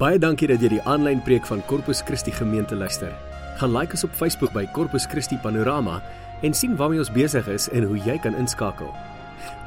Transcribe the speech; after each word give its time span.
Baie 0.00 0.16
dankie 0.16 0.46
dat 0.48 0.62
jy 0.64 0.70
die 0.72 0.84
aanlyn 0.88 1.18
preek 1.20 1.44
van 1.44 1.60
Corpus 1.68 1.98
Christi 2.08 2.32
gemeente 2.32 2.72
luister. 2.72 3.10
Gaan 3.60 3.74
like 3.74 3.92
ons 3.92 4.06
op 4.06 4.14
Facebook 4.16 4.54
by 4.56 4.62
Corpus 4.72 5.04
Christi 5.04 5.36
Panorama 5.42 5.98
en 6.40 6.54
sien 6.56 6.72
waarmee 6.78 7.02
ons 7.02 7.10
besig 7.12 7.44
is 7.52 7.66
en 7.76 7.84
hoe 7.84 7.98
jy 8.06 8.14
kan 8.24 8.32
inskakel. 8.40 8.88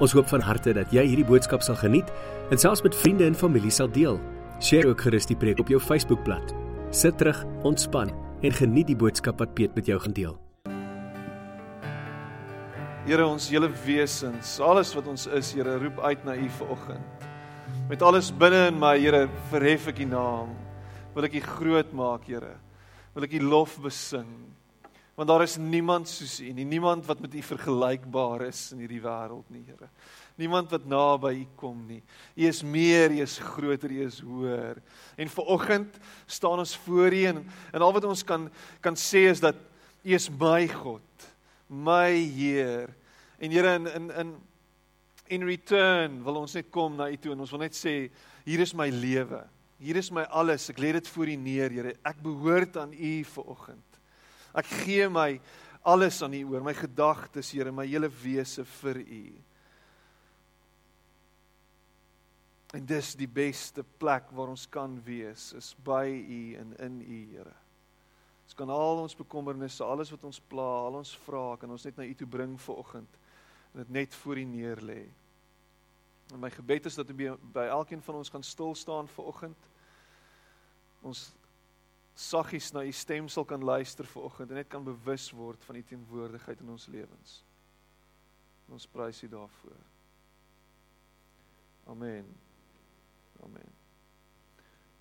Ons 0.01 0.15
hoop 0.17 0.25
van 0.31 0.41
harte 0.41 0.73
dat 0.73 0.89
jy 0.89 1.03
hierdie 1.05 1.27
boodskap 1.27 1.61
sal 1.61 1.77
geniet 1.77 2.09
en 2.49 2.57
selfs 2.57 2.81
met 2.81 2.97
vriende 2.97 3.27
en 3.29 3.37
familie 3.37 3.69
sal 3.69 3.91
deel. 3.93 4.17
Deel 4.57 4.89
ook 4.89 5.03
gerus 5.05 5.29
die 5.29 5.37
preek 5.37 5.61
op 5.61 5.69
jou 5.69 5.77
Facebookblad. 5.77 6.55
Sit 6.89 7.19
terug, 7.21 7.43
ontspan 7.61 8.09
en 8.41 8.57
geniet 8.57 8.89
die 8.89 8.97
boodskap 8.97 9.37
wat 9.37 9.53
Piet 9.53 9.77
met 9.77 9.85
jou 9.85 9.99
gaan 10.01 10.17
deel. 10.17 10.33
Here 13.05 13.27
ons 13.27 13.51
hele 13.53 13.69
wesens, 13.85 14.57
alles 14.57 14.95
wat 14.97 15.13
ons 15.13 15.27
is, 15.29 15.53
Here, 15.53 15.77
roep 15.77 16.01
uit 16.01 16.25
na 16.25 16.33
U 16.33 16.49
vanoggend. 16.57 17.22
Met 17.89 18.01
alles 18.01 18.29
binne 18.31 18.69
in 18.69 18.77
my, 18.79 18.93
Here, 18.95 19.25
verhef 19.51 19.89
ek 19.91 19.97
U 19.99 20.05
naam. 20.07 20.53
Wil 21.11 21.25
ek 21.27 21.33
U 21.35 21.39
groot 21.43 21.89
maak, 21.91 22.23
Here. 22.31 22.53
Wil 23.11 23.25
ek 23.27 23.33
U 23.35 23.41
lof 23.43 23.73
besing. 23.83 24.29
Want 25.19 25.27
daar 25.29 25.43
is 25.43 25.57
niemand 25.59 26.07
soos 26.07 26.37
U 26.39 26.47
nie, 26.55 26.63
niemand 26.63 27.03
wat 27.09 27.19
met 27.19 27.35
U 27.35 27.41
vergelykbaar 27.43 28.45
is 28.47 28.61
in 28.71 28.85
hierdie 28.85 29.01
wêreld 29.03 29.51
nie, 29.51 29.65
Here. 29.67 29.89
Niemand 30.39 30.71
wat 30.71 30.87
naby 30.87 31.33
U 31.41 31.43
kom 31.59 31.83
nie. 31.89 31.99
U 32.39 32.47
is 32.47 32.63
meer, 32.63 33.11
U 33.11 33.19
is 33.25 33.35
groter, 33.51 33.91
U 33.91 34.07
is 34.07 34.21
hoër. 34.23 34.79
En 35.19 35.35
vanoggend 35.35 35.99
staan 36.23 36.63
ons 36.63 36.77
voor 36.87 37.11
U 37.11 37.21
en, 37.33 37.43
en 37.75 37.83
al 37.83 37.93
wat 37.99 38.07
ons 38.07 38.23
kan 38.23 38.47
kan 38.79 38.95
sê 38.95 39.27
is 39.33 39.43
dat 39.43 39.59
U 40.07 40.15
is 40.15 40.31
my 40.31 40.69
God, 40.71 41.29
my 41.67 42.15
Heer. 42.15 42.95
En 43.43 43.51
Here 43.51 43.75
in 43.75 43.91
in 43.91 44.09
in 44.23 44.35
in 45.31 45.45
return 45.47 46.19
wil 46.23 46.41
ons 46.41 46.55
net 46.57 46.69
kom 46.73 46.97
na 46.99 47.07
U 47.11 47.17
toe 47.17 47.33
en 47.33 47.43
ons 47.45 47.53
wil 47.55 47.63
net 47.63 47.77
sê 47.77 47.95
hier 48.43 48.63
is 48.63 48.73
my 48.75 48.89
lewe. 48.91 49.43
Hier 49.83 49.99
is 49.99 50.11
my 50.15 50.23
alles. 50.31 50.69
Ek 50.71 50.79
lê 50.79 50.93
dit 50.95 51.09
voor 51.15 51.31
U 51.31 51.37
neer, 51.39 51.73
Here. 51.73 51.95
Ek 52.07 52.19
behoort 52.23 52.77
aan 52.79 52.93
U 52.95 53.13
vanoggend. 53.33 53.99
Ek 54.55 54.69
gee 54.83 55.07
my 55.11 55.39
alles 55.83 56.21
aan 56.23 56.35
U 56.37 56.43
oor, 56.53 56.63
my 56.63 56.75
gedagtes, 56.77 57.51
Here, 57.51 57.71
my 57.71 57.87
hele 57.87 58.11
wese 58.23 58.63
vir 58.79 59.01
U. 59.03 59.23
En 62.73 62.85
dis 62.89 63.11
die 63.19 63.29
beste 63.29 63.83
plek 63.99 64.31
waar 64.33 64.53
ons 64.53 64.65
kan 64.71 64.95
wees, 65.05 65.51
is 65.57 65.73
by 65.85 66.07
U 66.09 66.39
en 66.61 66.71
in 66.87 67.01
U, 67.03 67.19
Here. 67.33 67.57
Ons 68.43 68.55
kan 68.59 68.71
al 68.71 69.03
ons 69.03 69.17
bekommernisse, 69.17 69.83
alles 69.83 70.11
wat 70.15 70.23
ons 70.27 70.39
pla, 70.51 70.69
al 70.87 71.01
ons 71.01 71.11
vrae 71.25 71.59
kan 71.59 71.71
ons 71.71 71.85
net 71.87 71.99
na 71.99 72.07
U 72.07 72.15
toe 72.17 72.29
bring 72.29 72.55
vanoggend 72.59 73.19
en 73.73 73.81
dit 73.81 73.89
net 73.89 74.15
voor 74.15 74.37
U 74.37 74.43
neer 74.43 74.81
lê. 74.81 75.03
En 76.33 76.39
my 76.39 76.49
gebed 76.49 76.85
is 76.85 76.95
dat 76.95 77.09
U 77.09 77.13
by, 77.13 77.31
by 77.53 77.67
elkeen 77.69 78.01
van 78.01 78.15
ons 78.15 78.29
gaan 78.29 78.43
stil 78.43 78.75
staan 78.75 79.07
vanoggend. 79.07 79.69
Ons 81.01 81.31
saggies 82.13 82.71
na 82.71 82.83
U 82.85 82.91
stem 82.91 83.27
sal 83.29 83.45
kan 83.45 83.63
luister 83.63 84.05
vanoggend 84.05 84.49
en 84.49 84.61
net 84.61 84.69
kan 84.69 84.83
bewus 84.85 85.31
word 85.31 85.63
van 85.65 85.75
U 85.75 85.83
teenwoordigheid 85.83 86.61
in 86.61 86.69
ons 86.69 86.87
lewens. 86.87 87.43
En 88.67 88.77
ons 88.77 88.87
prys 88.87 89.23
U 89.23 89.29
daarvoor. 89.29 89.79
Amen. 91.89 92.29
Amen. 93.43 93.71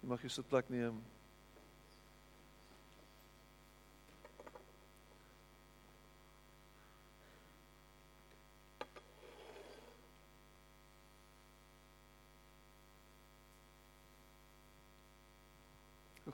Jy 0.00 0.08
mag 0.10 0.24
jou 0.24 0.32
sitplek 0.32 0.70
neem. 0.72 0.96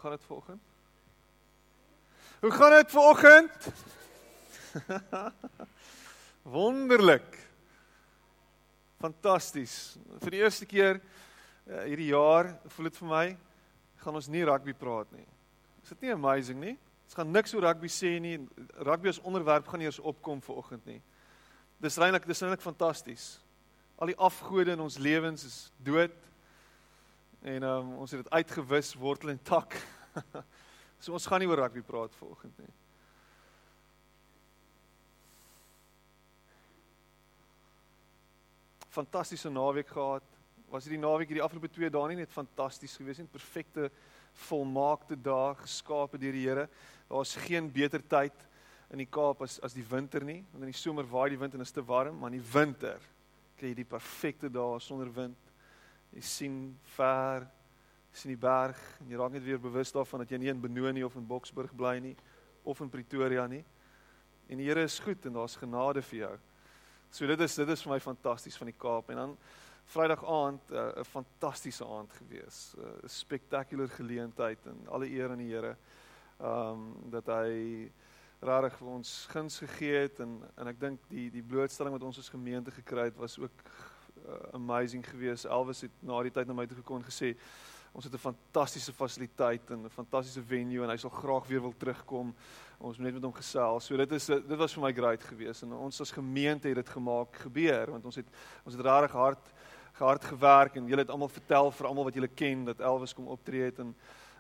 Gaan 0.08 0.16
dit 0.16 0.26
vanoggend? 0.26 0.62
Hoe 2.40 2.50
gaan 2.50 2.70
dit 2.70 2.90
vanoggend? 2.90 3.68
Wonderlik. 6.58 7.48
Fantasties. 8.98 9.98
Vir 10.22 10.30
die 10.32 10.40
eerste 10.40 10.66
keer 10.66 11.00
uh, 11.00 11.82
hierdie 11.82 12.08
jaar 12.08 12.54
voel 12.72 12.88
dit 12.88 13.00
vir 13.02 13.10
my 13.10 13.26
gaan 14.00 14.16
ons 14.16 14.30
nie 14.32 14.46
rugby 14.48 14.72
praat 14.72 15.12
nie. 15.12 15.26
Is 15.82 15.92
dit 15.92 16.06
nie 16.06 16.14
amazing 16.14 16.62
nie? 16.62 16.74
Ons 17.04 17.18
gaan 17.18 17.32
niks 17.34 17.52
oor 17.52 17.66
rugby 17.68 17.92
sê 17.92 18.14
nie. 18.22 18.38
Rugby 18.80 19.12
as 19.12 19.20
onderwerp 19.20 19.68
gaan 19.68 19.84
eers 19.84 20.00
opkom 20.00 20.40
vanoggend 20.46 20.88
nie. 20.88 21.02
Dis 21.84 22.00
eintlik 22.00 22.24
dis 22.30 22.40
eintlik 22.40 22.64
fantasties. 22.64 23.28
Al 24.00 24.14
die 24.14 24.18
afgode 24.30 24.72
in 24.72 24.86
ons 24.88 24.96
lewens 24.96 25.44
is 25.44 25.60
dood. 25.84 26.16
En 27.44 27.62
um, 27.62 27.94
ons 28.00 28.16
het 28.16 28.24
dit 28.24 28.34
uitgewis 28.40 28.96
wortel 28.96 29.36
en 29.36 29.42
tak. 29.52 29.76
so 31.02 31.14
ons 31.16 31.26
gaan 31.26 31.42
nie 31.42 31.48
oor 31.50 31.64
rugby 31.64 31.82
praat 31.86 32.14
vanoggend 32.18 32.58
nie. 32.62 32.74
Fantastiese 38.88 39.50
naweek 39.52 39.90
gehad. 39.92 40.24
Was 40.72 40.84
hierdie 40.84 41.00
naweek 41.00 41.30
hierdie 41.30 41.44
afgelope 41.44 41.70
2 41.72 41.90
dae 41.92 42.08
nie 42.10 42.22
net 42.22 42.32
fantasties 42.34 42.96
geweest 42.98 43.22
nie? 43.22 43.30
Perfekte 43.32 43.90
volmaakte 44.48 45.16
dae 45.16 45.54
geskape 45.62 46.20
deur 46.20 46.36
die 46.36 46.44
Here. 46.44 46.66
Daar's 47.08 47.36
geen 47.46 47.70
beter 47.72 48.02
tyd 48.04 48.46
in 48.92 49.02
die 49.02 49.08
Kaap 49.08 49.42
as 49.44 49.58
as 49.64 49.76
die 49.76 49.86
winter 49.86 50.24
nie. 50.24 50.42
Want 50.52 50.64
in 50.66 50.72
die 50.72 50.80
somer 50.80 51.06
waai 51.08 51.30
die 51.32 51.40
wind 51.40 51.54
en 51.54 51.64
is 51.64 51.72
te 51.72 51.84
warm, 51.84 52.18
maar 52.18 52.32
in 52.32 52.40
die 52.40 52.50
winter 52.52 53.00
kry 53.58 53.72
jy 53.72 53.80
die 53.80 53.88
perfekte 53.88 54.50
dae 54.52 54.80
sonder 54.80 55.10
wind. 55.14 55.54
Jy 56.14 56.24
sien 56.24 56.58
ver, 56.94 57.48
sien 58.18 58.34
die 58.34 58.40
berg 58.40 58.78
en 59.00 59.12
jy 59.12 59.18
raak 59.20 59.32
net 59.32 59.44
weer 59.46 59.60
bewus 59.62 59.92
daarvan 59.94 60.24
dat 60.24 60.32
jy 60.34 60.40
nie 60.42 60.50
in 60.50 60.60
Benoni 60.60 61.04
of 61.06 61.16
in 61.16 61.26
Boksburg 61.26 61.74
bly 61.76 61.98
nie 62.02 62.16
of 62.64 62.80
in 62.82 62.90
Pretoria 62.90 63.46
nie. 63.46 63.62
En 64.48 64.58
die 64.58 64.66
Here 64.66 64.82
is 64.82 64.98
goed 64.98 65.24
en 65.28 65.38
daar's 65.38 65.56
genade 65.56 66.02
vir 66.10 66.18
jou. 66.18 66.34
So 67.10 67.26
dit 67.26 67.40
is 67.40 67.54
dit 67.56 67.68
is 67.68 67.82
vir 67.84 67.94
my 67.94 68.00
fantasties 68.00 68.58
van 68.58 68.72
die 68.72 68.76
Kaap 68.78 69.10
en 69.12 69.22
dan 69.22 69.36
Vrydag 69.88 70.20
aand 70.28 70.70
eh, 70.70 70.76
'n 70.76 71.00
uh, 71.00 71.04
fantastiese 71.04 71.84
aand 71.86 72.12
gewees. 72.12 72.74
Eh, 72.76 72.82
'n 72.82 73.04
uh, 73.04 73.08
Spectacular 73.08 73.88
geleentheid 73.88 74.66
en 74.66 74.88
alle 74.88 75.08
eer 75.08 75.30
aan 75.30 75.38
die 75.38 75.54
Here. 75.54 75.76
Um 76.40 77.10
dat 77.10 77.26
hy 77.26 77.90
regtig 78.40 78.76
vir 78.78 78.88
ons 78.88 79.26
guns 79.30 79.58
gegee 79.58 79.96
het 80.02 80.20
en 80.20 80.42
en 80.56 80.66
ek 80.66 80.80
dink 80.80 81.00
die 81.08 81.30
die 81.30 81.42
blootstelling 81.42 81.92
wat 81.92 82.02
ons 82.02 82.18
as 82.18 82.28
gemeente 82.28 82.70
gekry 82.70 83.04
het 83.08 83.16
was 83.16 83.38
ook 83.38 83.64
uh, 84.26 84.34
amazing 84.52 85.08
geweest. 85.08 85.44
Elvis 85.44 85.80
het 85.80 85.90
na 86.00 86.22
die 86.22 86.30
tyd 86.30 86.46
na 86.46 86.54
my 86.54 86.66
toe 86.66 86.76
gekom 86.76 86.96
en 86.96 87.08
gesê 87.08 87.34
ons 87.98 88.06
het 88.06 88.14
'n 88.14 88.30
fantastiese 88.30 88.92
fasiliteit 88.92 89.70
en 89.70 89.84
'n 89.84 89.90
fantastiese 89.90 90.42
venue 90.42 90.82
en 90.82 90.90
hy 90.90 90.96
sal 90.96 91.10
graag 91.10 91.46
weer 91.46 91.60
wil 91.60 91.74
terugkom. 91.76 92.34
Ons 92.78 92.96
moet 92.96 93.06
net 93.06 93.14
met 93.14 93.22
hom 93.22 93.32
gesels. 93.32 93.86
So 93.86 93.96
dit 93.96 94.12
is 94.12 94.26
dit 94.26 94.56
was 94.56 94.72
vir 94.72 94.82
my 94.82 94.92
great 94.92 95.22
geweest 95.22 95.62
en 95.62 95.72
ons 95.72 96.00
as 96.00 96.12
gemeente 96.12 96.68
het 96.68 96.76
dit 96.76 96.88
gemaak 96.88 97.34
gebeur 97.36 97.90
want 97.90 98.04
ons 98.04 98.16
het 98.16 98.26
ons 98.64 98.74
het 98.74 98.84
regtig 98.84 99.12
hard 99.12 99.52
hard 99.92 100.24
gewerk 100.24 100.76
en 100.76 100.86
julle 100.86 101.00
het 101.00 101.10
almal 101.10 101.28
vertel 101.28 101.70
vir 101.70 101.86
almal 101.86 102.04
wat 102.04 102.14
julle 102.14 102.28
ken 102.28 102.64
dat 102.64 102.80
Elvis 102.80 103.14
kom 103.14 103.26
optree 103.26 103.62
het 103.62 103.78
en 103.78 103.94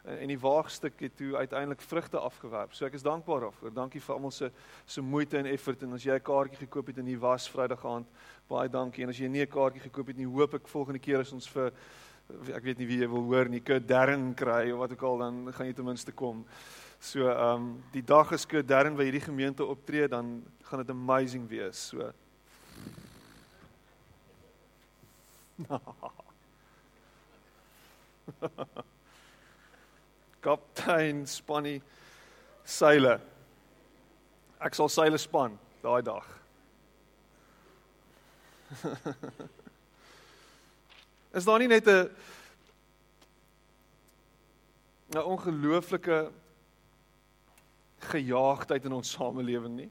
en 0.04 0.28
die 0.28 0.38
waagstuk 0.38 1.00
het 1.00 1.16
toe 1.16 1.36
uiteindelik 1.36 1.80
vrugte 1.80 2.18
afgewerp. 2.18 2.72
So 2.72 2.86
ek 2.86 2.94
is 2.94 3.02
dankbaar 3.02 3.40
daarvoor. 3.40 3.72
Dankie 3.74 4.00
vir 4.00 4.14
almal 4.14 4.30
se 4.30 4.50
se 4.86 5.00
moeite 5.00 5.36
en 5.38 5.46
effort 5.46 5.82
en 5.82 5.92
as 5.92 6.04
jy 6.04 6.14
'n 6.14 6.22
kaartjie 6.22 6.58
gekoop 6.58 6.86
het 6.86 6.98
en 6.98 7.06
jy 7.06 7.18
was 7.18 7.48
Vrydag 7.50 7.84
aand, 7.84 8.06
baie 8.48 8.68
dankie. 8.68 9.02
En 9.02 9.08
as 9.08 9.18
jy 9.18 9.28
nie 9.28 9.42
'n 9.42 9.50
kaartjie 9.50 9.82
gekoop 9.82 10.06
het 10.06 10.16
nie, 10.16 10.26
hoop 10.26 10.54
ek 10.54 10.68
volgende 10.68 10.98
keer 10.98 11.18
as 11.18 11.32
ons 11.32 11.48
vir 11.48 11.72
ek 12.28 12.62
weet 12.64 12.78
nie 12.78 12.88
wie 12.88 13.00
jy 13.00 13.08
wil 13.08 13.24
hoor 13.30 13.48
nie, 13.48 13.60
Kurt 13.64 13.88
Darren 13.88 14.34
kry 14.36 14.70
of 14.72 14.78
wat 14.82 14.92
ook 14.92 15.04
al 15.08 15.18
dan 15.24 15.52
gaan 15.56 15.66
jy 15.66 15.74
ten 15.76 15.88
minste 15.88 16.12
kom. 16.12 16.44
So 17.00 17.28
ehm 17.30 17.54
um, 17.54 17.82
die 17.92 18.02
dag 18.04 18.32
as 18.32 18.46
Kurt 18.46 18.68
Darren 18.68 18.96
by 18.98 19.04
hierdie 19.08 19.24
gemeente 19.24 19.64
optree, 19.64 20.08
dan 20.08 20.44
gaan 20.68 20.78
dit 20.82 20.90
amazing 20.90 21.48
wees. 21.48 21.88
So 21.88 22.12
Kaptein 30.40 31.26
Spanny 31.26 31.82
seile. 32.64 33.20
Ek 34.60 34.74
sal 34.74 34.88
seile 34.92 35.18
span 35.18 35.58
daai 35.82 36.02
dag. 36.02 36.24
Is 41.38 41.46
daar 41.46 41.60
nie 41.62 41.70
net 41.70 41.86
'n 41.86 42.10
'n 45.14 45.22
ongelooflike 45.22 46.32
gejaagdheid 47.98 48.84
in 48.84 48.92
ons 48.92 49.10
samelewing 49.10 49.76
nie? 49.76 49.90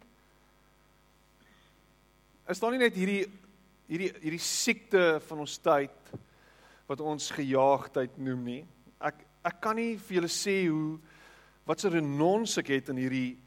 Is 2.47 2.59
daar 2.59 2.71
nie 2.71 2.83
net 2.83 2.95
hierdie 2.95 3.25
hierdie 3.87 4.11
hierdie 4.19 4.43
siekte 4.43 5.21
van 5.27 5.39
ons 5.39 5.57
tyd 5.57 6.11
wat 6.87 6.99
ons 6.99 7.31
gejaagdheid 7.31 8.17
noem 8.17 8.43
nie. 8.43 8.63
Ek 8.99 9.23
ek 9.47 9.61
kan 9.63 9.75
nie 9.79 9.97
vir 9.97 10.19
julle 10.19 10.31
sê 10.31 10.67
hoe 10.67 10.99
wat 11.67 11.79
se 11.79 11.89
renons 11.89 12.57
ek 12.57 12.67
het 12.67 12.89
in 12.89 12.99
hierdie 12.99 13.37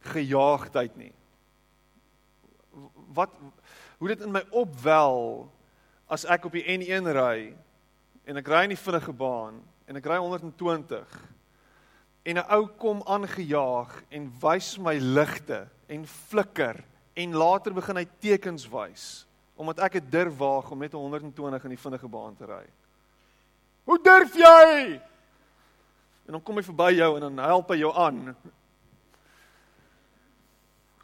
gejaagdheid 0.00 0.96
nie. 0.96 1.12
Wat 3.12 3.36
hoe 3.98 4.08
dit 4.08 4.24
in 4.24 4.32
my 4.32 4.42
opwel 4.50 5.52
as 6.12 6.26
ek 6.28 6.44
op 6.44 6.52
die 6.52 6.66
N1 6.68 7.08
ry 7.16 7.36
en 8.28 8.40
ek 8.40 8.48
ry 8.52 8.66
in 8.66 8.74
die 8.74 8.80
vinnige 8.80 9.14
baan 9.16 9.62
en 9.88 9.98
ek 9.98 10.08
ry 10.10 10.18
120 10.20 11.14
en 12.28 12.38
'n 12.38 12.48
ou 12.54 12.66
kom 12.78 13.00
aangejaag 13.08 13.94
en 14.10 14.32
wys 14.42 14.76
my 14.78 14.94
ligte 15.00 15.64
en 15.88 16.04
flikker 16.06 16.84
en 17.16 17.32
later 17.32 17.72
begin 17.72 17.96
hy 17.96 18.06
tekens 18.20 18.68
wys 18.68 19.24
omdat 19.56 19.80
ek 19.86 19.92
dit 20.00 20.12
durf 20.12 20.36
waag 20.36 20.70
om 20.70 20.78
net 20.78 20.92
120 20.92 21.64
in 21.64 21.74
die 21.74 21.80
vinnige 21.80 22.08
baan 22.08 22.36
te 22.36 22.46
ry. 22.48 22.64
Hoe 23.84 23.98
durf 24.02 24.34
jy? 24.34 25.00
En 26.26 26.32
dan 26.32 26.42
kom 26.42 26.56
hy 26.56 26.64
verby 26.66 26.90
jou 26.96 27.10
en 27.16 27.20
dan 27.20 27.38
help 27.38 27.70
hy 27.70 27.78
jou 27.82 27.92
aan. 27.94 28.34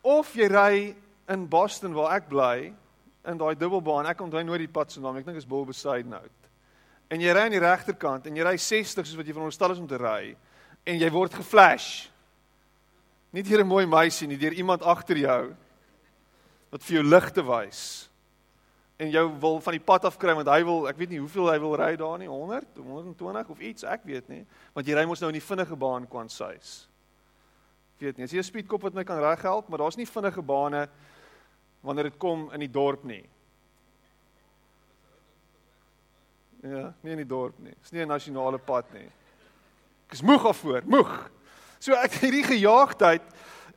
Of 0.02 0.34
jy 0.34 0.48
ry 0.48 0.96
in 1.28 1.46
Boston 1.48 1.94
waar 1.94 2.16
ek 2.16 2.28
bly 2.28 2.72
in 3.26 3.38
daai 3.38 3.54
dubbelbaan. 3.58 4.06
Ek 4.06 4.20
onthou 4.20 4.42
nooit 4.44 4.60
die 4.60 4.72
pad 4.72 4.92
se 4.92 5.00
naam. 5.00 5.16
Ek 5.16 5.24
dink 5.24 5.36
dit 5.36 5.44
is 5.44 5.48
Bull 5.48 5.66
Beside 5.66 6.08
Note. 6.08 6.52
En 7.08 7.20
jy 7.20 7.32
ry 7.32 7.46
aan 7.46 7.56
die 7.56 7.62
regterkant 7.62 8.26
en 8.28 8.36
jy 8.36 8.44
ry 8.44 8.56
60 8.56 9.06
soos 9.06 9.16
wat 9.16 9.26
jy 9.26 9.32
veronderstel 9.32 9.72
is 9.72 9.80
om 9.80 9.88
te 9.88 9.96
ry 10.00 10.36
en 10.88 11.00
jy 11.00 11.08
word 11.12 11.34
geflash. 11.34 12.08
Nie 13.32 13.42
deur 13.42 13.64
'n 13.64 13.68
mooi 13.68 13.86
meisie 13.86 14.28
nie, 14.28 14.36
deur 14.36 14.52
iemand 14.52 14.82
agter 14.82 15.16
jou 15.16 15.54
wat 16.70 16.82
vir 16.82 16.96
jou 16.96 17.04
ligte 17.04 17.42
wys 17.42 18.08
en 18.98 19.10
jou 19.10 19.30
wil 19.40 19.60
van 19.60 19.72
die 19.72 19.84
pad 19.84 20.04
af 20.04 20.18
kry 20.18 20.34
want 20.34 20.48
hy 20.48 20.62
wil, 20.66 20.88
ek 20.90 20.98
weet 20.98 21.10
nie 21.10 21.20
hoeveel 21.22 21.52
hy 21.52 21.58
wil 21.62 21.76
ry 21.78 21.96
daar 21.96 22.18
nie, 22.18 22.26
100, 22.26 22.66
120 22.76 23.48
of 23.48 23.60
iets, 23.60 23.84
ek 23.84 24.02
weet 24.04 24.28
nie, 24.28 24.44
want 24.74 24.86
jy 24.86 24.96
ry 24.98 25.04
mos 25.06 25.20
nou 25.20 25.30
in 25.30 25.38
die 25.38 25.44
vinnige 25.44 25.76
baan 25.76 26.06
kwansuis. 26.10 26.88
Ek 27.96 28.08
weet 28.08 28.18
nie, 28.18 28.24
as 28.24 28.32
jy 28.32 28.38
'n 28.38 28.50
speedkop 28.50 28.82
wat 28.82 28.94
my 28.94 29.04
kan 29.04 29.20
reghelp, 29.22 29.68
maar 29.68 29.78
daar's 29.78 29.96
nie 29.96 30.06
vinnige 30.06 30.42
bane 30.42 30.88
wanneer 31.80 32.10
dit 32.10 32.18
kom 32.18 32.48
in 32.52 32.60
die 32.60 32.70
dorp 32.70 33.04
nie. 33.04 33.24
Ja, 36.62 36.94
nie 37.00 37.14
in 37.14 37.22
die 37.22 37.28
dorp 37.28 37.58
nie. 37.62 37.74
Dis 37.82 37.92
nie 37.92 38.02
'n 38.02 38.08
nasionale 38.08 38.58
pad 38.58 38.92
nie. 38.92 39.06
Ek 40.08 40.12
is 40.12 40.22
moeg 40.22 40.46
afvoer, 40.46 40.82
moeg. 40.86 41.30
So 41.78 41.94
ek 41.94 42.12
hierdie 42.22 42.44
gejaagdheid 42.44 43.22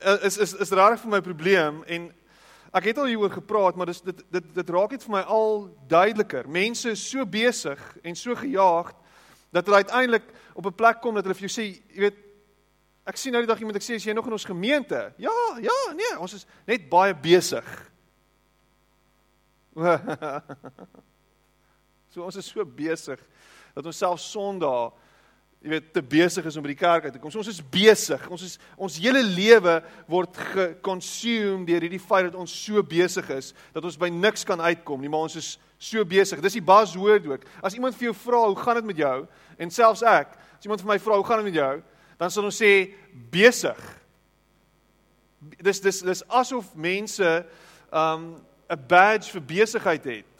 uh, 0.02 0.18
is 0.26 0.38
is 0.38 0.54
is 0.54 0.72
regtig 0.72 1.04
vir 1.04 1.12
my 1.12 1.22
probleem 1.22 1.84
en 1.86 2.12
ek 2.74 2.84
het 2.84 2.98
al 2.98 3.12
hieroor 3.12 3.34
gepraat, 3.36 3.76
maar 3.76 3.86
dis 3.86 4.02
dit 4.02 4.24
dit 4.32 4.56
dit 4.56 4.70
raak 4.70 4.92
net 4.92 5.04
vir 5.04 5.12
my 5.12 5.22
al 5.22 5.70
duideliker. 5.88 6.48
Mense 6.48 6.90
is 6.90 7.10
so 7.10 7.26
besig 7.26 7.80
en 8.04 8.16
so 8.16 8.36
gejaagd 8.36 8.96
dat 9.52 9.66
hulle 9.66 9.84
uiteindelik 9.84 10.24
op 10.56 10.66
'n 10.66 10.76
plek 10.76 11.02
kom 11.02 11.16
dat 11.16 11.24
hulle 11.24 11.36
vir 11.36 11.48
jou 11.48 11.62
sê, 11.62 11.84
jy 11.94 12.00
weet, 12.00 12.18
ek 13.06 13.18
sien 13.18 13.34
nou 13.34 13.42
die 13.42 13.48
dag 13.48 13.60
iemand 13.60 13.76
ek 13.76 13.84
sê 13.84 13.96
as 13.96 14.04
jy 14.04 14.14
nog 14.14 14.26
in 14.26 14.32
ons 14.32 14.46
gemeente? 14.46 15.14
Ja, 15.18 15.58
ja, 15.62 15.94
nee, 15.94 16.18
ons 16.18 16.34
is 16.34 16.46
net 16.66 16.90
baie 16.90 17.14
besig. 17.14 17.91
So 22.12 22.26
ons 22.26 22.36
is 22.36 22.50
so 22.50 22.66
besig 22.66 23.20
dat 23.76 23.86
ons 23.86 23.98
self 23.98 24.20
Sondag 24.20 24.92
jy 25.62 25.70
weet 25.76 25.92
te 25.94 26.02
besig 26.02 26.46
is 26.50 26.58
om 26.58 26.64
by 26.66 26.72
die 26.74 26.80
kerk 26.80 27.06
uit 27.06 27.14
te 27.14 27.20
kom. 27.22 27.30
So 27.30 27.38
ons 27.38 27.52
is 27.52 27.62
besig. 27.62 28.24
Ons 28.34 28.44
is 28.48 28.56
ons 28.82 28.98
hele 28.98 29.22
lewe 29.22 29.76
word 30.10 30.40
geconsume 30.56 31.68
deur 31.68 31.86
hierdie 31.86 32.02
feit 32.02 32.32
dat 32.32 32.40
ons 32.42 32.56
so 32.64 32.82
besig 32.82 33.30
is 33.36 33.52
dat 33.76 33.86
ons 33.86 34.00
by 34.02 34.10
niks 34.10 34.42
kan 34.48 34.58
uitkom 34.58 35.04
nie, 35.04 35.12
maar 35.12 35.28
ons 35.30 35.38
is 35.38 35.52
so 35.78 36.02
besig. 36.06 36.42
Dis 36.42 36.58
die 36.58 36.66
buzzword 36.66 37.30
ook. 37.30 37.46
As 37.62 37.78
iemand 37.78 37.94
vir 37.98 38.10
jou 38.10 38.16
vra, 38.26 38.42
"Hoe 38.48 38.58
gaan 38.58 38.76
dit 38.82 38.86
met 38.86 38.98
jou?" 38.98 39.28
en 39.60 39.70
selfs 39.70 40.02
ek, 40.02 40.34
as 40.58 40.66
iemand 40.66 40.82
vir 40.82 40.90
my 40.90 41.00
vra, 41.00 41.16
"Hoe 41.16 41.26
gaan 41.26 41.44
dit 41.46 41.54
met 41.54 41.62
jou?" 41.62 41.84
dan 42.22 42.30
sal 42.30 42.46
ons 42.46 42.62
sê 42.62 42.94
besig. 43.34 43.78
Dis 45.58 45.82
dis 45.82 46.02
dis 46.06 46.24
asof 46.30 46.76
mense 46.78 47.46
um 47.90 48.36
'n 48.72 48.88
badge 48.88 49.32
vir 49.32 49.42
besigheid 49.42 50.04
het. 50.04 50.32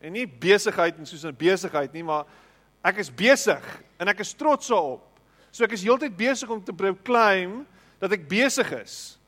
En 0.00 0.12
nie 0.12 0.26
besigheid 0.26 0.96
en 0.96 1.06
soos 1.06 1.24
'n 1.24 1.36
besigheid 1.36 1.92
nie, 1.92 2.02
maar 2.02 2.24
ek 2.82 2.98
is 2.98 3.14
besig 3.14 3.82
en 3.98 4.08
ek 4.08 4.20
is 4.20 4.32
trots 4.32 4.68
daarop. 4.68 5.04
So 5.50 5.64
ek 5.64 5.72
is 5.72 5.82
heeltyd 5.82 6.16
besig 6.16 6.48
om 6.48 6.64
te 6.64 6.72
proclaim 6.72 7.66
dat 7.98 8.12
ek 8.12 8.28
besig 8.28 8.72
is. 8.72 9.18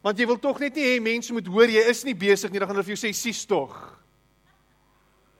Want 0.00 0.18
jy 0.18 0.26
wil 0.26 0.38
tog 0.38 0.60
net 0.60 0.74
nie 0.74 0.84
hê 0.84 1.02
mense 1.02 1.32
moet 1.32 1.46
hoor 1.46 1.66
jy 1.66 1.82
is 1.90 2.04
nie 2.04 2.14
besig 2.14 2.50
nie, 2.50 2.58
dan 2.58 2.68
gaan 2.68 2.76
hulle 2.76 2.86
vir 2.86 2.94
jou 2.94 3.08
sê 3.08 3.12
sies 3.12 3.46
tog. 3.46 3.74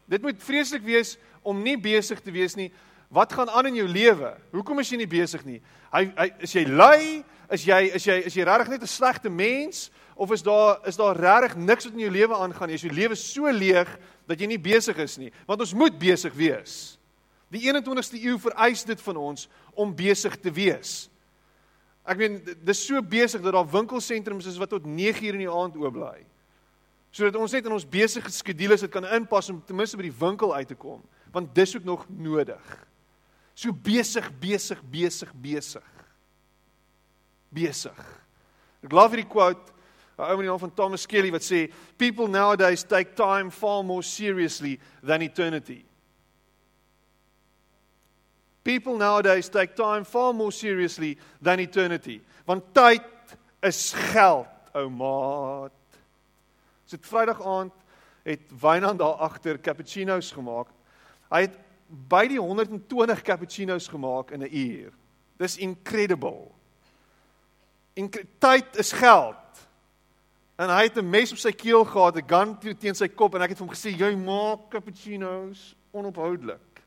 Dit 0.08 0.22
moet 0.22 0.42
vreeslik 0.42 0.82
wees 0.82 1.16
om 1.42 1.62
nie 1.62 1.76
besig 1.76 2.20
te 2.20 2.32
wees 2.32 2.56
nie. 2.56 2.72
Wat 3.08 3.32
gaan 3.32 3.48
aan 3.48 3.66
in 3.66 3.74
jou 3.74 3.88
lewe? 3.88 4.34
Hoekom 4.52 4.80
is 4.80 4.90
jy 4.90 4.96
nie 4.96 5.06
besig 5.06 5.44
nie? 5.44 5.60
Hy 5.92 6.12
hy 6.16 6.32
is 6.40 6.52
jy 6.52 6.64
lui? 6.64 7.24
Is 7.52 7.64
jy 7.64 7.80
is 7.94 8.04
jy 8.04 8.16
is 8.26 8.34
jy 8.34 8.44
regtig 8.44 8.68
net 8.68 8.82
'n 8.82 8.86
slegte 8.86 9.30
mens 9.30 9.90
of 10.18 10.32
is 10.34 10.42
daar 10.42 10.80
is 10.90 10.98
daar 10.98 11.16
regtig 11.16 11.56
niks 11.56 11.86
wat 11.86 11.94
in 11.94 12.02
jou 12.02 12.10
lewe 12.10 12.34
aangaan 12.34 12.68
nie? 12.68 12.78
Is 12.78 12.86
jou 12.86 12.94
lewe 12.94 13.16
so 13.16 13.50
leeg 13.54 13.90
dat 14.26 14.40
jy 14.40 14.48
nie 14.50 14.58
besig 14.58 14.98
is 14.98 15.14
nie? 15.20 15.30
Want 15.46 15.62
ons 15.62 15.76
moet 15.78 15.94
besig 15.98 16.34
wees. 16.34 16.96
Die 17.54 17.62
21ste 17.70 18.18
eeu 18.18 18.34
vereis 18.42 18.82
dit 18.84 19.00
van 19.06 19.20
ons 19.30 19.46
om 19.78 19.94
besig 19.94 20.34
te 20.42 20.50
wees. 20.52 21.06
Ek 22.08 22.18
meen 22.18 22.40
dis 22.66 22.82
so 22.82 23.00
besig 23.04 23.44
dat 23.44 23.54
daar 23.54 23.68
winkelsentrums 23.68 24.48
is 24.50 24.58
wat 24.58 24.74
tot 24.74 24.88
9uur 24.88 25.38
in 25.38 25.44
die 25.44 25.52
aand 25.52 25.78
oop 25.78 25.94
bly. 25.94 26.18
Sodat 27.14 27.38
ons 27.40 27.54
net 27.54 27.68
in 27.68 27.76
ons 27.76 27.86
besige 27.88 28.32
skedules 28.32 28.82
dit 28.84 28.92
kan 28.92 29.06
inpas 29.16 29.48
om 29.52 29.62
ten 29.64 29.78
minste 29.78 29.96
by 29.96 30.08
die 30.08 30.18
winkel 30.18 30.52
uit 30.56 30.68
te 30.72 30.76
kom, 30.76 31.00
want 31.32 31.54
dis 31.56 31.76
ook 31.76 31.86
nog 31.86 32.04
nodig. 32.10 32.74
So 33.54 33.72
besig, 33.72 34.28
besig, 34.40 34.82
besig, 34.90 35.30
besig. 35.34 35.88
Besig. 37.54 37.98
Ek 38.84 38.92
glo 38.92 39.06
hierdie 39.08 39.30
quote, 39.30 39.77
'n 40.18 40.30
ou 40.30 40.36
meneer 40.36 40.58
van 40.58 40.74
Thomas 40.74 41.06
Kelly 41.06 41.30
wat 41.30 41.42
sê 41.42 41.70
people 41.96 42.26
nowadays 42.26 42.82
take 42.82 43.14
time 43.14 43.50
far 43.50 43.84
more 43.84 44.02
seriously 44.02 44.80
than 45.02 45.22
eternity. 45.22 45.84
People 48.62 48.96
nowadays 48.96 49.48
take 49.48 49.74
time 49.74 50.04
far 50.04 50.34
more 50.34 50.52
seriously 50.52 51.16
than 51.40 51.60
eternity. 51.60 52.20
Want 52.44 52.74
tyd 52.74 53.02
is 53.62 53.92
geld, 53.92 54.46
ou 54.74 54.90
maat. 54.90 55.72
Dit 56.88 57.00
so, 57.04 57.08
Vrydag 57.08 57.40
aand 57.44 57.72
het 58.28 58.50
Wynand 58.60 58.98
daar 58.98 59.22
agter 59.24 59.58
cappuccino's 59.60 60.32
gemaak. 60.32 60.68
Hy 61.30 61.46
het 61.46 61.56
by 62.08 62.26
die 62.28 62.40
120 62.40 63.22
cappuccino's 63.22 63.88
gemaak 63.88 64.30
in 64.30 64.42
'n 64.42 64.52
uur. 64.52 64.92
Dis 65.38 65.56
incredible. 65.56 66.50
En 67.94 68.10
tyd 68.38 68.76
is 68.76 68.92
geld. 68.92 69.36
En 70.58 70.72
hy 70.74 70.88
het 70.88 70.96
'n 70.98 71.10
mes 71.10 71.32
op 71.32 71.38
sy 71.38 71.52
keel 71.52 71.84
gehad, 71.84 72.16
'n 72.16 72.28
gun 72.28 72.76
teen 72.78 72.94
sy 72.94 73.08
kop 73.08 73.34
en 73.34 73.42
ek 73.42 73.50
het 73.50 73.58
vir 73.58 73.66
hom 73.66 73.74
gesê 73.74 73.90
jy 73.96 74.16
maak 74.16 74.70
cappuccino's 74.70 75.74
onophoudelik. 75.92 76.82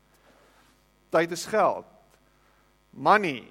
Tyd 1.10 1.30
is 1.30 1.46
geld. 1.46 1.86
Money. 2.90 3.48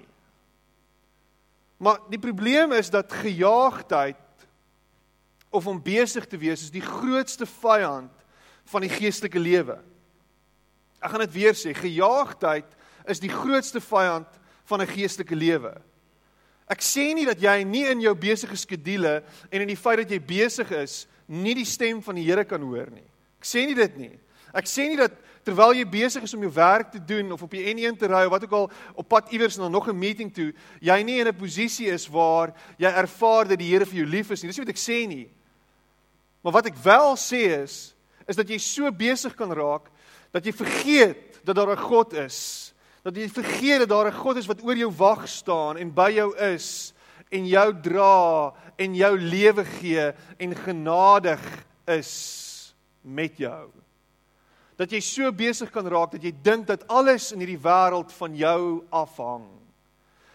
Maar 1.76 1.98
die 2.08 2.18
probleem 2.18 2.72
is 2.72 2.90
dat 2.90 3.12
gejaagdheid 3.12 4.16
of 5.50 5.66
om 5.66 5.82
besig 5.82 6.26
te 6.26 6.36
wees 6.36 6.62
is 6.62 6.70
die 6.70 6.80
grootste 6.80 7.46
vyand 7.46 8.12
van 8.64 8.80
die 8.80 8.90
geestelike 8.90 9.38
lewe. 9.38 9.78
Ek 11.00 11.10
gaan 11.10 11.20
dit 11.20 11.32
weer 11.32 11.54
sê, 11.54 11.74
gejaagdheid 11.74 12.76
is 13.04 13.20
die 13.20 13.32
grootste 13.32 13.80
vyand 13.80 14.28
van 14.64 14.80
'n 14.80 14.86
geestelike 14.86 15.34
lewe. 15.34 15.74
Ek 16.70 16.80
sê 16.80 17.14
nie 17.14 17.26
dat 17.26 17.40
jy 17.42 17.64
nie 17.64 17.84
in 17.90 18.00
jou 18.00 18.14
besige 18.14 18.56
skedule 18.56 19.22
en 19.50 19.60
in 19.60 19.68
die 19.68 19.76
feit 19.76 19.98
dat 20.04 20.10
jy 20.10 20.20
besig 20.20 20.70
is, 20.72 21.06
nie 21.26 21.54
die 21.54 21.68
stem 21.68 22.02
van 22.02 22.14
die 22.14 22.24
Here 22.24 22.44
kan 22.44 22.62
hoor 22.62 22.90
nie. 22.90 23.06
Ek 23.40 23.48
sê 23.48 23.66
nie 23.66 23.74
dit 23.74 23.96
nie. 23.98 24.14
Ek 24.54 24.68
sê 24.68 24.86
nie 24.88 24.98
dat 25.00 25.14
terwyl 25.42 25.74
jy 25.74 25.84
besig 25.88 26.22
is 26.22 26.34
om 26.36 26.44
jou 26.44 26.52
werk 26.54 26.92
te 26.92 27.00
doen 27.02 27.32
of 27.34 27.42
op 27.42 27.50
die 27.50 27.64
N1 27.72 27.96
te 27.98 28.08
ry 28.10 28.22
of 28.26 28.34
wat 28.34 28.44
ook 28.46 28.56
al 28.56 28.68
op 29.00 29.08
pad 29.10 29.32
iewers 29.34 29.58
na 29.58 29.68
nog 29.68 29.88
'n 29.88 29.98
meeting 29.98 30.30
toe, 30.32 30.52
jy 30.80 31.02
nie 31.02 31.20
in 31.20 31.28
'n 31.28 31.34
posisie 31.34 31.88
is 31.88 32.06
waar 32.06 32.54
jy 32.78 32.88
ervaar 32.88 33.48
dat 33.48 33.58
die 33.58 33.70
Here 33.70 33.86
vir 33.86 33.98
jou 33.98 34.06
lief 34.06 34.30
is 34.30 34.42
nie. 34.42 34.48
Dis 34.48 34.58
nie 34.58 34.66
wat 34.66 34.74
ek 34.74 34.82
sê 34.82 35.08
nie. 35.08 35.28
Maar 36.42 36.52
wat 36.52 36.66
ek 36.66 36.76
wel 36.76 37.16
sê 37.16 37.62
is 37.62 37.94
is 38.28 38.36
dat 38.36 38.48
jy 38.48 38.58
so 38.58 38.90
besig 38.92 39.34
kan 39.34 39.50
raak 39.50 39.90
dat 40.32 40.44
jy 40.44 40.52
vergeet 40.52 41.44
dat 41.44 41.56
daar 41.56 41.72
'n 41.72 41.76
God 41.76 42.12
is. 42.12 42.71
Dat 43.02 43.16
jy 43.16 43.28
vergeet 43.28 43.78
dat 43.82 43.88
daar 43.88 44.06
'n 44.06 44.20
God 44.22 44.36
is 44.36 44.46
wat 44.46 44.62
oor 44.62 44.76
jou 44.76 44.90
wag 44.90 45.28
staan 45.28 45.76
en 45.76 45.90
by 45.90 46.10
jou 46.10 46.36
is 46.36 46.94
en 47.30 47.46
jou 47.46 47.80
dra 47.82 48.54
en 48.76 48.94
jou 48.94 49.18
lewe 49.18 49.64
gee 49.64 50.12
en 50.38 50.54
genadig 50.54 51.40
is 51.86 52.74
met 53.02 53.36
jou 53.36 53.82
dat 54.82 54.90
jy 54.90 55.00
so 55.04 55.30
besig 55.30 55.70
kan 55.70 55.86
raak 55.86 56.16
dat 56.16 56.24
jy 56.26 56.32
dink 56.44 56.66
dat 56.66 56.82
alles 56.90 57.30
in 57.34 57.42
hierdie 57.44 57.60
wêreld 57.62 58.10
van 58.16 58.34
jou 58.34 58.62
afhang. 58.90 59.44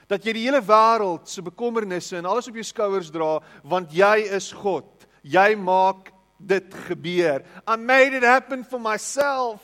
Dat 0.07 0.23
jy 0.23 0.37
die 0.37 0.45
hele 0.45 0.61
wêreld 0.63 1.27
se 1.27 1.43
bekommernisse 1.43 2.15
en 2.19 2.29
alles 2.29 2.47
op 2.47 2.55
jou 2.55 2.63
skouers 2.63 3.11
dra 3.11 3.37
want 3.67 3.91
jy 3.91 4.23
is 4.37 4.53
God. 4.55 4.87
Jy 5.27 5.49
maak 5.59 6.13
dit 6.39 6.77
gebeur. 6.87 7.43
I 7.67 7.75
made 7.75 8.15
it 8.15 8.23
happen 8.23 8.63
for 8.63 8.79
myself. 8.79 9.59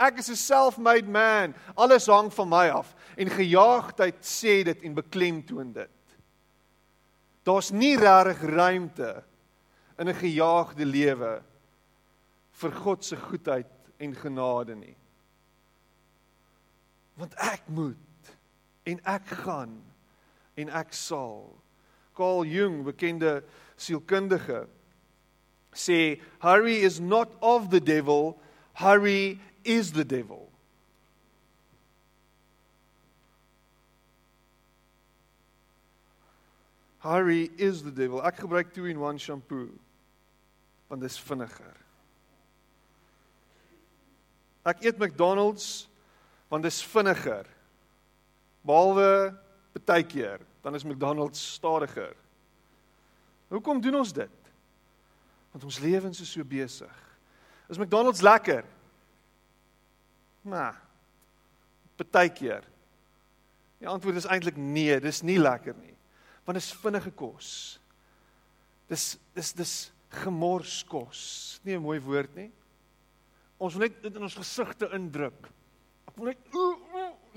Ek 0.00 0.18
is 0.18 0.30
'n 0.30 0.36
self-made 0.36 1.08
man. 1.08 1.54
Alles 1.76 2.06
hang 2.06 2.32
van 2.32 2.48
my 2.48 2.68
af 2.68 2.94
en 3.16 3.28
gejaagdheid 3.28 4.24
sê 4.24 4.64
dit 4.64 4.82
en 4.82 4.94
beklemtoon 4.94 5.72
dit. 5.72 6.16
Daar's 7.44 7.70
nie 7.70 7.96
regtig 7.96 8.42
ruimte 8.42 9.24
in 9.98 10.08
'n 10.08 10.14
gejaagde 10.14 10.84
lewe 10.84 11.42
vir 12.50 12.72
God 12.72 13.04
se 13.04 13.16
goedheid 13.16 13.66
en 13.98 14.14
genade 14.14 14.74
nie. 14.74 14.96
Want 17.14 17.34
ek 17.34 17.62
moet 17.68 18.36
en 18.84 19.00
ek 19.04 19.26
gaan 19.44 19.82
en 20.54 20.68
ek 20.68 20.92
sal. 20.92 21.56
Carl 22.16 22.44
Jung, 22.44 22.84
bekende 22.84 23.42
sielkundige, 23.76 24.66
sê 25.72 26.20
hurry 26.40 26.80
is 26.84 27.00
not 27.00 27.28
of 27.40 27.68
the 27.70 27.80
devil, 27.80 28.40
hurry 28.72 29.38
is 29.64 29.92
the 29.92 30.04
devil. 30.04 30.48
Hurry 37.00 37.50
is 37.56 37.82
the 37.82 37.90
devil. 37.90 38.20
Ek 38.20 38.42
gebruik 38.42 38.74
2-in-1 38.76 39.20
shampoo 39.20 39.70
want 40.90 41.00
dit 41.00 41.10
is 41.10 41.20
vinniger. 41.22 41.76
Ek 44.66 44.82
eet 44.84 44.98
McDonald's 45.00 45.86
want 46.50 46.66
dit 46.66 46.72
is 46.72 46.82
vinniger. 46.84 47.46
Behalwe 48.66 49.32
baie 49.86 50.04
keer, 50.04 50.42
dan 50.62 50.74
is 50.74 50.84
McDonald's 50.84 51.40
stadiger. 51.54 52.12
Hoekom 53.48 53.80
doen 53.80 54.02
ons 54.02 54.12
dit? 54.12 54.50
Want 55.50 55.64
ons 55.64 55.78
lewens 55.82 56.20
is 56.20 56.30
so 56.30 56.44
besig. 56.44 56.92
Is 57.70 57.78
McDonald's 57.78 58.22
lekker? 58.22 58.66
Nee. 60.42 60.72
Baie 62.10 62.32
keer. 62.32 62.64
Die 63.80 63.88
antwoord 63.88 64.16
is 64.16 64.28
eintlik 64.28 64.56
nee, 64.56 64.94
dis 65.00 65.22
nie 65.22 65.38
lekker 65.40 65.76
nie. 65.76 65.94
Want 66.44 66.56
dit 66.56 66.64
is 66.64 66.78
vinnige 66.80 67.12
kos. 67.16 67.50
Dis 68.88 69.14
dis 69.36 69.52
dis 69.56 69.74
gemors 70.22 70.80
kos. 70.88 71.60
Nie 71.64 71.76
'n 71.76 71.82
mooi 71.82 72.00
woord 72.00 72.34
nie. 72.34 72.50
Ons 73.58 73.74
wil 73.74 73.88
net 73.88 74.02
dit 74.02 74.14
in 74.14 74.22
ons 74.22 74.34
gesigte 74.34 74.88
indruk. 74.92 75.48
Ek 76.08 76.16
wil 76.16 76.26
net 76.26 76.38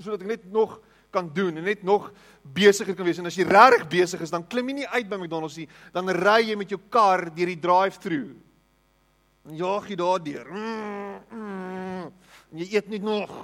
sodat 0.00 0.22
ek 0.22 0.26
net 0.26 0.52
nog 0.52 0.80
kan 1.14 1.30
doen 1.32 1.56
en 1.56 1.64
net 1.64 1.82
nog 1.82 2.12
besigger 2.42 2.94
kan 2.94 3.06
wees 3.06 3.20
en 3.22 3.30
as 3.30 3.36
jy 3.38 3.46
regtig 3.46 3.86
besig 3.88 4.24
is 4.24 4.32
dan 4.34 4.46
klim 4.50 4.68
jy 4.68 4.80
nie 4.80 4.88
uit 4.88 5.08
by 5.08 5.16
McDonald's 5.20 5.58
nie 5.60 5.68
dan 5.94 6.10
ry 6.10 6.40
jy 6.48 6.56
met 6.58 6.72
jou 6.74 6.80
kar 6.90 7.28
deur 7.30 7.52
die 7.52 7.60
drive-through 7.60 8.34
en 9.46 9.58
jaag 9.60 9.86
jy 9.92 9.98
daardeur 10.00 10.50
en 12.54 12.62
jy 12.62 12.70
eet 12.78 12.88
net 12.88 13.02
nog 13.02 13.34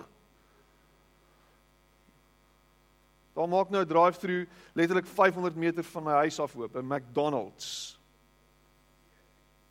dan 3.34 3.50
maak 3.50 3.70
nou 3.70 3.82
'n 3.82 3.88
drive-through 3.90 4.46
letterlik 4.78 5.06
500 5.06 5.56
meter 5.56 5.84
van 5.84 6.04
my 6.04 6.16
huis 6.24 6.38
af 6.38 6.54
oop 6.56 6.76
'n 6.76 6.86
McDonald's 6.86 7.98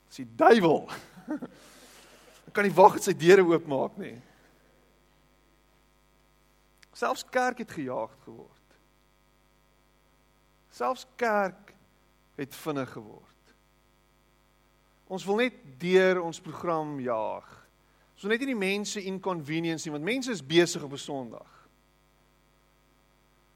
dis 0.07 0.25
die 0.25 0.35
duiwel 0.35 0.89
ek 2.47 2.53
kan 2.53 2.67
nie 2.67 2.75
wag 2.75 2.99
dat 2.99 3.03
sy 3.03 3.15
deure 3.15 3.47
oopmaak 3.47 3.97
nie 3.97 4.19
Selfs 6.99 7.23
kerk 7.31 7.61
het 7.63 7.71
gejaag 7.71 8.11
geword. 8.25 8.73
Selfs 10.69 11.05
kerk 11.15 11.73
het 12.35 12.55
vinnig 12.55 12.91
geword. 12.91 13.53
Ons 15.07 15.25
wil 15.25 15.39
net 15.45 15.55
deur 15.79 16.19
ons 16.21 16.41
program 16.43 16.97
jaag. 16.99 17.47
Ons 18.19 18.25
wil 18.27 18.33
net 18.33 18.41
nie 18.43 18.51
die 18.51 18.59
mense 18.59 18.99
inconvenience 19.07 19.87
nie 19.87 19.93
want 19.95 20.03
mense 20.03 20.33
is 20.33 20.41
besig 20.43 20.83
op 20.83 20.91
'n 20.91 20.99
Sondag. 20.99 21.51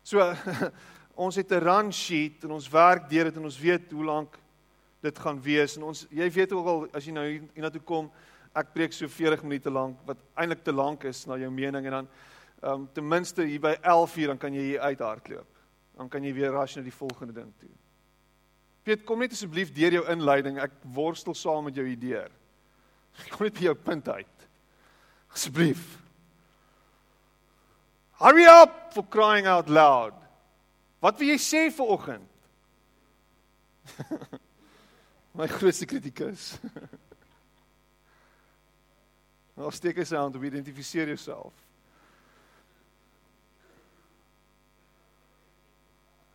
So 0.07 0.23
ons 1.25 1.35
het 1.35 1.51
'n 1.51 1.59
run 1.59 1.91
sheet 1.91 2.45
en 2.47 2.51
ons 2.51 2.69
werk 2.69 3.09
deur 3.09 3.25
dit 3.25 3.35
en 3.35 3.43
ons 3.43 3.59
weet 3.59 3.91
hoe 3.91 4.05
lank 4.05 4.39
dit 5.01 5.19
gaan 5.19 5.41
wees 5.41 5.75
en 5.75 5.83
ons 5.83 6.07
jy 6.09 6.29
weet 6.31 6.53
ook 6.53 6.65
al 6.65 6.87
as 6.93 7.03
jy 7.03 7.11
nou 7.11 7.27
hiernatoe 7.27 7.81
kom 7.83 8.09
ek 8.55 8.71
preek 8.73 8.93
so 8.93 9.07
40 9.07 9.43
minute 9.43 9.69
lank 9.69 9.99
wat 10.07 10.17
eintlik 10.33 10.63
te 10.63 10.71
lank 10.71 11.03
is 11.03 11.25
na 11.27 11.35
jou 11.35 11.51
mening 11.51 11.85
en 11.85 11.91
dan 11.91 12.07
ehm 12.63 12.73
um, 12.73 12.89
ten 12.93 13.07
minste 13.07 13.43
hier 13.43 13.59
by 13.59 13.75
11:00 13.83 14.27
dan 14.27 14.37
kan 14.37 14.53
jy 14.53 14.61
hier 14.61 14.79
uithardloop. 14.79 15.47
Dan 15.97 16.09
kan 16.09 16.23
jy 16.23 16.33
weer 16.33 16.51
rush 16.51 16.75
na 16.75 16.81
die 16.81 16.95
volgende 16.95 17.33
ding 17.33 17.51
toe. 17.59 17.69
Piet, 18.83 19.03
kom 19.03 19.19
net 19.19 19.31
asseblief 19.31 19.73
deur 19.73 19.91
jou 19.91 20.05
inleiding. 20.11 20.57
Ek 20.59 20.71
worstel 20.81 21.35
saam 21.35 21.63
met 21.63 21.75
jou 21.75 21.85
idee. 21.87 22.23
Kom 23.29 23.45
net 23.45 23.53
by 23.59 23.67
jou 23.67 23.75
punt 23.75 24.09
uit. 24.09 24.32
Asseblief. 25.33 25.97
Hurry 28.19 28.45
up 28.45 28.93
for 28.93 29.03
crying 29.03 29.47
out 29.47 29.69
loud. 29.69 30.13
Wat 31.01 31.19
wil 31.19 31.33
jy 31.33 31.39
sê 31.41 31.65
vir 31.73 31.89
oggend? 31.91 32.29
My 35.37 35.49
grootste 35.51 35.89
kritikus. 35.89 36.53
Nou 39.53 39.69
steek 39.69 39.99
jy 40.01 40.05
sy 40.09 40.17
hand 40.17 40.33
op, 40.33 40.45
identifiseer 40.47 41.11
jouself. 41.11 41.53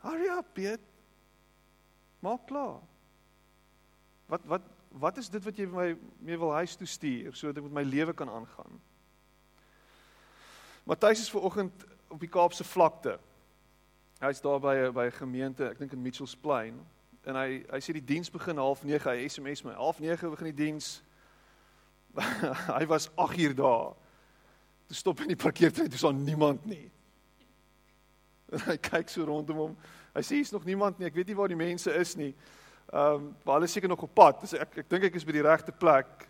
Hurry 0.04 0.28
up, 0.30 0.52
Piet. 0.54 0.84
Maak 2.22 2.44
klaar. 2.46 2.78
Wat 4.30 4.46
wat 4.46 4.74
wat 5.02 5.18
is 5.20 5.28
dit 5.28 5.44
wat 5.44 5.58
jy 5.58 5.66
my 5.68 5.88
mee 6.24 6.38
wil 6.40 6.54
huis 6.56 6.76
toe 6.78 6.86
stuur 6.88 7.34
sodat 7.36 7.58
ek 7.60 7.66
met 7.66 7.74
my 7.80 7.84
lewe 7.84 8.14
kan 8.16 8.30
aangaan? 8.32 8.78
Matthys 10.88 11.20
is 11.20 11.30
ver 11.30 11.40
oggend 11.40 11.84
op 12.08 12.20
die 12.20 12.28
Kaapse 12.28 12.64
vlakte. 12.64 13.18
Hy's 14.18 14.40
daar 14.40 14.60
by 14.60 14.90
by 14.90 15.04
'n 15.04 15.12
gemeente, 15.12 15.68
ek 15.68 15.78
dink 15.78 15.92
in 15.92 16.02
Mitchells 16.02 16.36
Plain, 16.36 16.80
en 17.24 17.34
hy 17.34 17.64
hy 17.70 17.80
sê 17.80 17.92
die 17.92 18.04
diens 18.04 18.30
begin 18.30 18.56
09:30, 18.56 19.04
hy 19.04 19.28
SMS 19.28 19.62
my 19.64 19.74
09:30 19.74 20.30
begin 20.30 20.46
die 20.46 20.64
diens. 20.64 21.02
hy 22.78 22.86
was 22.86 23.10
8 23.14 23.38
uur 23.38 23.54
daar. 23.54 23.92
Toe 24.86 24.96
stop 24.96 25.20
in 25.20 25.28
die 25.28 25.36
parkeerplek, 25.36 25.90
dis 25.90 26.00
daar 26.00 26.14
niemand 26.14 26.64
nie. 26.64 26.90
En 28.52 28.60
hy 28.60 28.76
kyk 28.76 29.08
so 29.08 29.24
rondom 29.24 29.56
hom. 29.56 29.76
Hy 30.14 30.22
sê 30.22 30.40
hier's 30.40 30.52
nog 30.52 30.64
niemand 30.64 30.98
nie. 30.98 31.06
Ek 31.06 31.14
weet 31.14 31.26
nie 31.26 31.36
waar 31.36 31.48
die 31.48 31.56
mense 31.56 31.92
is 31.92 32.16
nie. 32.16 32.34
Ehm, 32.92 33.14
um, 33.14 33.36
maar 33.44 33.54
hulle 33.54 33.64
is 33.64 33.72
seker 33.72 33.88
nog 33.88 34.02
op 34.02 34.14
pad. 34.14 34.40
Dis 34.40 34.54
ek 34.54 34.78
ek 34.78 34.88
dink 34.88 35.04
ek 35.04 35.14
is 35.14 35.24
by 35.24 35.32
die 35.32 35.44
regte 35.44 35.72
plek. 35.72 36.27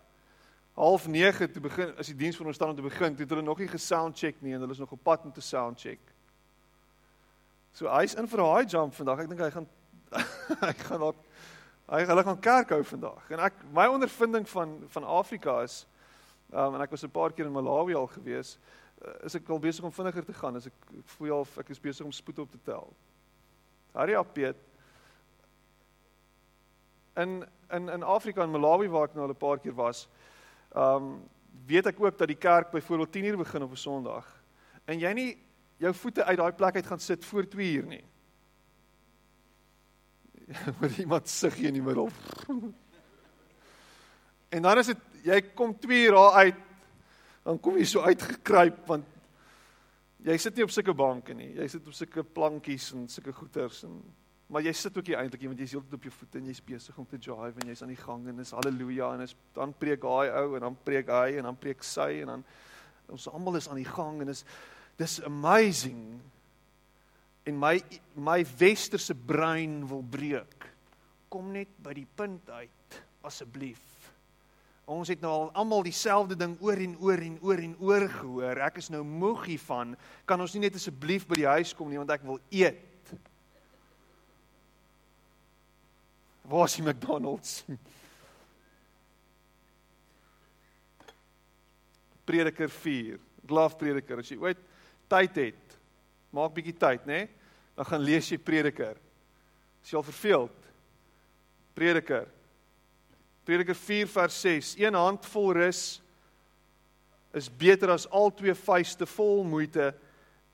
Half 0.79 1.07
9 1.11 1.51
toe 1.51 1.61
begin 1.61 1.89
as 1.99 2.07
die 2.07 2.15
diens 2.15 2.37
van 2.39 2.47
ons 2.47 2.55
staan 2.55 2.69
om 2.71 2.75
te 2.77 2.85
begin. 2.85 3.11
Toe 3.11 3.25
het 3.25 3.33
hulle 3.35 3.43
nog 3.43 3.59
nie 3.59 3.67
gesound 3.67 4.15
check 4.15 4.37
nie 4.39 4.53
en 4.55 4.61
hulle 4.63 4.71
is 4.71 4.79
nog 4.79 4.91
op 4.95 5.01
pad 5.03 5.25
om 5.27 5.33
te 5.35 5.43
sound 5.43 5.79
check. 5.79 5.99
So 7.75 7.89
hy's 7.91 8.15
in 8.15 8.27
vir 8.27 8.39
'n 8.39 8.55
high 8.55 8.69
jump 8.71 8.93
vandag. 8.95 9.19
Ek 9.19 9.27
dink 9.27 9.41
hy 9.43 9.51
gaan 9.51 9.67
hy 10.63 10.73
gaan 10.73 10.99
dalk 11.03 11.19
hy 11.89 12.05
hulle 12.05 12.23
gaan 12.23 12.39
kerk 12.39 12.69
hou 12.69 12.83
vandag. 12.83 13.27
En 13.29 13.43
ek 13.49 13.59
my 13.75 13.89
ondervinding 13.91 14.47
van 14.49 14.77
van 14.87 15.03
Afrika 15.03 15.61
is 15.67 15.85
um, 16.53 16.75
en 16.75 16.81
ek 16.81 16.95
was 16.95 17.03
'n 17.03 17.11
paar 17.11 17.35
keer 17.35 17.45
in 17.45 17.51
Malawi 17.51 17.95
al 17.95 18.07
gewees. 18.07 18.57
Eh, 19.01 19.25
is 19.25 19.35
ek 19.35 19.49
al 19.49 19.59
besig 19.59 19.83
om 19.83 19.91
vinniger 19.91 20.25
te 20.25 20.33
gaan. 20.33 20.55
As 20.55 20.67
ek, 20.67 20.73
voel 21.17 21.31
al 21.31 21.47
ek 21.57 21.69
is 21.69 21.79
besig 21.79 22.05
om 22.05 22.11
spoed 22.11 22.39
op 22.39 22.51
te 22.51 22.59
tel. 22.63 22.93
Harry 23.91 24.15
Apiet 24.15 24.55
in 27.17 27.43
in 27.69 27.89
in 27.89 28.03
Afrika 28.03 28.43
en 28.43 28.51
Malawi 28.51 28.87
waar 28.87 29.09
ek 29.09 29.15
nou 29.15 29.27
al 29.27 29.35
'n 29.35 29.43
paar 29.43 29.59
keer 29.59 29.75
was. 29.75 30.07
Um 30.75 31.29
weet 31.69 31.85
ek 31.85 31.99
ook 32.01 32.17
dat 32.17 32.27
die 32.27 32.37
kerk 32.37 32.71
byvoorbeeld 32.71 33.11
10 33.11 33.25
uur 33.25 33.37
begin 33.37 33.63
op 33.63 33.71
'n 33.71 33.75
Sondag. 33.75 34.43
En 34.85 34.99
jy 34.99 35.11
nie 35.13 35.37
jou 35.77 35.93
voete 35.93 36.23
uit 36.23 36.37
daai 36.37 36.51
plek 36.51 36.75
uit 36.75 36.85
gaan 36.85 36.99
sit 36.99 37.25
voor 37.25 37.47
2 37.47 37.73
uur 37.73 37.85
nie. 37.85 38.03
Moet 40.79 40.97
iemand 40.97 41.29
sug 41.29 41.55
hier 41.55 41.67
in 41.67 41.73
die 41.73 41.81
middel. 41.81 42.09
en 44.55 44.61
dan 44.61 44.77
is 44.77 44.85
dit 44.85 44.97
jy 45.23 45.41
kom 45.53 45.79
2 45.79 46.05
uur 46.05 46.11
daar 46.11 46.31
uit 46.31 46.55
dan 47.43 47.59
kom 47.59 47.77
jy 47.77 47.85
so 47.85 48.01
uitgekruip 48.01 48.87
want 48.87 49.05
jy 50.17 50.37
sit 50.37 50.55
nie 50.55 50.63
op 50.63 50.71
sulke 50.71 50.93
banke 50.93 51.33
nie. 51.33 51.55
Jy 51.55 51.67
sit 51.67 51.87
op 51.87 51.93
sulke 51.93 52.23
plankies 52.23 52.93
en 52.93 53.07
sulke 53.07 53.33
goeters 53.33 53.83
en 53.83 54.03
maar 54.49 54.65
jy 54.65 54.73
sit 54.73 54.97
ook 54.97 55.11
nie 55.11 55.17
eintlik 55.17 55.45
want 55.45 55.61
jy's 55.61 55.75
heeltyd 55.77 55.93
op 55.99 56.07
jou 56.07 56.13
voete 56.15 56.39
en 56.41 56.49
jy's 56.49 56.63
besig 56.65 56.97
om 56.97 57.05
te 57.05 57.19
jive 57.21 57.61
en 57.61 57.69
jy's 57.69 57.83
aan 57.85 57.93
die 57.93 58.01
gang 58.01 58.25
en 58.31 58.41
is 58.41 58.55
haleluja 58.57 59.13
en 59.13 59.27
is 59.27 59.35
dan 59.55 59.75
preek 59.77 60.07
hy 60.09 60.25
ou 60.41 60.57
en 60.57 60.67
dan 60.69 60.77
preek 60.87 61.11
hy 61.13 61.37
en 61.37 61.51
dan 61.51 61.59
preek 61.59 61.85
sy 61.85 62.09
en 62.23 62.33
dan 62.33 62.49
ons 63.09 63.29
almal 63.29 63.59
is 63.61 63.69
aan 63.69 63.81
die 63.81 63.89
gang 63.89 64.21
en 64.23 64.33
is 64.33 64.43
dis 64.97 65.19
amazing 65.25 66.19
en 67.49 67.57
my 67.57 67.75
my 68.15 68.41
westerse 68.59 69.15
brein 69.15 69.81
wil 69.87 70.03
breek. 70.03 70.67
Kom 71.29 71.53
net 71.53 71.71
by 71.83 71.93
die 71.97 72.07
punt 72.17 72.49
uit 72.49 72.99
asseblief. 73.25 73.81
Ons 74.89 75.11
het 75.13 75.21
nou 75.21 75.29
al 75.29 75.49
almal 75.61 75.83
dieselfde 75.85 76.37
ding 76.37 76.55
oor 76.65 76.79
en 76.81 76.95
oor 76.97 77.21
en 77.21 77.35
oor 77.45 77.61
en 77.61 77.75
oor 77.85 78.05
gehoor. 78.09 78.61
Ek 78.65 78.79
is 78.81 78.89
nou 78.89 79.03
moeg 79.05 79.45
hiervan. 79.51 79.93
Kan 80.25 80.41
ons 80.41 80.55
nie 80.55 80.65
net 80.65 80.77
asseblief 80.79 81.27
by 81.29 81.43
die 81.43 81.49
huis 81.49 81.75
kom 81.77 81.91
nie 81.91 82.01
want 82.01 82.13
ek 82.15 82.25
wil 82.25 82.41
eet. 82.49 82.88
Waar 86.49 86.65
is 86.65 86.75
die 86.79 86.83
McDonald's? 86.83 87.63
Prediker 92.25 92.69
4. 92.69 93.19
Glaf 93.45 93.77
Prediker. 93.77 94.23
As 94.23 94.31
jy 94.31 94.37
ooit 94.41 94.63
tyd 95.09 95.37
het, 95.37 95.77
maak 96.33 96.55
bietjie 96.55 96.73
tyd, 96.77 97.05
né? 97.09 97.27
Dan 97.77 97.85
gaan 97.89 98.01
lees 98.05 98.31
jy 98.33 98.39
Prediker. 98.41 98.97
As 99.83 99.91
jy 99.93 99.97
al 100.01 100.07
verveeld. 100.09 100.67
Prediker 101.77 102.25
Prediker 103.49 103.75
4 103.75 104.07
vers 104.07 104.41
6: 104.41 104.75
Een 104.77 104.93
handvol 104.93 105.53
rus 105.57 106.01
is 107.33 107.47
beter 107.49 107.89
as 107.89 108.05
al 108.13 108.29
twee 108.33 108.53
vuiste 108.53 109.05
vol 109.09 109.41
moeite 109.43 109.93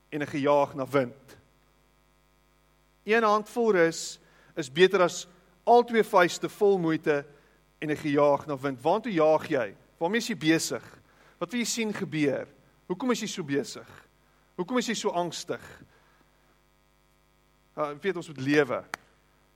en 0.08 0.22
'n 0.22 0.32
gejaag 0.32 0.74
na 0.74 0.86
wind. 0.86 1.36
Een 3.04 3.22
handvol 3.22 3.72
rus 3.72 4.18
is 4.56 4.72
beter 4.72 5.02
as 5.02 5.26
al 5.66 5.84
twee 5.84 6.04
vuiste 6.06 6.48
vol 6.48 6.78
moeite 6.78 7.24
en 7.78 7.90
'n 7.90 7.96
gejaag 7.96 8.46
na 8.46 8.56
wind. 8.56 8.82
Waartoe 8.82 9.12
jaag 9.12 9.48
jy? 9.48 9.74
Waarmee 9.98 10.18
is 10.18 10.28
jy 10.28 10.36
besig? 10.36 10.84
Wat 11.38 11.50
wil 11.50 11.60
jy 11.60 11.66
sien 11.66 11.92
gebeur? 11.92 12.46
Hoekom 12.86 13.10
is 13.10 13.20
jy 13.20 13.26
so 13.26 13.42
besig? 13.42 13.88
Hoekom 14.56 14.78
is 14.78 14.86
jy 14.86 14.94
so 14.94 15.10
angstig? 15.10 15.62
Ja, 17.76 17.90
ek 17.90 18.02
weet 18.02 18.16
ons 18.16 18.28
moet 18.28 18.40
lewe. 18.40 18.84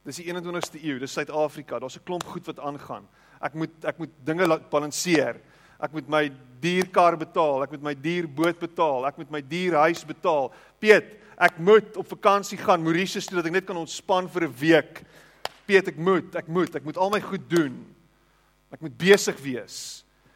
Dis 0.04 0.16
die 0.16 0.26
21ste 0.32 0.80
eeu, 0.82 0.98
dis 0.98 1.12
Suid-Afrika. 1.12 1.78
Daar's 1.78 1.96
'n 1.96 2.04
klomp 2.04 2.24
goed 2.24 2.46
wat 2.46 2.58
aangaan. 2.58 3.08
Ek 3.40 3.54
moet 3.54 3.84
ek 3.84 3.98
moet 3.98 4.10
dinge 4.24 4.60
balanseer. 4.70 5.40
Ek 5.80 5.92
moet 5.92 6.08
my 6.08 6.32
dierkar 6.60 7.16
betaal, 7.16 7.62
ek 7.62 7.70
moet 7.70 7.82
my 7.82 7.94
dierboot 7.94 8.58
betaal, 8.60 9.06
ek 9.06 9.16
moet 9.16 9.30
my 9.30 9.40
dierhuis 9.40 10.04
betaal. 10.04 10.52
Piet, 10.78 11.16
ek 11.40 11.58
moet 11.58 11.96
op 11.96 12.06
vakansie 12.06 12.58
gaan 12.60 12.82
Mauritius 12.84 13.26
toe 13.26 13.36
dat 13.36 13.46
ek 13.46 13.52
net 13.52 13.66
kan 13.66 13.80
ontspan 13.80 14.28
vir 14.28 14.44
'n 14.44 14.54
week. 14.60 15.02
Piet, 15.70 15.86
ek 15.86 15.98
moet, 16.02 16.34
ek 16.34 16.48
moet, 16.50 16.76
ek 16.80 16.86
moet 16.88 16.98
al 16.98 17.12
my 17.14 17.20
goed 17.22 17.44
doen. 17.46 17.76
Ek 18.74 18.82
moet 18.82 18.96
besig 18.98 19.38
wees. 19.44 19.76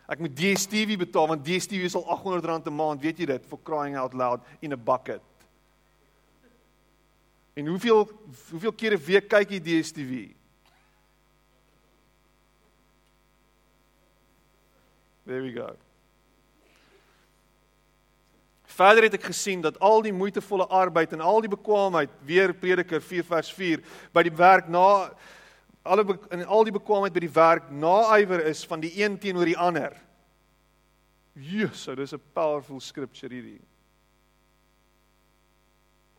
Ek 0.06 0.20
moet 0.22 0.34
DStv 0.36 0.98
betaal 1.00 1.30
want 1.32 1.42
DStv 1.42 1.88
is 1.88 1.96
al 1.98 2.06
R800 2.06 2.68
'n 2.70 2.76
maand, 2.76 3.02
weet 3.02 3.18
jy 3.18 3.26
dit, 3.26 3.46
for 3.50 3.58
crying 3.66 3.96
out 3.96 4.14
loud 4.14 4.44
in 4.60 4.72
a 4.72 4.76
bucket. 4.76 5.22
En 7.54 7.66
hoeveel 7.66 8.06
hoeveel 8.50 8.72
kere 8.72 8.96
'n 8.96 9.04
week 9.06 9.28
kyk 9.28 9.50
jy 9.50 9.60
DStv? 9.60 10.34
There 15.26 15.42
we 15.42 15.52
go. 15.52 15.74
Verder 18.74 19.06
het 19.06 19.14
ek 19.14 19.28
gesien 19.28 19.60
dat 19.62 19.76
al 19.78 20.02
die 20.02 20.12
moeitevolle 20.12 20.66
arbeid 20.66 21.12
en 21.14 21.20
al 21.22 21.44
die 21.44 21.50
bekwaamheid, 21.52 22.10
weer 22.26 22.50
Prediker 22.58 23.02
4 23.02 23.26
vers 23.28 23.50
4, 23.54 23.82
by 24.10 24.24
die 24.26 24.34
werk 24.34 24.66
na 24.72 25.12
alle 25.84 26.16
en 26.32 26.42
al 26.46 26.64
die 26.66 26.74
bekwaamheid 26.74 27.14
by 27.14 27.22
die 27.22 27.34
werk 27.34 27.68
naaiwer 27.70 28.40
is 28.48 28.64
van 28.66 28.82
die 28.82 28.90
een 28.96 29.18
teenoor 29.20 29.46
die 29.46 29.58
ander. 29.58 29.94
Jesus, 31.34 31.94
dis 31.96 32.14
'n 32.14 32.22
powerful 32.32 32.80
scripture 32.80 33.34
hierdie. 33.34 33.60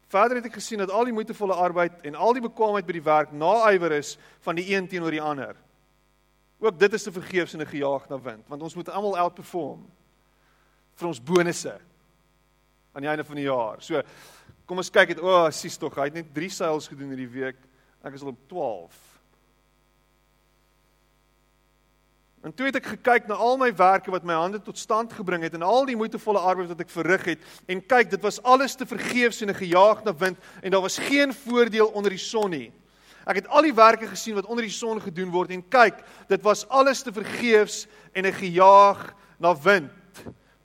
Verder 0.08 0.38
het 0.38 0.46
ek 0.46 0.60
gesien 0.62 0.80
dat 0.80 0.92
al 0.92 1.06
die 1.06 1.14
moeitevolle 1.14 1.54
arbeid 1.54 2.06
en 2.06 2.16
al 2.16 2.34
die 2.34 2.42
bekwaamheid 2.42 2.86
by 2.86 2.94
die 2.94 3.04
werk 3.04 3.32
naaiwer 3.32 3.92
is 3.92 4.18
van 4.42 4.56
die 4.56 4.76
een 4.76 4.88
teenoor 4.88 5.12
die 5.12 5.22
ander. 5.22 5.56
Ook 6.60 6.80
dit 6.80 6.94
is 6.94 7.04
te 7.04 7.12
vergeefs 7.12 7.54
en 7.54 7.62
'n 7.62 7.68
gejaag 7.68 8.08
na 8.10 8.22
wind, 8.22 8.48
want 8.48 8.62
ons 8.62 8.76
moet 8.76 8.90
almal 8.90 9.18
outperform 9.18 9.84
vir 10.96 11.08
ons 11.08 11.24
bonusse 11.24 11.80
aan 12.96 13.04
die 13.04 13.12
einde 13.12 13.28
van 13.28 13.36
die 13.36 13.50
jaar. 13.50 13.82
So 13.84 14.02
kom 14.66 14.80
ons 14.80 14.90
kyk 14.90 15.12
dit. 15.14 15.20
O, 15.24 15.28
oh, 15.28 15.50
sies 15.54 15.76
tog, 15.78 15.98
hy 16.00 16.08
het 16.08 16.22
net 16.22 16.32
3 16.34 16.48
sales 16.50 16.88
gedoen 16.88 17.12
hierdie 17.12 17.34
week. 17.34 17.60
Ek 18.06 18.16
is 18.16 18.24
al 18.24 18.32
op 18.32 18.40
12. 18.48 19.02
En 22.46 22.54
toe 22.54 22.68
het 22.70 22.78
ek 22.78 22.92
gekyk 22.94 23.28
na 23.28 23.36
al 23.42 23.58
my 23.58 23.72
werke 23.74 24.14
wat 24.14 24.24
my 24.24 24.38
hande 24.38 24.60
tot 24.62 24.78
stand 24.78 25.14
gebring 25.18 25.42
het 25.44 25.56
en 25.58 25.66
al 25.66 25.88
die 25.90 25.98
moeitevolle 25.98 26.40
arbeid 26.40 26.70
wat 26.70 26.84
ek 26.84 26.94
verrig 26.94 27.24
het 27.32 27.48
en 27.66 27.82
kyk, 27.82 28.12
dit 28.12 28.22
was 28.22 28.38
alles 28.46 28.78
te 28.78 28.86
vergeefs 28.86 29.42
en 29.42 29.50
'n 29.50 29.58
gejaag 29.58 30.04
na 30.06 30.14
wind 30.14 30.38
en 30.62 30.72
daar 30.72 30.86
was 30.86 31.02
geen 31.02 31.34
voordeel 31.34 31.88
onder 31.88 32.14
die 32.14 32.22
son 32.22 32.50
nie. 32.50 32.72
Ek 33.26 33.42
het 33.42 33.48
al 33.48 33.66
die 33.66 33.74
werke 33.74 34.08
gesien 34.08 34.36
wat 34.36 34.46
onder 34.46 34.64
die 34.64 34.72
son 34.72 35.02
gedoen 35.02 35.32
word 35.34 35.50
en 35.50 35.68
kyk, 35.70 36.06
dit 36.28 36.42
was 36.42 36.68
alles 36.70 37.02
te 37.02 37.12
vergeefs 37.12 37.88
en 38.14 38.26
'n 38.26 38.34
gejaag 38.34 39.16
na 39.40 39.56
wind. 39.58 39.90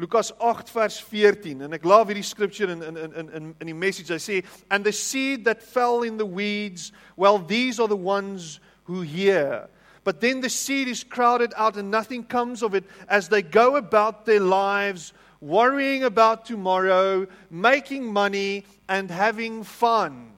Lukas 0.01 0.33
8 0.41 0.71
vers 0.71 0.99
14 0.99 1.61
en 1.61 1.75
ek 1.77 1.85
love 1.85 2.09
hierdie 2.09 2.25
scripture 2.25 2.73
in 2.73 2.81
in 2.83 2.97
in 2.97 3.29
in 3.37 3.55
in 3.61 3.67
die 3.69 3.77
message. 3.77 4.11
I 4.11 4.17
say 4.17 4.43
and 4.71 4.83
the 4.83 4.93
seed 4.93 5.45
that 5.45 5.63
fell 5.63 6.03
in 6.09 6.17
the 6.17 6.25
weeds 6.25 6.93
well 7.17 7.39
these 7.39 7.79
are 7.79 7.89
the 7.89 8.01
ones 8.01 8.61
who 8.85 9.03
hear. 9.03 9.69
But 10.03 10.23
then 10.23 10.41
the 10.41 10.49
seed 10.49 10.89
is 10.89 11.05
crowded 11.05 11.53
out 11.55 11.77
and 11.77 11.91
nothing 11.91 12.25
comes 12.25 12.63
of 12.63 12.75
it. 12.75 12.85
As 13.09 13.29
they 13.29 13.43
go 13.43 13.77
about 13.77 14.25
their 14.25 14.41
lives 14.41 15.13
worrying 15.43 16.05
about 16.05 16.47
tomorrow 16.47 17.27
making 17.51 18.11
money 18.11 18.65
and 18.89 19.11
having 19.11 19.63
fun 19.65 20.33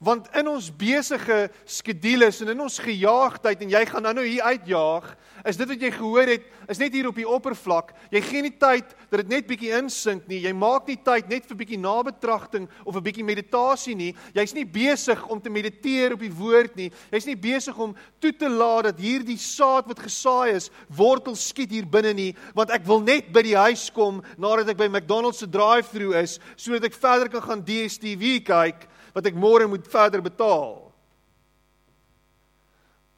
Want 0.00 0.30
in 0.32 0.48
ons 0.48 0.70
besige 0.72 1.50
skedules 1.68 2.38
en 2.40 2.54
in 2.54 2.60
ons 2.64 2.78
gejaagdheid 2.80 3.60
en 3.60 3.72
jy 3.74 3.82
gaan 3.84 4.06
nou 4.06 4.14
nou 4.16 4.22
hier 4.24 4.46
uitjaag, 4.48 5.10
is 5.44 5.58
dit 5.60 5.68
wat 5.68 5.82
jy 5.84 5.90
gehoor 5.92 6.30
het, 6.32 6.46
is 6.72 6.78
net 6.80 6.94
hier 6.96 7.10
op 7.10 7.18
die 7.20 7.26
oppervlak. 7.28 7.90
Jy 8.08 8.22
gee 8.24 8.40
nie 8.46 8.54
tyd 8.56 8.94
dat 9.10 9.20
dit 9.20 9.28
net 9.28 9.48
bietjie 9.50 9.74
insink 9.76 10.24
nie. 10.30 10.38
Jy 10.46 10.54
maak 10.56 10.88
nie 10.88 10.96
tyd 11.04 11.28
net 11.28 11.44
vir 11.44 11.58
bietjie 11.58 11.80
nabetragting 11.80 12.64
of 12.86 12.96
'n 12.96 13.04
bietjie 13.04 13.26
meditasie 13.28 13.94
nie. 13.94 14.14
Jy's 14.32 14.54
nie 14.54 14.64
besig 14.64 15.20
om 15.28 15.40
te 15.40 15.50
mediteer 15.50 16.14
op 16.14 16.20
die 16.20 16.32
woord 16.32 16.76
nie. 16.76 16.90
Jy's 17.12 17.26
nie 17.26 17.36
besig 17.36 17.76
om 17.78 17.94
toe 18.20 18.32
te 18.32 18.48
laat 18.48 18.84
dat 18.84 18.98
hierdie 18.98 19.36
saad 19.36 19.86
wat 19.86 19.98
gesaai 19.98 20.56
is, 20.56 20.70
wortel 20.88 21.36
skiet 21.36 21.70
hier 21.70 21.84
binne 21.84 22.14
nie, 22.14 22.34
want 22.54 22.70
ek 22.70 22.86
wil 22.86 23.00
net 23.00 23.32
by 23.32 23.42
die 23.42 23.56
huis 23.56 23.90
kom 23.90 24.22
nadat 24.38 24.70
ek 24.70 24.78
by 24.78 24.88
McDonald's 24.88 25.38
se 25.38 25.46
drive-through 25.46 26.16
is 26.16 26.38
sodat 26.56 26.84
ek 26.84 26.94
verder 26.94 27.28
kan 27.28 27.42
gaan 27.42 27.64
DStv 27.64 28.40
kyk 28.44 28.88
wat 29.12 29.26
ek 29.26 29.38
môre 29.38 29.66
moet 29.68 29.86
verder 29.90 30.22
betaal. 30.22 30.90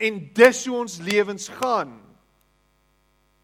En 0.03 0.19
dis 0.35 0.67
hoe 0.67 0.77
ons 0.77 0.99
lewens 0.99 1.49
gaan. 1.61 1.95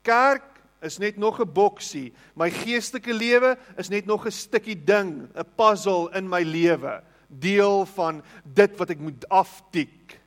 Kerk 0.02 0.58
is 0.82 0.98
net 0.98 1.16
nog 1.16 1.40
'n 1.40 1.52
boksie. 1.52 2.12
My 2.34 2.50
geestelike 2.50 3.12
lewe 3.12 3.58
is 3.76 3.88
net 3.88 4.06
nog 4.06 4.26
'n 4.26 4.30
stukkie 4.30 4.84
ding, 4.84 5.28
'n 5.34 5.46
puzzle 5.56 6.10
in 6.14 6.28
my 6.28 6.42
lewe, 6.42 7.02
deel 7.28 7.86
van 7.86 8.22
dit 8.42 8.76
wat 8.76 8.90
ek 8.90 8.98
moet 8.98 9.28
aftik. 9.28 10.20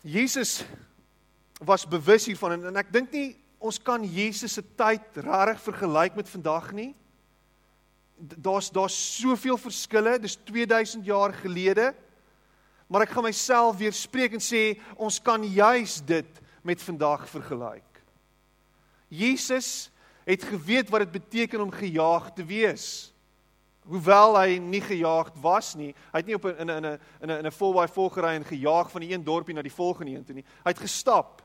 Jesus 0.00 0.64
was 1.60 1.88
bewus 1.88 2.26
hiervan 2.26 2.52
en, 2.52 2.66
en 2.66 2.76
ek 2.76 2.92
dink 2.92 3.12
nie 3.12 3.36
ons 3.58 3.78
kan 3.82 4.04
Jesus 4.04 4.52
se 4.52 4.62
tyd 4.76 5.00
regtig 5.24 5.62
vergelyk 5.64 6.14
met 6.14 6.28
vandag 6.28 6.72
nie 6.76 6.94
daar's 8.16 8.70
daar's 8.70 8.96
soveel 9.20 9.58
verskille, 9.58 10.18
dis 10.18 10.38
2000 10.44 11.04
jaar 11.04 11.34
gelede. 11.34 11.94
Maar 12.86 13.06
ek 13.06 13.16
gaan 13.16 13.26
myself 13.26 13.76
weer 13.76 13.92
spreek 13.92 14.36
en 14.38 14.42
sê 14.42 14.78
ons 14.94 15.18
kan 15.22 15.42
juis 15.42 15.98
dit 16.06 16.40
met 16.62 16.82
vandag 16.82 17.28
vergelyk. 17.30 17.82
Jesus 19.08 19.90
het 20.26 20.42
geweet 20.42 20.90
wat 20.90 21.04
dit 21.06 21.18
beteken 21.18 21.60
om 21.60 21.70
gejaag 21.70 22.32
te 22.34 22.44
wees. 22.44 23.12
Hoewel 23.86 24.34
hy 24.34 24.56
nie 24.58 24.82
gejaagd 24.82 25.36
was 25.38 25.74
nie, 25.78 25.92
hy 26.10 26.18
het 26.18 26.26
nie 26.26 26.34
op 26.34 26.46
in 26.50 26.66
'n 26.66 26.70
in 26.70 26.86
'n 26.86 26.98
in 27.22 27.30
'n 27.30 27.46
'n 27.46 27.52
volwaai 27.52 27.88
volgery 27.88 28.34
en 28.34 28.44
gejaag 28.44 28.90
van 28.90 29.00
die 29.00 29.12
een 29.12 29.24
dorpie 29.24 29.54
na 29.54 29.62
die 29.62 29.72
volgende 29.72 30.14
een 30.14 30.24
toe 30.24 30.34
nie. 30.34 30.44
Hy 30.64 30.70
het 30.70 30.78
gestap. 30.78 31.35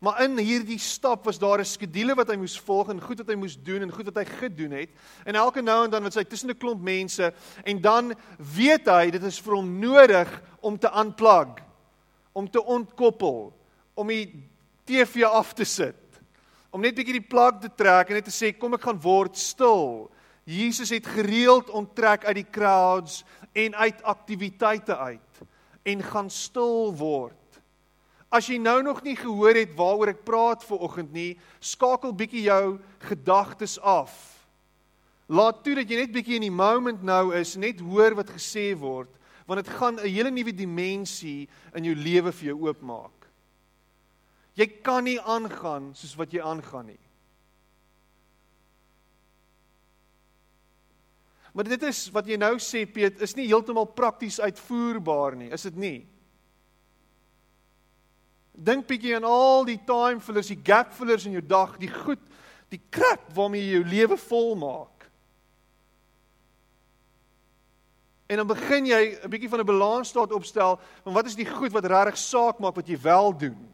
Maar 0.00 0.22
in 0.24 0.38
hierdie 0.38 0.78
stap 0.78 1.24
was 1.24 1.38
daar 1.38 1.60
'n 1.60 1.64
skedule 1.64 2.14
wat 2.14 2.28
hy 2.28 2.36
moes 2.36 2.58
volg 2.60 2.88
en 2.90 3.00
goed 3.00 3.18
wat 3.18 3.28
hy 3.28 3.34
moes 3.34 3.56
doen 3.56 3.82
en 3.82 3.92
goed 3.92 4.04
wat 4.04 4.16
hy 4.16 4.24
gedoen 4.24 4.70
het. 4.70 4.90
En 5.24 5.34
elke 5.34 5.62
nou 5.62 5.84
en 5.84 5.90
dan 5.90 6.02
wat 6.02 6.14
hy 6.14 6.24
tussen 6.24 6.50
'n 6.50 6.58
klomp 6.58 6.82
mense 6.82 7.32
en 7.64 7.80
dan 7.80 8.14
weet 8.38 8.86
hy 8.86 9.10
dit 9.10 9.22
is 9.22 9.40
vir 9.40 9.54
hom 9.54 9.78
nodig 9.78 10.42
om 10.60 10.78
te 10.78 10.90
unplug, 10.94 11.62
om 12.32 12.50
te 12.50 12.64
ontkoppel, 12.64 13.52
om 13.94 14.08
die 14.08 14.50
TV 14.84 15.24
af 15.24 15.52
te 15.52 15.64
sit. 15.64 15.94
Om 16.70 16.80
net 16.80 16.94
bietjie 16.94 17.20
die 17.20 17.28
plug 17.28 17.60
te 17.60 17.70
trek 17.76 18.08
en 18.08 18.14
net 18.14 18.24
te 18.24 18.34
sê 18.34 18.52
kom 18.58 18.74
ek 18.74 18.82
gaan 18.82 19.00
word 19.00 19.36
stil. 19.36 20.10
Jesus 20.44 20.90
het 20.90 21.06
gereeld 21.06 21.70
onttrek 21.70 22.24
uit 22.24 22.34
die 22.34 22.50
crowds 22.50 23.22
en 23.52 23.74
uit 23.74 24.02
aktiwiteite 24.02 24.96
uit 24.96 25.44
en 25.84 26.02
gaan 26.02 26.30
stil 26.30 26.94
word. 26.96 27.36
As 28.34 28.48
jy 28.50 28.56
nou 28.58 28.80
nog 28.82 29.02
nie 29.06 29.14
gehoor 29.14 29.54
het 29.54 29.76
waaroor 29.78 30.10
ek 30.10 30.24
praat 30.26 30.64
ver 30.66 30.80
oggend 30.82 31.12
nie, 31.14 31.36
skakel 31.62 32.14
bietjie 32.16 32.48
jou 32.48 32.78
gedagtes 33.06 33.76
af. 33.78 34.10
Laat 35.30 35.62
toe 35.64 35.76
dat 35.78 35.88
jy 35.88 36.00
net 36.00 36.12
bietjie 36.12 36.40
in 36.40 36.48
die 36.48 36.52
moment 36.52 37.04
nou 37.06 37.30
is, 37.38 37.54
net 37.56 37.78
hoor 37.80 38.16
wat 38.18 38.32
gesê 38.34 38.72
word, 38.76 39.12
want 39.46 39.62
dit 39.62 39.70
gaan 39.76 40.00
'n 40.00 40.08
hele 40.08 40.30
nuwe 40.30 40.52
dimensie 40.52 41.48
in 41.74 41.84
jou 41.84 41.94
lewe 41.94 42.32
vir 42.32 42.46
jou 42.48 42.66
oopmaak. 42.66 43.28
Jy 44.56 44.66
kan 44.82 45.04
nie 45.04 45.20
aangaan 45.20 45.94
soos 45.94 46.16
wat 46.16 46.32
jy 46.32 46.40
aangaan 46.40 46.86
nie. 46.86 47.04
Maar 51.54 51.64
dit 51.64 51.82
is 51.82 52.10
wat 52.10 52.26
jy 52.26 52.36
nou 52.36 52.56
sê 52.58 52.82
Piet, 52.86 53.20
is 53.22 53.36
nie 53.36 53.46
heeltemal 53.46 53.86
prakties 53.86 54.40
uitvoerbaar 54.40 55.36
nie, 55.36 55.50
is 55.54 55.62
dit 55.62 55.76
nie? 55.76 56.06
Dink 58.54 58.86
bietjie 58.86 59.16
aan 59.16 59.26
al 59.26 59.64
die 59.66 59.80
time 59.86 60.22
fillers, 60.22 60.48
die 60.48 60.60
gap 60.62 60.92
fillers 60.94 61.26
in 61.26 61.34
jou 61.34 61.42
dag, 61.42 61.74
die 61.78 61.90
goed, 61.90 62.22
die 62.70 62.80
krap 62.90 63.26
waarmee 63.34 63.64
jy 63.64 63.78
jou 63.80 63.86
lewe 63.90 64.18
vol 64.28 64.54
maak. 64.58 64.94
En 68.30 68.40
dan 68.40 68.48
begin 68.48 68.86
jy 68.86 69.18
'n 69.22 69.30
bietjie 69.30 69.48
van 69.48 69.60
'n 69.60 69.66
balansstaat 69.66 70.32
opstel 70.32 70.80
van 71.04 71.12
wat 71.12 71.26
is 71.26 71.36
die 71.36 71.46
goed 71.46 71.72
wat 71.72 71.84
regtig 71.84 72.16
saak 72.16 72.58
maak 72.58 72.74
wat 72.74 72.88
jy 72.88 72.98
wel 73.00 73.36
doen? 73.36 73.68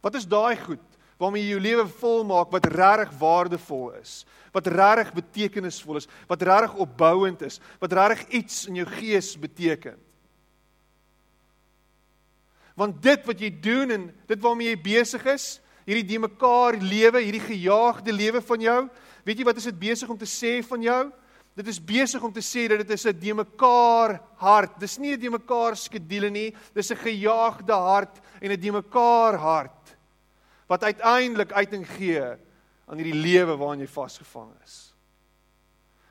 Wat 0.00 0.14
is 0.14 0.26
daai 0.26 0.56
goed 0.56 0.80
waarmee 1.20 1.42
jy 1.42 1.50
jou 1.50 1.60
lewe 1.60 1.86
volmaak 1.86 2.50
wat 2.50 2.66
regtig 2.66 3.10
waardevol 3.18 3.92
is, 4.00 4.24
wat 4.52 4.66
regtig 4.66 5.12
betekenisvol 5.12 5.96
is, 5.96 6.08
wat 6.26 6.42
regtig 6.42 6.74
opbouend 6.74 7.42
is, 7.42 7.60
wat 7.78 7.92
regtig 7.92 8.28
iets 8.28 8.66
in 8.66 8.74
jou 8.74 8.86
gees 8.86 9.38
beteken. 9.38 9.98
Want 12.80 13.02
dit 13.04 13.26
wat 13.28 13.42
jy 13.42 13.50
doen 13.60 13.92
en 13.92 14.06
dit 14.30 14.40
waarmee 14.40 14.72
jy 14.72 14.80
besig 14.80 15.24
is, 15.28 15.48
hierdie 15.84 16.06
die 16.14 16.20
mekaar 16.22 16.78
lewe, 16.80 17.20
hierdie 17.20 17.42
gejaagde 17.44 18.14
lewe 18.14 18.40
van 18.40 18.64
jou, 18.64 18.78
weet 19.26 19.42
jy 19.42 19.48
wat 19.48 19.58
is 19.60 19.68
dit 19.68 19.80
besig 19.82 20.08
om 20.08 20.16
te 20.16 20.28
sê 20.28 20.60
van 20.64 20.86
jou? 20.86 21.00
Dit 21.60 21.68
is 21.68 21.80
besig 21.82 22.22
om 22.24 22.32
te 22.32 22.44
sê 22.44 22.68
dat 22.70 22.80
dit 22.80 22.90
is 22.94 23.06
'n 23.06 23.20
die 23.20 23.34
mekaar 23.34 24.20
hart. 24.36 24.78
Dis 24.80 24.98
nie 24.98 25.12
'n 25.12 25.20
die 25.20 25.30
mekaar 25.30 25.76
skedule 25.76 26.30
nie, 26.30 26.54
dis 26.74 26.90
'n 26.90 26.96
gejaagde 26.96 27.72
hart 27.72 28.20
en 28.40 28.52
'n 28.52 28.60
die 28.60 28.72
mekaar 28.72 29.36
hart 29.36 29.96
wat 30.68 30.84
uiteindelik 30.84 31.52
uiting 31.52 31.84
gee 31.84 32.22
aan 32.86 32.96
hierdie 32.96 33.22
lewe 33.22 33.56
waarin 33.56 33.80
jy 33.80 33.88
vasgevang 33.88 34.52
is. 34.64 34.94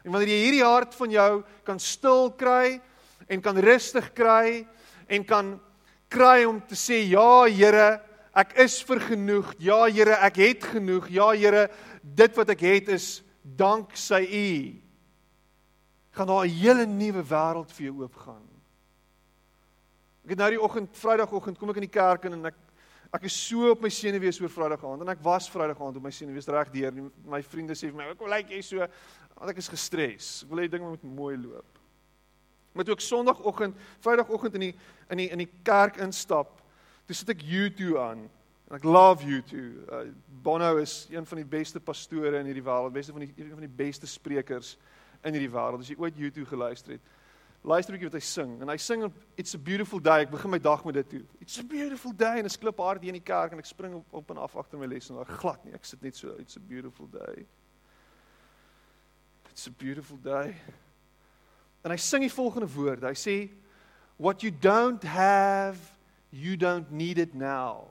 En 0.04 0.12
wanneer 0.12 0.28
jy 0.28 0.44
hierdie 0.44 0.64
hart 0.64 0.96
van 0.96 1.12
jou 1.12 1.44
kan 1.64 1.80
stil 1.80 2.32
kry 2.32 2.82
en 3.28 3.42
kan 3.42 3.58
rustig 3.58 4.14
kry 4.14 4.68
en 5.08 5.26
kan 5.26 5.60
kry 6.10 6.44
om 6.50 6.60
te 6.62 6.76
sê 6.76 7.04
ja 7.12 7.46
Here, 7.48 8.02
ek 8.34 8.54
is 8.66 8.82
vergenoeg. 8.84 9.54
Ja 9.62 9.86
Here, 9.88 10.18
ek 10.26 10.42
het 10.42 10.70
genoeg. 10.74 11.10
Ja 11.14 11.32
Here, 11.32 11.68
dit 12.04 12.38
wat 12.38 12.50
ek 12.50 12.66
het 12.66 12.94
is 12.98 13.20
dank 13.44 13.96
sy 13.98 14.24
U. 14.26 14.50
gaan 16.20 16.28
daar 16.28 16.46
'n 16.46 16.50
hele 16.50 16.86
nuwe 16.86 17.24
wêreld 17.24 17.72
vir 17.72 17.86
jou 17.86 18.02
oopgaan. 18.02 18.44
Ek 20.24 20.30
het 20.30 20.38
nou 20.38 20.50
die 20.50 20.62
oggend, 20.62 20.98
Vrydagoggend, 20.98 21.58
kom 21.58 21.70
ek 21.70 21.76
in 21.76 21.88
die 21.88 22.00
kerk 22.00 22.26
in 22.26 22.34
en 22.34 22.46
ek 22.46 22.56
ek 23.14 23.24
is 23.24 23.48
so 23.48 23.72
op 23.72 23.82
my 23.82 23.90
senuwees 23.90 24.42
oor 24.42 24.50
Vrydag 24.50 24.84
aand 24.84 25.02
en 25.02 25.10
ek 25.10 25.24
was 25.24 25.50
Vrydag 25.50 25.80
aand 25.82 25.96
op 25.98 26.04
my 26.04 26.12
senuwees 26.12 26.48
reg 26.48 26.70
deur. 26.70 27.12
My 27.26 27.42
vriende 27.42 27.74
sê 27.74 27.90
vir 27.90 27.96
my, 27.96 28.04
"Ek 28.04 28.22
lyk 28.22 28.50
jy 28.50 28.62
so, 28.62 28.78
want 28.78 29.50
ek 29.50 29.58
is 29.58 29.70
gestres. 29.70 30.44
Ek 30.44 30.50
wil 30.50 30.60
hê 30.60 30.70
dinge 30.70 30.90
moet 30.90 31.04
mooi 31.04 31.38
loop." 31.38 31.80
Maar 32.80 32.88
toe 32.88 32.96
ek 32.96 33.02
Sondagoggend, 33.04 33.76
Vrydagoggend 34.00 34.54
in 34.56 34.70
die 34.70 34.76
in 35.12 35.20
die 35.20 35.26
in 35.36 35.42
die 35.42 35.50
kerk 35.68 35.98
instap, 36.00 36.62
toe 37.10 37.16
sit 37.18 37.34
ek 37.34 37.42
U2 37.44 37.98
aan. 38.00 38.22
En 38.70 38.78
ek 38.78 38.86
love 38.88 39.26
U2. 39.28 39.58
Uh, 39.60 40.00
Bono 40.46 40.78
is 40.80 40.94
een 41.12 41.26
van 41.28 41.42
die 41.42 41.50
beste 41.58 41.82
pastore 41.84 42.40
in 42.40 42.48
hierdie 42.48 42.64
wêreld, 42.64 42.96
beste 42.96 43.12
van 43.12 43.26
die 43.26 43.34
een 43.36 43.52
van 43.52 43.66
die 43.66 43.76
beste 43.82 44.08
sprekers 44.08 44.78
in 45.28 45.36
hierdie 45.36 45.52
wêreld. 45.52 45.84
As 45.84 45.92
jy 45.92 46.00
ooit 46.00 46.24
U2 46.24 46.48
geluister 46.48 46.96
het, 46.96 47.14
luister 47.68 47.92
'n 47.92 48.00
bietjie 48.00 48.12
wat 48.14 48.22
hy 48.22 48.26
sing. 48.30 48.62
En 48.62 48.72
hy 48.72 48.78
sing 48.78 49.12
It's 49.36 49.56
a 49.56 49.60
beautiful 49.60 50.00
day. 50.00 50.22
Ek 50.22 50.32
begin 50.32 50.52
my 50.52 50.60
dag 50.60 50.86
met 50.86 50.94
dit 50.94 51.10
toe. 51.10 51.26
It's 51.42 51.60
a 51.60 51.64
beautiful 51.64 52.16
day 52.16 52.40
en 52.40 52.46
ek 52.46 52.60
klip 52.64 52.78
hard 52.78 53.02
hier 53.02 53.12
in 53.12 53.20
die 53.20 53.34
kerk 53.34 53.52
en 53.52 53.60
ek 53.60 53.66
spring 53.66 53.96
op, 53.96 54.14
op 54.14 54.32
en 54.32 54.38
af 54.38 54.56
agter 54.56 54.80
my 54.80 54.86
lesenaar. 54.86 55.26
Glad 55.26 55.66
nie. 55.66 55.74
Ek 55.74 55.84
sit 55.84 56.02
net 56.02 56.16
so, 56.16 56.32
It's 56.40 56.56
a 56.56 56.62
beautiful 56.62 57.10
day. 57.12 57.46
It's 59.52 59.68
a 59.68 59.72
beautiful 59.72 60.18
day. 60.24 60.56
En 61.84 61.94
hy 61.94 62.00
sing 62.02 62.26
die 62.26 62.34
volgende 62.34 62.68
woorde. 62.72 63.08
Hy 63.08 63.18
sê 63.18 63.38
what 64.20 64.44
you 64.44 64.52
don't 64.52 65.04
have, 65.04 65.80
you 66.30 66.58
don't 66.58 66.92
need 66.92 67.18
it 67.18 67.34
now. 67.34 67.88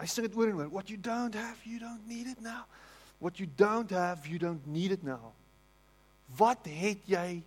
Hy 0.00 0.06
sing 0.10 0.26
dit 0.26 0.36
oor 0.36 0.50
en 0.50 0.58
oor. 0.58 0.72
What 0.74 0.90
you 0.92 0.98
don't 1.00 1.34
have, 1.34 1.62
you 1.64 1.78
don't 1.80 2.04
need 2.10 2.28
it 2.28 2.42
now. 2.42 2.66
What 3.22 3.38
you 3.40 3.46
don't 3.46 3.90
have, 3.90 4.26
you 4.26 4.38
don't 4.38 4.66
need 4.66 4.92
it 4.92 5.04
now. 5.06 5.32
Wat 6.36 6.66
het 6.66 7.06
jy 7.08 7.42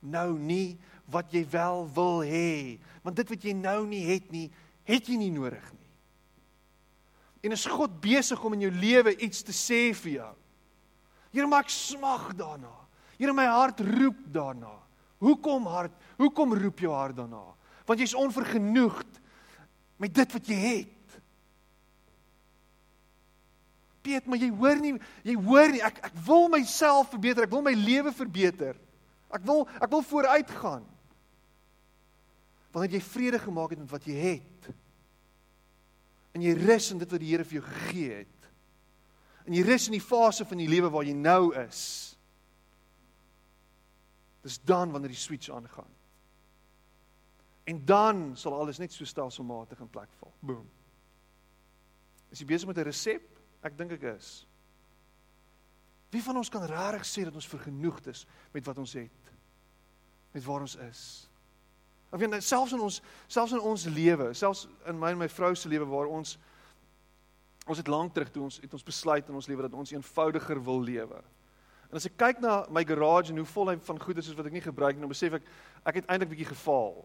nou 0.00 0.38
nie 0.38 0.78
wat 1.10 1.32
jy 1.32 1.42
wel 1.50 1.84
wil 1.96 2.22
hê? 2.24 2.78
Want 3.02 3.18
dit 3.18 3.28
wat 3.34 3.44
jy 3.44 3.54
nou 3.56 3.82
nie 3.88 4.04
het 4.06 4.30
nie, 4.32 4.46
het 4.88 5.08
jy 5.08 5.18
nie 5.20 5.32
nodig 5.34 5.64
nie. 5.74 5.88
En 7.48 7.54
is 7.54 7.66
God 7.70 8.00
besig 8.02 8.40
om 8.44 8.56
in 8.56 8.66
jou 8.66 8.72
lewe 8.74 9.14
iets 9.16 9.44
te 9.46 9.54
sê 9.54 9.88
vir 9.96 10.14
jou? 10.18 10.32
Here, 11.32 11.46
maar 11.46 11.66
ek 11.66 11.72
smag 11.72 12.30
daarna. 12.38 12.72
Here, 13.18 13.34
my 13.36 13.46
hart 13.50 13.80
roep 13.84 14.20
daarna. 14.32 14.72
Hoekom 15.22 15.66
hart? 15.68 15.94
Hoekom 16.20 16.54
roep 16.54 16.84
jou 16.84 16.92
hart 16.94 17.18
daarna? 17.18 17.42
Want 17.88 18.02
jy's 18.02 18.16
onvergenoegd 18.16 19.18
met 19.98 20.14
dit 20.14 20.36
wat 20.36 20.50
jy 20.50 20.58
het. 20.62 21.16
Piet, 24.06 24.28
maar 24.30 24.40
jy 24.40 24.50
hoor 24.54 24.78
nie, 24.80 24.94
jy 25.26 25.34
hoor 25.48 25.72
nie. 25.74 25.82
Ek 25.84 25.98
ek 26.10 26.20
wil 26.28 26.46
myself 26.52 27.10
verbeter. 27.12 27.48
Ek 27.48 27.52
wil 27.52 27.64
my 27.66 27.74
lewe 27.76 28.12
verbeter. 28.14 28.78
Ek 29.34 29.44
wil 29.48 29.66
ek 29.82 29.90
wil 29.92 30.06
vooruitgaan. 30.06 30.86
Wanneer 32.72 32.98
jy 32.98 33.04
vrede 33.04 33.42
gemaak 33.42 33.74
het 33.74 33.82
met 33.82 33.92
wat 33.92 34.06
jy 34.08 34.16
het. 34.22 34.70
En 36.36 36.44
jy 36.44 36.54
rus 36.60 36.92
in 36.94 37.02
dit 37.02 37.10
wat 37.10 37.24
die 37.24 37.32
Here 37.32 37.44
vir 37.48 37.58
jou 37.58 37.66
gegee 37.66 38.18
het 38.22 38.37
en 39.48 39.56
jy 39.56 39.64
rus 39.64 39.88
in 39.88 39.96
die 39.96 40.04
fase 40.04 40.44
van 40.44 40.60
die 40.60 40.68
lewe 40.68 40.90
waar 40.92 41.06
jy 41.08 41.14
nou 41.16 41.54
is. 41.56 41.80
Dis 44.44 44.58
dan 44.68 44.92
wanneer 44.92 45.14
die 45.14 45.20
switch 45.20 45.48
aangaan. 45.50 45.88
En 47.68 47.80
dan 47.84 48.20
sal 48.36 48.54
alles 48.56 48.78
net 48.78 48.92
so 48.92 49.08
stelselmatig 49.08 49.80
in 49.80 49.88
plek 49.92 50.12
val. 50.20 50.32
Boom. 50.40 50.68
Is 52.28 52.42
jy 52.42 52.46
besig 52.48 52.68
met 52.68 52.78
'n 52.78 52.88
resep? 52.88 53.24
Ek 53.64 53.76
dink 53.76 53.92
ek 53.92 54.02
is. 54.16 54.46
Wie 56.10 56.22
van 56.22 56.36
ons 56.36 56.48
kan 56.48 56.64
regtig 56.64 57.06
sê 57.06 57.24
dat 57.24 57.34
ons 57.34 57.48
vergenoegd 57.48 58.06
is 58.06 58.26
met 58.52 58.64
wat 58.64 58.78
ons 58.78 58.92
het? 58.92 59.32
Met 60.32 60.44
waar 60.44 60.60
ons 60.60 60.76
is? 60.76 61.28
Of 62.10 62.20
jy 62.20 62.40
selfs 62.40 62.72
in 62.72 62.80
ons 62.80 63.02
selfs 63.26 63.52
in 63.52 63.60
ons 63.60 63.84
lewe, 63.84 64.34
selfs 64.34 64.68
in 64.86 64.98
my 64.98 65.10
en 65.10 65.18
my 65.18 65.28
vrou 65.28 65.54
se 65.54 65.68
lewe 65.68 65.84
waar 65.84 66.06
ons 66.06 66.38
Ons 67.68 67.82
het 67.82 67.90
lank 67.92 68.14
terug 68.16 68.30
toe 68.32 68.42
ons 68.46 68.56
het 68.62 68.72
ons 68.72 68.86
besluit 68.86 69.28
in 69.28 69.36
ons 69.36 69.46
lewe 69.50 69.66
dat 69.66 69.74
ons 69.76 69.92
eenvoudiger 69.92 70.60
wil 70.64 70.80
lewe. 70.80 71.20
En 71.88 72.00
as 72.00 72.06
ek 72.08 72.16
kyk 72.20 72.40
na 72.40 72.62
my 72.72 72.82
garage 72.84 73.32
en 73.32 73.40
hoe 73.40 73.48
vol 73.48 73.72
hy 73.72 73.76
van 73.84 74.00
goed 74.00 74.20
is 74.20 74.28
wat 74.36 74.48
ek 74.48 74.56
nie 74.56 74.64
gebruik 74.64 74.96
nie, 74.96 75.04
dan 75.04 75.12
besef 75.12 75.36
ek 75.38 75.46
ek 75.88 76.00
het 76.00 76.08
eintlik 76.08 76.32
bietjie 76.32 76.50
gefaal. 76.50 76.96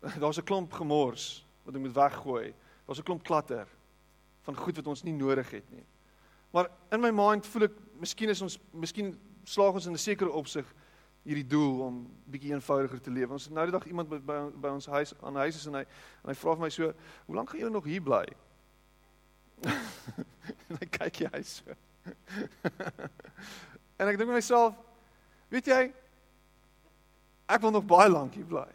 Daar's 0.22 0.38
'n 0.38 0.46
klomp 0.46 0.72
gemors 0.72 1.44
wat 1.66 1.74
ek 1.74 1.82
moet 1.82 1.98
weggooi. 1.98 2.54
Daar's 2.86 3.02
'n 3.02 3.06
klomp 3.06 3.24
klatter 3.26 3.66
van 4.46 4.56
goed 4.56 4.76
wat 4.76 4.86
ons 4.86 5.02
nie 5.02 5.14
nodig 5.14 5.50
het 5.50 5.70
nie. 5.70 5.86
Maar 6.50 6.70
in 6.90 7.00
my 7.00 7.10
mind 7.10 7.46
voel 7.46 7.68
ek 7.68 7.76
miskien 7.98 8.30
is 8.30 8.42
ons 8.42 8.58
miskien 8.72 9.18
slaag 9.44 9.74
ons 9.74 9.86
in 9.86 9.92
'n 9.92 9.98
sekere 9.98 10.30
opsig 10.30 10.66
hierdie 11.22 11.46
doel 11.46 11.80
om 11.84 12.06
bietjie 12.26 12.52
eenvoudiger 12.52 13.00
te 13.00 13.10
lewe. 13.10 13.32
Ons 13.32 13.44
het 13.44 13.52
nou 13.52 13.64
die 13.66 13.72
dag 13.72 13.86
iemand 13.86 14.08
by, 14.08 14.18
by, 14.18 14.50
by 14.56 14.68
ons 14.68 14.86
huis 14.86 15.14
aan 15.22 15.36
huis 15.36 15.56
is 15.56 15.66
en 15.66 15.74
hy 15.74 15.84
en 16.22 16.30
hy 16.30 16.34
vra 16.34 16.54
vir 16.54 16.62
my 16.62 16.70
so, 16.70 16.92
"Hoe 17.26 17.36
lank 17.36 17.50
gaan 17.50 17.60
jy 17.60 17.68
nog 17.68 17.84
hier 17.84 18.02
bly?" 18.02 18.24
en 20.68 20.78
dan 20.78 20.88
kyk 20.88 21.22
jy 21.22 21.30
hy 21.32 21.42
so. 21.46 21.76
en 24.00 24.10
ek 24.10 24.18
dink 24.18 24.30
myself, 24.30 24.76
weet 25.52 25.70
jy, 25.70 25.80
ek 27.50 27.64
wil 27.64 27.74
nog 27.74 27.88
baie 27.88 28.10
lank 28.10 28.36
hier 28.38 28.46
bly. 28.48 28.68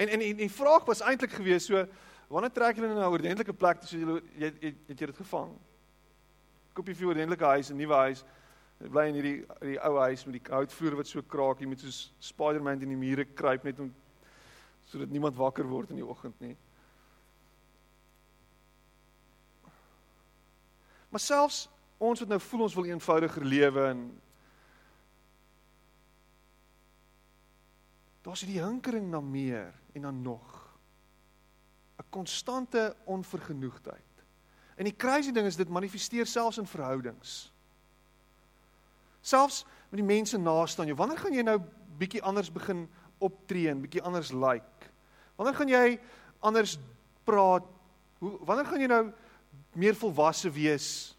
En 0.00 0.08
en 0.08 0.22
die, 0.24 0.34
die 0.34 0.52
vraag 0.52 0.86
was 0.88 1.02
eintlik 1.04 1.34
gewees 1.36 1.66
so, 1.68 1.82
wanneer 2.30 2.52
trek 2.54 2.78
jy 2.78 2.86
na 2.86 2.94
'n 2.94 3.12
ordentlike 3.12 3.52
plek 3.52 3.82
toe 3.82 3.88
so 3.90 3.98
jy 4.38 4.52
jy 4.60 4.74
het 4.88 5.00
jy 5.00 5.06
dit 5.06 5.22
gevang? 5.22 5.50
Koop 6.74 6.86
jy 6.88 6.94
vir 6.94 7.06
'n 7.06 7.10
ordentlike 7.14 7.50
huis, 7.56 7.70
'n 7.70 7.76
nuwe 7.76 7.96
huis? 8.06 8.24
Jy 8.80 8.88
bly 8.88 9.08
in 9.08 9.14
hierdie 9.14 9.38
die 9.60 9.78
ou 9.84 9.98
huis 9.98 10.24
met 10.24 10.38
die 10.38 10.52
houtvloer 10.52 10.96
wat 10.96 11.06
so 11.06 11.22
kraak, 11.22 11.60
jy 11.60 11.66
moet 11.66 11.80
soos 11.80 12.12
Spider-Man 12.18 12.80
in 12.82 12.88
die 12.88 12.96
mure 12.96 13.24
kruip 13.24 13.64
net 13.64 13.80
om 13.80 13.92
sodat 14.86 15.10
niemand 15.10 15.36
wakker 15.36 15.68
word 15.68 15.90
in 15.90 15.96
die 15.96 16.06
oggend 16.06 16.40
nie. 16.40 16.56
Maar 21.10 21.20
selfs 21.20 21.68
ons 21.98 22.22
wat 22.22 22.30
nou 22.30 22.40
voel 22.40 22.66
ons 22.66 22.74
wil 22.78 22.88
eenvoudiger 22.88 23.44
lewe 23.44 23.86
en 23.90 24.04
daar's 28.24 28.44
hierdie 28.44 28.62
hinkering 28.62 29.10
na 29.10 29.20
meer 29.20 29.74
en 29.92 30.06
dan 30.08 30.22
nog 30.22 30.56
'n 31.98 32.08
konstante 32.10 32.96
onvergenoegdheid. 33.04 34.10
En 34.76 34.84
die 34.84 34.96
crazy 34.96 35.32
ding 35.32 35.46
is 35.46 35.56
dit 35.56 35.68
manifesteer 35.68 36.26
selfs 36.26 36.58
in 36.58 36.66
verhoudings. 36.66 37.52
Selfs 39.20 39.64
met 39.88 40.00
die 40.00 40.16
mense 40.16 40.38
naaste 40.38 40.80
aan 40.80 40.86
jou. 40.86 40.96
Wanneer 40.96 41.18
gaan 41.18 41.34
jy 41.34 41.42
nou 41.42 41.60
bietjie 41.98 42.22
anders 42.22 42.52
begin 42.52 42.88
optree 43.18 43.68
en 43.68 43.80
bietjie 43.80 44.02
anders 44.02 44.30
lyk? 44.32 44.40
Like? 44.40 44.90
Wanneer 45.36 45.56
gaan 45.56 45.68
jy 45.68 46.00
anders 46.40 46.78
praat? 47.24 47.64
Hoe 48.18 48.38
wanneer 48.44 48.66
gaan 48.66 48.80
jy 48.80 48.86
nou 48.86 49.04
meer 49.72 49.94
volwasse 49.94 50.50
wees. 50.50 51.16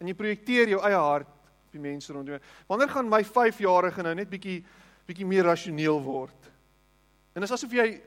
En 0.00 0.06
jy 0.08 0.14
projekteer 0.14 0.68
jou 0.68 0.80
eie 0.84 0.98
hart 0.98 1.28
op 1.28 1.72
die 1.76 1.82
mense 1.82 2.12
rondom 2.12 2.36
jou. 2.36 2.42
Wanneer 2.68 2.90
gaan 2.92 3.08
my 3.10 3.22
5-jarige 3.24 4.02
nou 4.02 4.14
net 4.14 4.30
bietjie 4.30 4.64
bietjie 5.04 5.26
meer 5.28 5.44
rasioneel 5.44 6.00
word? 6.00 6.50
En 7.34 7.42
dit 7.42 7.48
is 7.48 7.52
asof 7.52 7.72
jy 7.74 8.00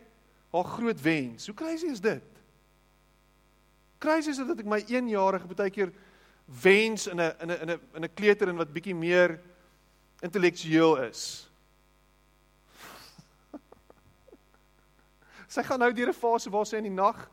haar 0.53 0.69
groot 0.77 1.01
wens. 1.01 1.45
Hoe 1.45 1.56
crazy 1.56 1.91
is 1.91 2.01
dit? 2.01 2.23
Crazy 4.01 4.30
is 4.32 4.39
dit 4.41 4.47
dat 4.47 4.62
ek 4.63 4.69
my 4.69 4.80
1-jarige 4.86 5.49
baie 5.51 5.73
keer 5.73 5.91
wens 6.63 7.08
in 7.12 7.19
'n 7.19 7.34
in 7.41 7.51
'n 7.51 7.62
in 7.62 7.69
'n 7.69 7.80
in 7.95 8.03
'n 8.03 8.13
kleuter 8.13 8.49
en 8.49 8.56
wat 8.56 8.73
bietjie 8.73 8.95
meer 8.95 9.39
intellektueel 10.21 10.97
is. 11.10 11.49
sy 15.53 15.63
gaan 15.63 15.80
nou 15.80 15.93
deur 15.93 16.10
'n 16.10 16.13
fase 16.13 16.49
waar 16.49 16.65
sy 16.65 16.77
in 16.77 16.84
die 16.89 17.01
nag 17.01 17.30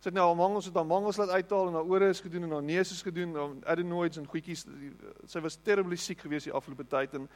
sy 0.00 0.08
het 0.08 0.16
nou 0.16 0.24
haar 0.24 0.36
mangels 0.36 0.64
het 0.64 0.76
haar 0.80 0.88
mangels 0.88 1.18
laat 1.20 1.28
uithaal 1.36 1.66
en 1.68 1.74
haar 1.76 1.88
ore 1.92 2.08
is 2.08 2.22
gedoen 2.24 2.46
en 2.46 2.52
haar 2.56 2.64
neus 2.64 2.90
is 2.94 3.02
gedoen, 3.04 3.34
adenoids 3.68 4.16
en 4.16 4.26
goedjies. 4.26 4.64
Sy 5.28 5.42
was 5.44 5.58
terribly 5.60 5.98
siek 6.00 6.22
gewees 6.24 6.46
die 6.48 6.54
afgelope 6.56 6.86
tyd 6.88 7.18
en 7.18 7.26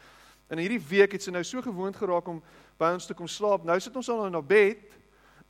in 0.53 0.63
hierdie 0.63 0.81
week 0.89 1.13
het 1.13 1.25
sy 1.25 1.33
nou 1.33 1.43
so 1.45 1.61
gewoond 1.65 1.97
geraak 1.97 2.29
om 2.33 2.41
by 2.81 2.95
ons 2.97 3.09
te 3.09 3.17
kom 3.17 3.29
slaap. 3.29 3.67
Nou 3.69 3.77
sit 3.81 3.97
ons 3.97 4.09
al 4.09 4.25
in 4.31 4.39
haar 4.39 4.49
bed 4.49 4.97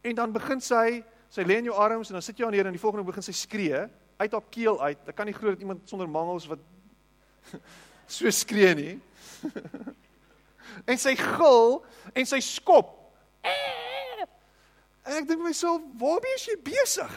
en 0.03 0.19
dan 0.19 0.35
begin 0.35 0.63
sy 0.63 1.05
sy 1.31 1.47
lê 1.47 1.61
in 1.63 1.71
jou 1.71 1.77
arms 1.79 2.11
en 2.11 2.19
dan 2.19 2.27
sit 2.27 2.39
jy 2.39 2.47
aan 2.47 2.55
neer 2.55 2.67
en 2.67 2.75
die 2.75 2.83
volgende 2.83 3.07
begin 3.07 3.27
sy 3.27 3.35
skree 3.35 3.87
uit 4.19 4.35
haar 4.35 4.51
keel 4.51 4.83
uit. 4.83 5.07
Ek 5.11 5.17
kan 5.19 5.31
nie 5.31 5.35
glo 5.35 5.55
dat 5.55 5.63
iemand 5.63 5.87
sonder 5.91 6.11
mangels 6.11 6.47
wat 6.51 6.63
so 8.19 8.31
skree 8.35 8.75
nie. 8.75 8.95
en 10.91 10.99
sy 10.99 11.15
gil 11.19 11.81
en 12.11 12.27
sy 12.27 12.43
skop. 12.43 13.04
En 15.05 15.19
ek 15.21 15.29
dink 15.29 15.43
myself, 15.45 15.83
waarmee 16.01 16.39
is 16.39 16.47
jy 16.49 16.57
besig? 16.65 17.17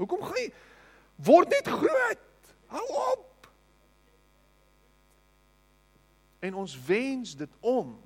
Hoekom 0.00 0.22
gaan 0.24 0.40
jy 0.40 0.50
word 1.24 1.52
net 1.52 1.68
groot? 1.68 2.52
Hou 2.72 2.86
op. 3.12 3.48
En 6.44 6.56
ons 6.62 6.76
wens 6.86 7.34
dit 7.36 7.56
om. 7.60 7.96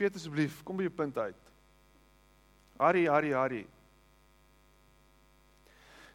Peter 0.00 0.16
asseblief, 0.16 0.62
kom 0.64 0.78
by 0.78 0.86
jou 0.86 0.94
punt 0.96 1.18
uit. 1.18 1.50
Harry, 2.80 3.04
Harry, 3.10 3.34
Harry. 3.36 3.64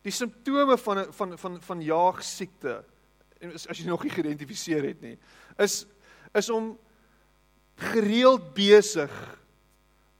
Die 0.05 0.13
simptome 0.13 0.77
van 0.81 1.03
van 1.13 1.37
van 1.37 1.59
van 1.61 1.81
jaagsiekte 1.81 2.79
en 3.41 3.53
as 3.53 3.77
jy 3.77 3.85
nog 3.87 4.03
nie 4.05 4.13
geïdentifiseer 4.13 4.87
het 4.89 5.01
nie, 5.03 5.15
is 5.61 5.83
is 6.35 6.49
om 6.49 6.73
gereeld 7.75 8.53
besig 8.55 9.11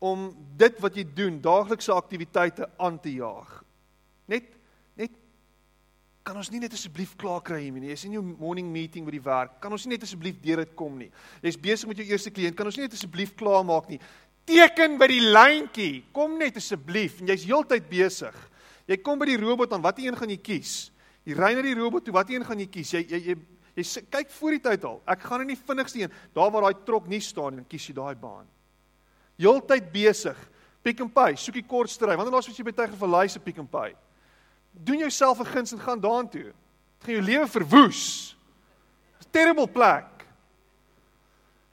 om 0.04 0.28
dit 0.60 0.82
wat 0.84 0.98
jy 0.98 1.06
doen, 1.16 1.38
daaglikse 1.42 1.94
aktiwiteite 1.96 2.68
aan 2.78 2.98
te 3.02 3.14
jaag. 3.16 3.62
Net 4.30 4.52
net 5.00 5.14
kan 6.26 6.38
ons 6.40 6.50
nie 6.50 6.60
net 6.60 6.74
asseblief 6.74 7.14
klaar 7.22 7.42
kry 7.46 7.62
hiermee 7.64 7.84
nie. 7.84 7.92
Jy's 7.94 8.08
in 8.08 8.18
jou 8.18 8.24
morning 8.26 8.68
meeting 8.74 9.06
by 9.06 9.14
die 9.14 9.24
werk. 9.24 9.60
Kan 9.62 9.74
ons 9.76 9.86
nie 9.86 9.94
net 9.94 10.06
asseblief 10.08 10.40
deur 10.42 10.64
dit 10.64 10.74
kom 10.78 10.98
nie. 10.98 11.12
Jy's 11.46 11.60
besig 11.62 11.90
met 11.90 12.02
jou 12.02 12.08
eerste 12.10 12.34
kliënt. 12.34 12.58
Kan 12.58 12.70
ons 12.70 12.80
nie 12.80 12.88
net 12.88 12.98
asseblief 12.98 13.36
klaar 13.38 13.64
maak 13.68 13.92
nie. 13.92 14.00
Teken 14.46 14.98
by 15.02 15.08
die 15.10 15.22
lyntjie. 15.22 16.04
Kom 16.14 16.38
net 16.42 16.58
asseblief. 16.62 17.22
En 17.22 17.30
jy's 17.30 17.46
heeltyd 17.46 17.88
besig. 17.90 18.36
Jy 18.90 19.00
kom 19.02 19.22
by 19.22 19.30
die 19.30 19.40
robot 19.42 19.74
aan, 19.74 19.82
watter 19.86 20.06
een 20.06 20.18
gaan 20.18 20.30
jy 20.30 20.38
kies? 20.46 20.74
Jy 21.26 21.38
ry 21.38 21.54
na 21.58 21.64
die 21.66 21.78
robot 21.78 22.06
toe, 22.06 22.14
watter 22.14 22.38
een 22.38 22.46
gaan 22.46 22.60
jy 22.62 22.68
kies? 22.70 22.92
Jy 22.94 23.02
jy 23.10 23.22
jy, 23.32 23.36
jy, 23.76 23.84
jy 23.84 24.04
kyk 24.10 24.32
voor 24.32 24.52
die 24.52 24.64
tyd 24.64 24.84
al. 24.84 25.02
Ek 25.06 25.22
gaan 25.28 25.42
in 25.42 25.54
die 25.54 25.60
vinnigste 25.60 26.02
een, 26.02 26.12
daar 26.34 26.52
waar 26.52 26.70
daai 26.70 26.86
trok 26.86 27.08
nie 27.08 27.22
staan 27.22 27.54
nie, 27.54 27.64
dan 27.64 27.70
kies 27.70 27.88
jy 27.88 27.96
daai 27.98 28.16
baan. 28.16 28.48
Heeltyd 29.38 29.92
besig. 29.92 30.38
Pick 30.86 31.02
and 31.02 31.14
Pay, 31.14 31.34
soek 31.36 31.58
die 31.58 31.66
kortste 31.66 32.06
ry. 32.06 32.16
Wanneer 32.16 32.36
laas 32.36 32.48
was 32.48 32.58
jy 32.58 32.64
by 32.68 32.76
Tygervallei 32.78 33.28
se 33.30 33.40
Pick 33.42 33.58
and 33.58 33.72
Pay? 33.72 33.96
Doen 34.72 35.00
jouself 35.00 35.40
'n 35.40 35.46
guns 35.46 35.72
en 35.74 35.80
gaan 35.80 36.00
daartoe. 36.00 36.54
Dit 36.54 37.04
gaan 37.04 37.14
jou 37.14 37.24
lewe 37.24 37.48
verwoes. 37.48 38.36
Terrible 39.32 39.68
plek. 39.68 40.28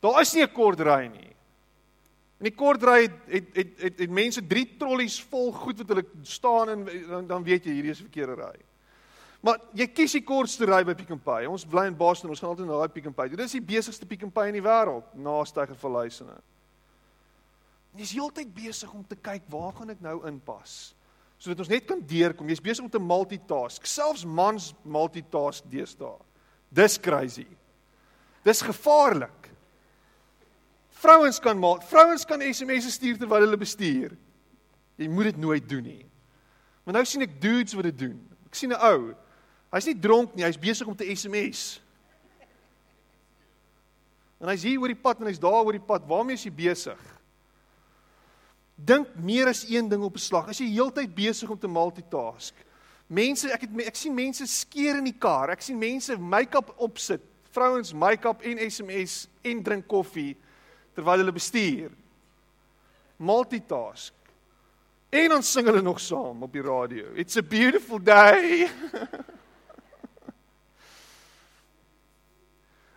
Daar 0.01 0.21
is 0.21 0.35
nie 0.35 0.43
'n 0.43 0.53
kort 0.53 0.81
ry 0.81 1.07
nie. 1.07 1.31
In 2.41 2.51
die 2.51 2.57
kort 2.57 2.83
ry 2.83 3.03
het 3.03 3.13
het 3.27 3.57
het, 3.57 3.81
het 3.81 3.99
het 3.99 4.11
mense 4.11 4.47
3 4.47 4.77
trollies 4.79 5.21
vol 5.31 5.53
goed 5.53 5.79
wat 5.79 5.89
hulle 5.89 6.05
staan 6.23 6.69
en 6.69 6.85
dan, 7.09 7.27
dan 7.27 7.45
weet 7.45 7.65
jy 7.65 7.73
hierdie 7.73 7.91
is 7.91 8.01
'n 8.01 8.09
verkeerde 8.11 8.35
ry. 8.35 8.57
Maar 9.43 9.59
jy 9.75 9.89
kies 9.91 10.15
die 10.15 10.23
kortste 10.23 10.67
ry 10.71 10.85
by 10.87 10.95
Pick 10.95 11.11
n 11.11 11.19
Pay. 11.19 11.49
Ons 11.51 11.67
bly 11.67 11.89
in 11.91 11.99
Boston, 11.99 12.31
ons 12.31 12.41
gaan 12.41 12.53
altyd 12.53 12.69
na 12.69 12.79
daai 12.79 12.95
Pick 12.95 13.09
n 13.11 13.15
Pay. 13.17 13.33
Dit 13.35 13.43
is 13.43 13.57
die 13.57 13.65
besigste 13.73 14.07
Pick 14.07 14.23
n 14.23 14.31
Pay 14.31 14.53
in 14.53 14.61
die 14.61 14.65
wêreld, 14.65 15.09
na 15.19 15.41
Steiger 15.49 15.79
Verluisene. 15.79 16.37
Jy's 17.99 18.15
heeltyd 18.15 18.53
besig 18.55 18.93
om 18.95 19.03
te 19.05 19.19
kyk 19.19 19.49
waar 19.53 19.75
gaan 19.77 19.91
ek 19.93 20.01
nou 20.01 20.23
inpas 20.31 20.95
sodat 21.43 21.65
ons 21.65 21.73
net 21.73 21.89
kan 21.89 21.99
deurkom. 22.07 22.47
Jy's 22.47 22.63
besig 22.63 22.85
om 22.85 22.91
te 22.91 23.01
multitask. 23.03 23.83
Selfs 23.91 24.23
mans 24.23 24.69
multitask 24.87 25.67
deesdae. 25.67 26.15
Dis 26.71 26.95
crazy. 27.03 27.49
Dis 28.47 28.63
gevaarlik. 28.63 29.49
Vrouens 31.03 31.41
kan 31.43 31.59
maak, 31.59 31.83
vrouens 31.91 32.23
kan 32.29 32.45
SMS'e 32.47 32.93
stuur 32.95 33.19
terwyl 33.19 33.43
hulle 33.43 33.59
bestuur. 33.59 34.15
Jy 35.01 35.09
moet 35.11 35.33
dit 35.33 35.41
nooit 35.43 35.67
doen 35.67 35.83
nie. 35.83 36.05
Maar 36.85 37.01
nou 37.01 37.05
sien 37.11 37.27
ek 37.27 37.35
dudes 37.43 37.75
wat 37.75 37.89
dit 37.91 37.99
doen. 38.05 38.21
Ek 38.47 38.55
sien 38.55 38.71
'n 38.71 38.79
ou. 38.79 39.11
Hy's 39.73 39.89
nie 39.89 39.97
dronk 39.97 40.35
nie, 40.37 40.45
hy's 40.45 40.61
besig 40.61 40.89
om 40.89 40.97
te 40.97 41.09
SMS. 41.09 41.81
En 44.43 44.51
hy's 44.51 44.67
hier 44.67 44.83
oor 44.83 44.91
die 44.91 44.99
pad 44.99 45.23
en 45.23 45.31
hy's 45.31 45.41
daar 45.41 45.63
oor 45.63 45.77
die 45.77 45.87
pad. 45.87 46.05
Waarmee 46.09 46.37
is 46.37 46.45
hy 46.45 46.53
besig? 46.53 47.01
Dink 48.77 49.13
meer 49.23 49.49
as 49.53 49.63
een 49.69 49.89
ding 49.89 50.03
op 50.03 50.19
'n 50.19 50.19
slag. 50.19 50.49
As 50.49 50.59
jy 50.59 50.67
heeltyd 50.67 51.15
besig 51.15 51.49
om 51.51 51.59
te 51.59 51.69
multitask. 51.69 52.55
Mense, 53.07 53.49
ek 53.53 53.61
het 53.61 53.87
ek 53.87 53.97
sien 53.97 54.15
mense 54.15 54.47
skeer 54.47 54.97
in 54.97 55.05
die 55.05 55.19
kar. 55.19 55.51
Ek 55.51 55.63
sien 55.63 55.79
mense 55.79 56.17
make-up 56.17 56.75
opsit. 56.77 57.21
Vrouens 57.53 57.93
make-up 57.93 58.43
en 58.43 58.59
SMS 58.71 59.29
en 59.43 59.63
drink 59.63 59.87
koffie 59.87 60.37
terwyl 60.95 61.19
hulle 61.19 61.33
bestuur. 61.33 61.91
Multitask. 63.17 64.13
En 65.11 65.29
dan 65.29 65.43
sing 65.43 65.67
hulle 65.67 65.83
nog 65.83 66.01
saam 66.01 66.43
op 66.43 66.53
die 66.53 66.63
radio. 66.63 67.13
It's 67.15 67.37
a 67.37 67.43
beautiful 67.43 67.99
day. 67.99 68.69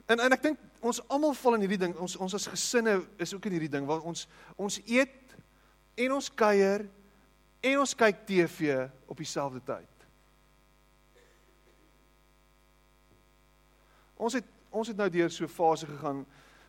en 0.06 0.20
en 0.20 0.32
ek 0.32 0.44
dink 0.44 0.60
ons 0.86 1.02
almal 1.10 1.34
val 1.34 1.58
in 1.58 1.66
hierdie 1.66 1.82
ding. 1.82 1.96
Ons 1.98 2.16
ons 2.22 2.38
as 2.38 2.48
gesinne 2.48 3.00
is 3.22 3.34
ook 3.34 3.46
in 3.50 3.58
hierdie 3.58 3.72
ding 3.72 3.88
waar 3.90 4.06
ons 4.06 4.28
ons 4.56 4.80
eet 4.86 5.36
en 5.96 6.18
ons 6.18 6.30
kuier 6.30 6.86
en 7.66 7.80
ons 7.82 7.96
kyk 7.98 8.26
TV 8.28 8.86
op 9.10 9.18
dieselfde 9.18 9.62
tyd. 9.66 10.08
Ons 14.16 14.38
het 14.40 14.52
ons 14.76 14.88
het 14.92 14.98
nou 14.98 15.10
deur 15.10 15.32
so 15.32 15.46
'n 15.46 15.48
fase 15.48 15.88
gegaan 15.88 16.26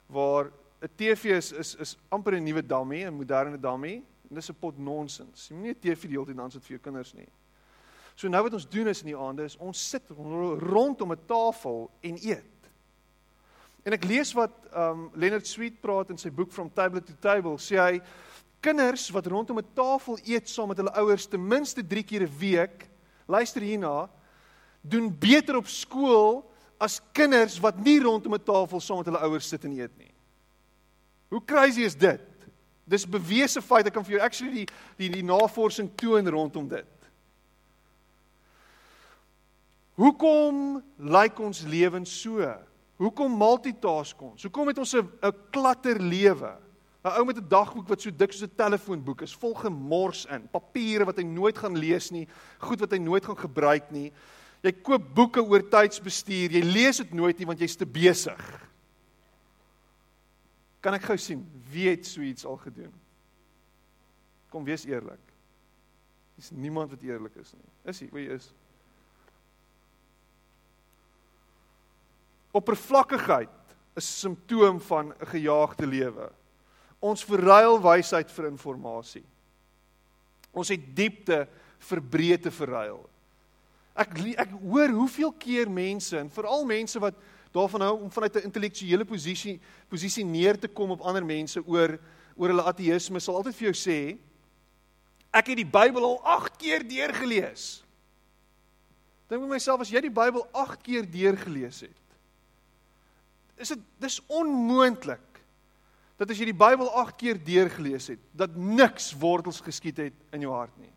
waar 0.06 0.52
'n 0.82 0.90
TV 0.96 1.36
is 1.36 1.52
is 1.52 1.74
is 1.74 1.96
amper 2.08 2.34
'n 2.34 2.44
nuwe 2.44 2.62
dummy, 2.62 3.04
'n 3.04 3.14
moderne 3.14 3.58
dummy. 3.60 4.02
Dis 4.30 4.50
'n 4.50 4.54
pot 4.54 4.78
nonsens. 4.78 5.48
Jy 5.48 5.56
moenie 5.56 5.74
'n 5.74 5.80
TV 5.80 6.08
die 6.08 6.16
hele 6.16 6.26
tyd 6.26 6.38
aan 6.38 6.50
sit 6.50 6.62
vir 6.62 6.76
jou 6.76 6.80
kinders 6.80 7.14
nie. 7.14 7.28
So 8.14 8.28
nou 8.28 8.42
wat 8.42 8.52
ons 8.52 8.68
doen 8.68 8.88
is 8.88 9.02
in 9.02 9.06
die 9.06 9.16
aande 9.16 9.44
is 9.44 9.56
ons 9.56 9.88
sit 9.90 10.02
rondom 10.10 11.12
'n 11.12 11.26
tafel 11.26 11.90
en 12.00 12.16
eet. 12.16 12.55
En 13.86 13.94
ek 13.94 14.06
lees 14.08 14.32
wat 14.34 14.54
um 14.74 15.06
Leonard 15.14 15.46
Sweet 15.46 15.78
praat 15.80 16.10
in 16.10 16.18
sy 16.18 16.32
boek 16.34 16.50
From 16.50 16.72
Table 16.74 17.00
to 17.06 17.14
Table. 17.22 17.54
Sê 17.62 17.78
hy 17.78 18.00
kinders 18.64 19.04
wat 19.14 19.28
rondom 19.30 19.60
'n 19.62 19.74
tafel 19.78 20.18
eet 20.26 20.50
saam 20.50 20.68
met 20.68 20.80
hulle 20.82 20.94
ouers 20.98 21.26
ten 21.26 21.40
minste 21.40 21.86
3 21.86 22.02
keer 22.02 22.22
'n 22.26 22.38
week, 22.38 22.88
luister 23.28 23.62
hierna, 23.62 24.10
doen 24.82 25.06
beter 25.08 25.56
op 25.56 25.68
skool 25.68 26.42
as 26.80 27.00
kinders 27.12 27.60
wat 27.60 27.78
nie 27.78 28.00
rondom 28.00 28.34
'n 28.34 28.42
tafel 28.42 28.80
saam 28.80 28.98
met 28.98 29.06
hulle 29.06 29.22
ouers 29.22 29.48
sit 29.48 29.64
en 29.64 29.78
eet 29.78 29.98
nie. 29.98 30.12
Hoe 31.30 31.44
crazy 31.44 31.82
is 31.82 31.94
dit? 31.94 32.20
Dis 32.84 33.06
bewese 33.06 33.62
feit. 33.62 33.86
Ek 33.86 33.92
kan 33.92 34.04
vir 34.04 34.18
jou 34.18 34.22
actually 34.22 34.64
die 34.64 34.68
die 34.96 35.10
die 35.10 35.22
navorsing 35.22 35.90
toon 35.94 36.28
rondom 36.28 36.68
dit. 36.68 36.86
Hoekom 39.94 40.82
lyk 40.98 41.38
ons 41.38 41.62
lewens 41.62 42.20
so? 42.20 42.56
Hoekom 42.96 43.34
multitask 43.36 44.20
ons? 44.24 44.46
Hoekom 44.46 44.70
het 44.72 44.78
ons 44.78 44.94
'n 44.94 45.08
'n 45.22 45.34
klatter 45.50 46.00
lewe? 46.00 46.56
'n 47.04 47.12
Ou 47.18 47.24
met 47.24 47.36
'n 47.36 47.48
dagboek 47.48 47.88
wat 47.88 48.00
so 48.00 48.10
dik 48.10 48.32
soos 48.32 48.48
'n 48.48 48.56
telefoonboek 48.56 49.22
is, 49.22 49.34
vol 49.34 49.54
gemors 49.54 50.24
in, 50.26 50.48
papiere 50.48 51.04
wat 51.04 51.16
hy 51.16 51.22
nooit 51.22 51.58
gaan 51.58 51.76
lees 51.78 52.10
nie, 52.10 52.28
goed 52.58 52.80
wat 52.80 52.90
hy 52.90 52.98
nooit 52.98 53.24
gaan 53.24 53.38
gebruik 53.38 53.90
nie. 53.90 54.12
Jy 54.62 54.72
koop 54.72 55.14
boeke 55.14 55.42
oor 55.42 55.62
tydsbestuur, 55.68 56.50
jy 56.50 56.62
lees 56.62 56.96
dit 56.96 57.12
nooit 57.12 57.38
nie 57.38 57.46
want 57.46 57.58
jy's 57.58 57.76
te 57.76 57.86
besig. 57.86 58.68
Kan 60.80 60.94
ek 60.94 61.02
gou 61.02 61.16
sien 61.16 61.46
wie 61.70 61.88
het 61.88 62.06
so 62.06 62.20
iets 62.20 62.44
al 62.44 62.56
gedoen? 62.56 62.92
Kom 64.50 64.64
wees 64.64 64.84
eerlik. 64.84 65.20
Dis 66.36 66.50
niemand 66.50 66.90
wat 66.90 67.02
eerlik 67.02 67.36
is 67.36 67.52
nie. 67.52 67.90
Is 67.90 68.00
hy? 68.00 68.08
Wie 68.12 68.28
is? 68.28 68.52
Oppervlakkigheid 72.56 73.52
is 73.96 74.06
'n 74.06 74.18
simptoom 74.20 74.80
van 74.80 75.12
'n 75.12 75.26
gejaagde 75.26 75.86
lewe. 75.86 76.32
Ons 77.00 77.24
verruil 77.24 77.80
wysheid 77.80 78.30
vir 78.30 78.46
inligting. 78.46 79.24
Ons 80.52 80.68
het 80.68 80.96
diepte 80.96 81.48
vir 81.78 82.00
breedte 82.00 82.50
verruil. 82.50 83.08
Ek 83.96 84.18
ek 84.36 84.50
hoor 84.50 84.88
hoeveel 84.88 85.32
keer 85.32 85.70
mense 85.70 86.18
en 86.18 86.30
veral 86.30 86.64
mense 86.64 86.98
wat 87.00 87.14
daarvan 87.52 87.80
hou 87.80 88.00
om 88.02 88.10
vanuit 88.10 88.36
'n 88.36 88.48
intellektuele 88.48 89.04
posisie 89.04 89.60
posisie 89.88 90.24
neer 90.24 90.58
te 90.58 90.68
kom 90.68 90.90
op 90.90 91.00
ander 91.00 91.24
mense 91.24 91.60
oor 91.66 91.98
oor 92.36 92.48
hulle 92.48 92.62
ateïsme 92.62 93.20
sal 93.20 93.36
altyd 93.36 93.54
vir 93.54 93.72
jou 93.72 93.76
sê 93.76 94.18
ek 95.32 95.46
het 95.46 95.56
die 95.56 95.70
Bybel 95.70 96.04
al 96.04 96.20
8 96.24 96.56
keer 96.56 96.88
deurgelees. 96.88 97.84
Dink 99.28 99.40
met 99.40 99.50
myself 99.50 99.80
as 99.80 99.90
jy 99.90 100.00
die 100.00 100.10
Bybel 100.10 100.46
8 100.52 100.82
keer 100.82 101.10
deurgelees 101.10 101.80
het. 101.80 102.05
Is 103.56 103.72
dit 103.72 103.84
dis 104.02 104.18
onmoontlik 104.28 105.22
dat 106.16 106.30
as 106.32 106.38
jy 106.40 106.48
die 106.48 106.56
Bybel 106.56 106.88
8 106.96 107.16
keer 107.20 107.40
deurgelees 107.44 108.08
het, 108.14 108.20
dat 108.36 108.54
niks 108.56 109.10
wortels 109.20 109.60
geskiet 109.64 109.98
het 110.00 110.36
in 110.36 110.46
jou 110.46 110.52
hart 110.54 110.72
nie. 110.80 110.92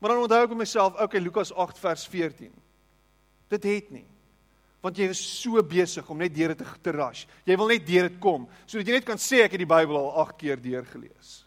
Maar 0.00 0.14
dan 0.14 0.24
onthou 0.24 0.40
ek 0.42 0.50
vir 0.52 0.60
myself, 0.60 0.98
okay, 1.00 1.20
Lukas 1.22 1.52
8 1.54 1.78
vers 1.80 2.04
14. 2.10 2.50
Dit 3.52 3.68
het 3.68 3.92
nie. 3.94 4.04
Want 4.82 4.98
jy 4.98 5.06
is 5.12 5.20
so 5.22 5.62
besig 5.62 6.08
om 6.10 6.18
net 6.18 6.34
deur 6.34 6.56
dit 6.56 6.64
te 6.82 6.92
rush. 6.92 7.22
Jy 7.46 7.56
wil 7.60 7.70
net 7.70 7.86
deur 7.86 8.08
dit 8.10 8.18
kom 8.20 8.48
sodat 8.66 8.88
jy 8.88 8.98
net 8.98 9.06
kan 9.06 9.20
sê 9.20 9.44
ek 9.44 9.54
het 9.54 9.62
die 9.62 9.70
Bybel 9.70 9.96
al 9.96 10.10
8 10.24 10.36
keer 10.40 10.60
deurgelees. 10.60 11.42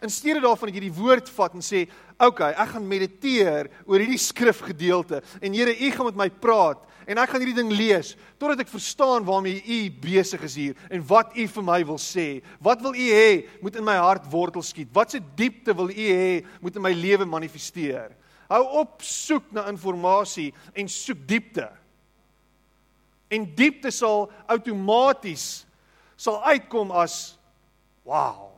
In 0.00 0.08
steede 0.08 0.40
daarvan 0.40 0.70
dat 0.70 0.78
jy 0.78 0.86
die 0.86 0.96
woord 0.96 1.28
vat 1.28 1.54
en 1.54 1.60
sê, 1.60 1.84
"Oké, 2.16 2.26
okay, 2.26 2.52
ek 2.52 2.68
gaan 2.72 2.88
mediteer 2.88 3.68
oor 3.84 3.98
hierdie 4.00 4.18
skrifgedeelte 4.18 5.22
en 5.42 5.52
Here, 5.52 5.76
U 5.76 5.90
gaan 5.90 6.06
met 6.06 6.16
my 6.16 6.30
praat 6.30 6.80
en 7.10 7.18
ek 7.18 7.32
gaan 7.32 7.42
hierdie 7.42 7.58
ding 7.58 7.72
lees 7.74 8.12
totdat 8.38 8.62
ek 8.62 8.70
verstaan 8.70 9.24
waarmee 9.26 9.58
u 9.58 9.78
besig 10.02 10.44
is 10.46 10.54
hier 10.58 10.78
en 10.92 11.02
wat 11.08 11.34
u 11.34 11.46
vir 11.50 11.66
my 11.66 11.80
wil 11.88 11.98
sê. 11.98 12.38
Wat 12.62 12.82
wil 12.84 12.94
u 12.94 13.06
hê 13.10 13.32
moet 13.62 13.80
in 13.80 13.86
my 13.86 13.96
hart 13.98 14.28
wortel 14.30 14.62
skiet? 14.62 14.92
Wat 14.94 15.10
se 15.10 15.18
diepte 15.38 15.74
wil 15.74 15.90
u 15.90 16.06
hê 16.06 16.44
moet 16.62 16.78
in 16.78 16.84
my 16.84 16.92
lewe 16.94 17.26
manifesteer? 17.26 18.14
Hou 18.50 18.62
op 18.82 19.02
soek 19.06 19.50
na 19.54 19.66
inligting 19.70 20.54
en 20.74 20.90
soek 20.90 21.26
diepte. 21.26 21.66
En 23.30 23.46
diepte 23.58 23.90
sal 23.94 24.28
outomaties 24.50 25.64
sal 26.18 26.38
uitkom 26.46 26.90
as 26.94 27.38
wow. 28.06 28.50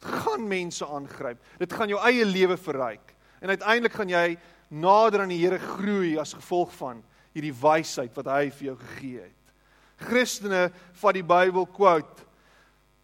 Gaan 0.00 0.48
mense 0.48 0.84
aangryp. 0.86 1.40
Dit 1.60 1.72
gaan 1.72 1.92
jou 1.92 2.00
eie 2.08 2.24
lewe 2.24 2.56
verryk. 2.56 3.16
En 3.40 3.52
uiteindelik 3.52 3.96
gaan 3.96 4.12
jy 4.12 4.26
nader 4.68 5.24
aan 5.24 5.32
die 5.32 5.40
Here 5.40 5.58
groei 5.58 6.16
as 6.20 6.36
gevolg 6.36 6.72
van 6.76 7.02
hierdie 7.34 7.54
wysheid 7.54 8.16
wat 8.16 8.30
hy 8.30 8.48
vir 8.54 8.70
jou 8.70 8.76
gegee 8.80 9.26
het. 9.26 9.54
Christene 10.00 10.68
vat 11.02 11.16
die 11.16 11.26
Bybel 11.26 11.66
quote. 11.70 12.26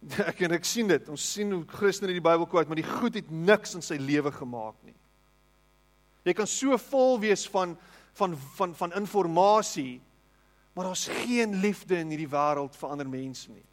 Ek 0.29 0.43
en 0.45 0.53
ek 0.57 0.65
sien 0.67 0.89
dit. 0.89 1.09
Ons 1.09 1.25
sien 1.33 1.51
hoe 1.53 1.63
Christene 1.69 2.13
die 2.13 2.23
Bybel 2.23 2.45
quote, 2.49 2.69
maar 2.69 2.79
die 2.79 2.87
goed 2.87 3.17
het 3.17 3.29
niks 3.33 3.75
in 3.77 3.85
sy 3.85 3.97
lewe 4.01 4.31
gemaak 4.33 4.77
nie. 4.85 4.95
Jy 6.27 6.35
kan 6.37 6.49
so 6.49 6.75
vol 6.89 7.17
wees 7.23 7.45
van 7.49 7.77
van 8.17 8.33
van 8.57 8.73
van 8.75 8.93
inligting, 8.97 10.01
maar 10.73 10.89
daar's 10.89 11.05
geen 11.23 11.59
liefde 11.61 11.99
in 12.01 12.09
hierdie 12.09 12.29
wêreld 12.29 12.75
vir 12.75 12.89
ander 12.89 13.09
mense 13.09 13.51
nie. 13.51 13.65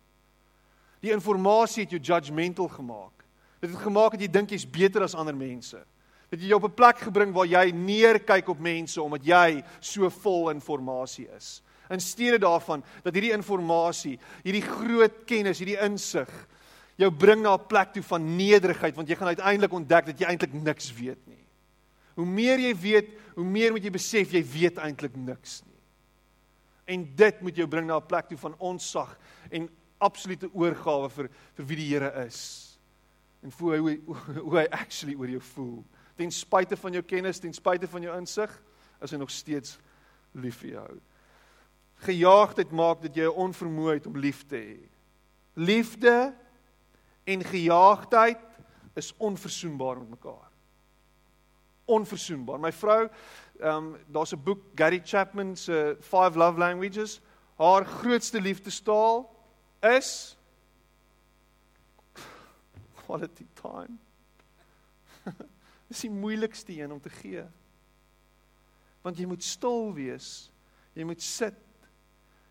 Die 1.00 1.12
inligting 1.12 1.80
het 1.80 1.96
jou 1.96 2.00
judgmental 2.00 2.68
gemaak. 2.68 3.24
Dit 3.60 3.72
het 3.72 3.80
gemaak 3.80 4.12
dat 4.12 4.20
jy 4.20 4.28
dink 4.28 4.52
jy's 4.52 4.66
beter 4.68 5.02
as 5.02 5.16
ander 5.16 5.36
mense 5.36 5.80
het 6.30 6.40
jy 6.40 6.52
op 6.52 6.64
'n 6.64 6.74
plek 6.74 6.98
gebring 6.98 7.32
waar 7.32 7.46
jy 7.46 7.70
neerkyk 7.70 8.48
op 8.48 8.58
mense 8.58 9.02
omdat 9.02 9.24
jy 9.24 9.64
so 9.80 10.10
vol 10.10 10.50
inligting 10.50 11.28
is. 11.36 11.62
In 11.90 12.00
steede 12.00 12.38
daarvan 12.38 12.84
dat 13.02 13.14
hierdie 13.14 13.32
inligting, 13.32 14.18
hierdie 14.42 14.62
groot 14.62 15.24
kennis, 15.26 15.58
hierdie 15.58 15.80
insig 15.80 16.28
jou 16.96 17.10
bring 17.10 17.42
na 17.42 17.54
'n 17.54 17.66
plek 17.66 17.92
toe 17.92 18.02
van 18.02 18.36
nederigheid 18.36 18.96
want 18.96 19.08
jy 19.08 19.16
gaan 19.16 19.34
uiteindelik 19.34 19.72
ontdek 19.72 20.06
dat 20.06 20.18
jy 20.18 20.26
eintlik 20.26 20.52
niks 20.52 20.92
weet 20.92 21.26
nie. 21.26 21.44
Hoe 22.14 22.26
meer 22.26 22.58
jy 22.58 22.74
weet, 22.76 23.08
hoe 23.34 23.44
meer 23.44 23.72
moet 23.72 23.84
jy 23.84 23.90
besef 23.90 24.32
jy 24.32 24.44
weet 24.44 24.78
eintlik 24.78 25.16
niks 25.16 25.62
nie. 25.66 25.80
En 26.86 27.14
dit 27.16 27.40
moet 27.40 27.56
jou 27.56 27.66
bring 27.68 27.86
na 27.86 27.96
'n 27.96 28.06
plek 28.06 28.28
toe 28.28 28.38
van 28.38 28.54
onsag 28.58 29.18
en 29.50 29.68
absolute 29.98 30.48
oorgawe 30.52 31.10
vir 31.10 31.28
vir 31.54 31.66
wie 31.66 31.76
die 31.76 31.88
Here 31.88 32.26
is. 32.26 32.78
En 33.42 33.50
voel 33.50 33.76
hoe 33.76 33.98
hoe 34.44 34.58
hy 34.58 34.66
actually 34.70 35.14
oor 35.14 35.28
jou 35.28 35.40
voel 35.40 35.84
ten 36.14 36.30
spyte 36.32 36.76
van 36.76 36.92
jou 36.92 37.02
kennis, 37.02 37.38
ten 37.38 37.52
spyte 37.52 37.88
van 37.88 38.02
jou 38.02 38.16
insig, 38.18 38.62
is 39.02 39.10
hy 39.10 39.18
nog 39.20 39.30
steeds 39.30 39.78
lief 40.32 40.60
vir 40.62 40.70
jou. 40.70 40.88
Gejaagdheid 42.04 42.72
maak 42.74 43.02
dat 43.02 43.16
jy 43.16 43.28
onvermoë 43.30 43.98
het 43.98 44.08
om 44.10 44.18
lief 44.18 44.44
te 44.48 44.58
hê. 44.58 44.78
Liefde 45.54 46.34
en 47.24 47.44
gejaagdheid 47.44 48.42
is 48.98 49.14
onverzoenbaar 49.16 49.98
met 50.02 50.10
mekaar. 50.16 50.50
Onverzoenbaar. 51.84 52.60
My 52.60 52.72
vrou, 52.72 53.08
ehm 53.60 53.76
um, 53.76 53.96
daar's 54.06 54.32
'n 54.34 54.42
boek 54.42 54.60
Gary 54.74 55.00
Chapman 55.04 55.56
se 55.56 55.96
Five 56.00 56.38
Love 56.38 56.58
Languages. 56.58 57.20
Haar 57.56 57.86
grootste 57.86 58.40
liefdestaal 58.40 59.30
is 59.80 60.36
quality 63.06 63.46
time. 63.54 63.98
Dis 65.94 66.08
die 66.08 66.10
moeilikste 66.10 66.74
een 66.74 66.90
om 66.90 67.00
te 67.00 67.12
gee. 67.20 67.44
Want 69.04 69.20
jy 69.20 69.28
moet 69.30 69.44
stil 69.46 69.92
wees. 69.94 70.48
Jy 70.98 71.06
moet 71.06 71.22
sit. 71.22 71.60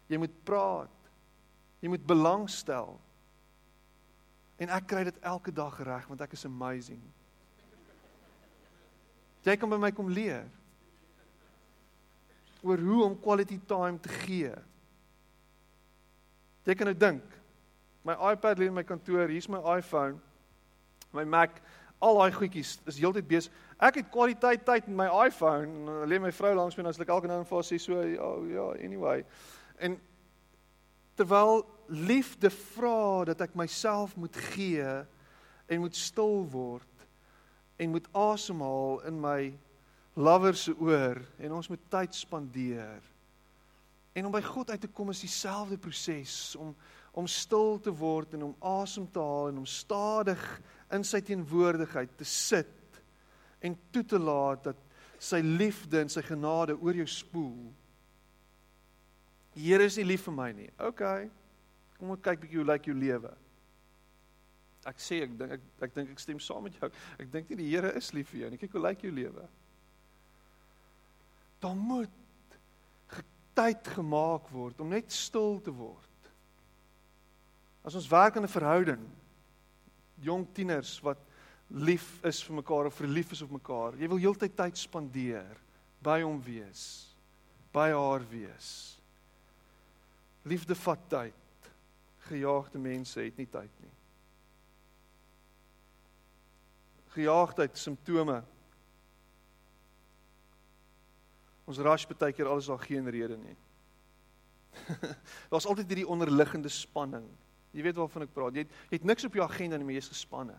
Jy 0.08 0.19
moet 0.21 0.38
praat. 0.47 1.12
Jy 1.84 1.91
moet 1.91 2.06
belangstel. 2.08 2.95
En 4.63 4.71
ek 4.71 4.88
kry 4.88 5.03
dit 5.10 5.19
elke 5.27 5.51
dag 5.51 5.75
reg 5.84 6.08
want 6.08 6.23
ek 6.23 6.38
is 6.38 6.47
amazing. 6.47 7.01
Jy 9.43 9.58
kan 9.60 9.67
by 9.67 9.79
my 9.82 9.91
kom 9.91 10.08
leer 10.08 10.47
oor 12.63 12.79
hoe 12.79 13.01
om 13.03 13.15
quality 13.19 13.58
time 13.67 13.99
te 13.99 14.08
gee. 14.23 14.53
Jy 16.63 16.75
kan 16.79 16.88
nou 16.88 16.95
dink. 16.95 17.25
My 18.08 18.15
iPad 18.32 18.62
lê 18.62 18.69
in 18.69 18.77
my 18.77 18.86
kantoor, 18.88 19.27
hier's 19.27 19.49
my 19.51 19.60
iPhone. 19.75 20.15
My 21.12 21.25
Mac 21.27 21.60
al 22.04 22.20
daai 22.20 22.34
goedjies 22.36 22.78
is 22.89 23.00
heeltyd 23.00 23.28
besig. 23.28 23.52
Ek 23.84 24.02
het 24.02 24.12
kwaliteit 24.12 24.66
tyd 24.68 24.88
met 24.89 24.98
my 25.04 25.28
iPhone. 25.28 26.04
Lê 26.10 26.20
my 26.22 26.32
vrou 26.36 26.54
langs 26.58 26.78
my 26.78 26.84
en 26.84 26.92
as 26.92 27.00
ek 27.02 27.12
elke 27.16 27.30
nou 27.32 27.39
en 27.42 27.48
vir 27.48 27.68
sê 27.68 27.80
so 27.82 28.00
ja 28.00 28.32
ja 28.52 28.68
anyway. 28.84 29.24
En 29.80 29.98
terwyl 31.20 31.63
liefde 31.88 32.50
vra 32.50 33.24
dat 33.32 33.44
ek 33.48 33.56
myself 33.60 34.16
moet 34.20 34.36
gee 34.54 34.88
en 35.68 35.84
moet 35.84 35.96
stil 35.96 36.44
word 36.52 37.08
en 37.82 37.94
moet 37.94 38.08
asemhaal 38.16 39.02
in 39.10 39.20
my 39.22 39.54
lover 40.13 40.58
se 40.58 40.74
oor 40.78 41.22
en 41.39 41.56
ons 41.60 41.70
moet 41.72 41.89
tyd 41.89 42.16
spandeer. 42.16 43.02
En 44.13 44.28
om 44.30 44.34
by 44.34 44.44
God 44.46 44.70
uit 44.70 44.82
te 44.82 44.92
kom 44.92 45.10
is 45.13 45.24
dieselfde 45.26 45.80
proses 45.82 46.56
om 46.60 46.76
om 47.13 47.28
stil 47.30 47.76
te 47.78 47.92
word 47.94 48.32
en 48.34 48.48
om 48.48 48.54
asem 48.66 49.06
te 49.13 49.22
haal 49.22 49.52
en 49.52 49.60
om 49.62 49.66
stadig 49.70 50.42
in 50.93 51.06
sy 51.08 51.21
teenwoordigheid 51.25 52.17
te 52.17 52.27
sit 52.27 52.99
en 53.63 53.77
toe 53.91 54.03
te 54.06 54.19
laat 54.19 54.67
dat 54.69 54.82
sy 55.23 55.39
liefde 55.43 56.01
en 56.03 56.12
sy 56.12 56.21
genade 56.25 56.75
oor 56.75 56.97
jou 56.99 57.08
spoel. 57.08 57.71
Die 59.56 59.69
Here 59.69 59.86
is 59.86 59.97
nie 59.97 60.08
lief 60.08 60.25
vir 60.27 60.36
my 60.36 60.49
nie. 60.56 60.69
OK. 60.84 61.03
Kom 61.99 62.13
ons 62.15 62.23
kyk 62.25 62.41
bietjie 62.43 62.60
hoe 62.60 62.67
lyk 62.67 62.89
jou 62.89 62.95
lewe. 62.97 63.32
Ek 64.89 64.99
sê 64.99 65.21
ek 65.23 65.36
dink 65.39 65.53
ek 65.56 65.67
ek 65.88 65.93
dink 65.95 66.12
ek 66.12 66.23
stem 66.23 66.41
saam 66.43 66.65
met 66.67 66.75
jou. 66.82 66.89
Ek 67.21 67.29
dink 67.32 67.51
nie 67.51 67.62
die 67.62 67.69
Here 67.71 67.93
is 67.95 68.12
lief 68.15 68.34
vir 68.34 68.43
jou 68.43 68.51
nie. 68.51 68.60
Kyk 68.60 68.75
hoe 68.75 68.84
lyk 68.89 69.06
jou 69.06 69.13
lewe. 69.15 69.45
Daar 71.63 71.77
moet 71.79 72.19
tyd 73.56 73.88
gemaak 73.95 74.49
word 74.51 74.82
om 74.82 74.91
net 74.91 75.13
stil 75.13 75.60
te 75.63 75.71
word. 75.71 76.10
As 77.86 77.95
ons 77.95 78.10
werk 78.12 78.36
in 78.36 78.43
'n 78.43 78.51
verhouding, 78.58 79.03
jong 80.24 80.46
tieners 80.56 80.98
wat 81.04 81.22
lief 81.74 82.20
is 82.28 82.42
vir 82.46 82.60
mekaar 82.60 82.90
of 82.90 82.98
verlief 82.98 83.32
is 83.34 83.42
op 83.46 83.54
mekaar. 83.56 83.98
Jy 83.98 84.10
wil 84.12 84.22
heeltyd 84.22 84.56
tyd 84.58 84.78
spandeer 84.78 85.60
by 86.04 86.20
hom 86.22 86.40
wees, 86.44 86.84
by 87.74 87.90
haar 87.94 88.26
wees. 88.30 88.70
Liefde 90.44 90.76
vat 90.76 91.10
tyd. 91.10 91.40
Gejaagde 92.28 92.80
mense 92.80 93.20
het 93.20 93.38
nie 93.40 93.48
tyd 93.52 93.72
nie. 93.84 93.92
Gejaagdheid 97.14 97.78
simptome. 97.78 98.40
Ons 101.70 101.80
rush 101.84 102.08
baie 102.10 102.36
keer 102.36 102.50
alles 102.52 102.70
al 102.72 102.80
geen 102.84 103.08
rede 103.12 103.38
nie. 103.40 103.58
Daar's 105.52 105.68
altyd 105.70 105.92
hierdie 105.92 106.08
onderliggende 106.10 106.72
spanning. 106.72 107.28
Jy 107.74 107.84
weet 107.86 107.98
waarvan 107.98 108.28
ek 108.28 108.34
praat. 108.34 108.56
Jy 108.56 108.65
het, 108.65 108.74
jy 108.90 109.00
het 109.00 109.08
niks 109.10 109.26
op 109.26 109.38
jou 109.38 109.46
agenda 109.46 109.78
nie, 109.78 109.88
maar 109.88 109.98
jy's 109.98 110.12
gespanne. 110.13 110.58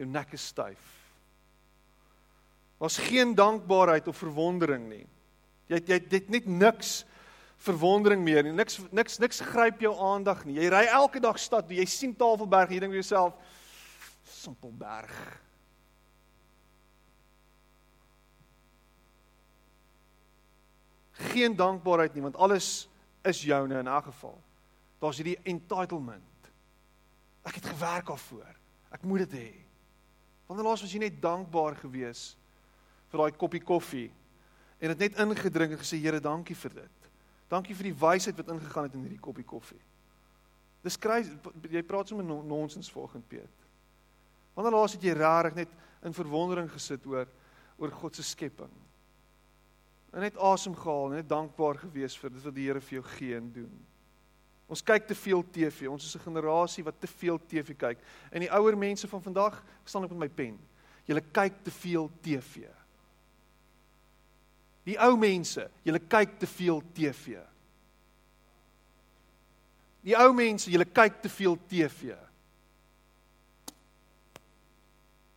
Jou 0.00 0.08
nek 0.10 0.32
is 0.34 0.46
styf. 0.50 0.92
Daar's 2.80 2.98
geen 2.98 3.34
dankbaarheid 3.36 4.08
of 4.08 4.16
verwondering 4.18 4.88
nie. 4.90 5.04
Jy 5.70 5.80
jy 5.88 5.98
dit 6.08 6.32
net 6.32 6.48
niks 6.50 7.04
verwondering 7.64 8.20
meer 8.24 8.42
nie. 8.44 8.52
Niks 8.52 8.80
niks 8.92 9.20
niks 9.22 9.40
gryp 9.44 9.80
jou 9.84 9.94
aandag 10.10 10.42
nie. 10.44 10.58
Jy 10.58 10.72
ry 10.72 10.82
elke 10.92 11.22
dag 11.22 11.38
stad, 11.40 11.70
jy 11.70 11.86
sien 11.88 12.12
Tafelberg, 12.16 12.74
jy 12.74 12.82
dink 12.82 12.92
vir 12.92 13.00
jouself 13.00 13.38
Simpelberg. 14.28 15.14
Geen 21.30 21.54
dankbaarheid 21.56 22.16
nie, 22.16 22.24
want 22.26 22.36
alles 22.36 22.88
is 23.24 23.44
joune 23.46 23.78
in 23.78 23.88
elk 23.88 24.10
geval. 24.10 24.36
Daar's 25.02 25.20
hierdie 25.20 25.38
entitlement. 25.42 26.50
Ek 27.44 27.58
het 27.58 27.66
gewerk 27.74 28.08
daarvoor. 28.08 28.54
Ek 28.94 29.02
moet 29.02 29.26
dit 29.26 29.38
hê. 29.38 29.50
Wanneer 30.48 30.68
laas 30.68 30.84
was 30.84 30.92
jy 30.92 31.02
net 31.02 31.22
dankbaar 31.22 31.76
gewees 31.80 32.34
vir 33.12 33.22
daai 33.22 33.38
koppie 33.38 33.62
koffie 33.64 34.10
en 34.80 34.92
dit 34.92 35.06
net 35.06 35.18
ingedrink 35.22 35.72
en 35.72 35.80
gesê 35.80 35.96
Here, 36.02 36.20
dankie 36.20 36.56
vir 36.58 36.74
dit. 36.82 37.10
Dankie 37.48 37.76
vir 37.76 37.88
die 37.88 37.98
wysheid 37.98 38.36
wat 38.36 38.50
ingegaan 38.52 38.88
het 38.88 38.96
in 38.98 39.04
hierdie 39.06 39.22
koppie 39.22 39.46
koffie. 39.46 39.80
Dis 40.84 40.98
crazy. 41.00 41.32
Jy 41.72 41.82
praat 41.86 42.10
sommer 42.10 42.26
nonsens 42.26 42.90
volgens 42.92 43.24
Piet. 43.28 43.62
Wanneer 44.54 44.76
laas 44.76 44.94
het 44.96 45.04
jy 45.04 45.14
rarig 45.16 45.56
net 45.56 45.70
in 46.04 46.14
verwondering 46.14 46.68
gesit 46.72 47.06
oor 47.08 47.30
oor 47.80 47.90
God 47.90 48.14
se 48.14 48.22
skepping? 48.22 48.70
En 50.14 50.22
net 50.22 50.36
asem 50.38 50.76
gehaal, 50.78 51.16
net 51.16 51.28
dankbaar 51.30 51.80
gewees 51.80 52.14
vir 52.20 52.30
dit 52.30 52.44
wat 52.44 52.54
die 52.54 52.68
Here 52.68 52.82
vir 52.84 53.00
jou 53.00 53.06
gee 53.16 53.38
en 53.38 53.48
doen. 53.54 53.72
Ons 54.66 54.82
kyk 54.82 55.06
te 55.06 55.14
veel 55.14 55.44
TV. 55.52 55.88
Ons 55.88 56.04
is 56.04 56.16
'n 56.16 56.24
generasie 56.24 56.84
wat 56.84 57.00
te 57.00 57.06
veel 57.06 57.38
TV 57.46 57.76
kyk. 57.76 57.98
En 58.30 58.40
die 58.40 58.50
ouer 58.50 58.76
mense 58.76 59.08
van 59.08 59.22
vandag, 59.22 59.58
ek 59.82 59.88
staan 59.88 60.04
op 60.04 60.10
met 60.10 60.18
my 60.18 60.28
pen. 60.28 60.58
Julle 61.04 61.20
kyk 61.20 61.62
te 61.62 61.70
veel 61.70 62.10
TV. 62.20 62.68
Die 64.84 64.98
ou 65.00 65.16
mense, 65.16 65.70
julle 65.82 65.98
kyk 65.98 66.38
te 66.38 66.46
veel 66.46 66.82
TV. 66.92 67.38
Die 70.04 70.16
ou 70.16 70.32
mense, 70.32 70.70
julle 70.70 70.84
kyk 70.84 71.22
te 71.22 71.28
veel 71.28 71.58
TV. 71.68 72.16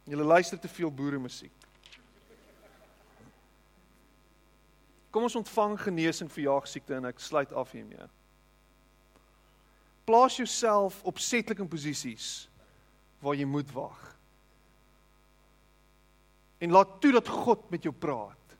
Julle 0.03 0.23
luister 0.23 0.59
te 0.59 0.67
veel 0.67 0.91
boere 0.91 1.19
musiek. 1.19 1.51
Kom 5.11 5.23
ons 5.23 5.35
ontvang 5.35 5.79
genesing 5.79 6.31
vir 6.31 6.43
jaagsiekte 6.43 6.95
en 6.95 7.05
ek 7.05 7.19
sluit 7.19 7.53
af 7.53 7.71
hiermee. 7.71 8.07
Plaas 10.07 10.37
jouself 10.39 11.01
opsetlik 11.03 11.59
in 11.59 11.67
posisies 11.67 12.47
waar 13.19 13.35
jy 13.35 13.47
moet 13.49 13.71
wag. 13.75 13.97
En 16.63 16.71
laat 16.71 17.01
toe 17.03 17.11
dat 17.11 17.27
God 17.27 17.69
met 17.73 17.83
jou 17.83 17.93
praat. 17.93 18.55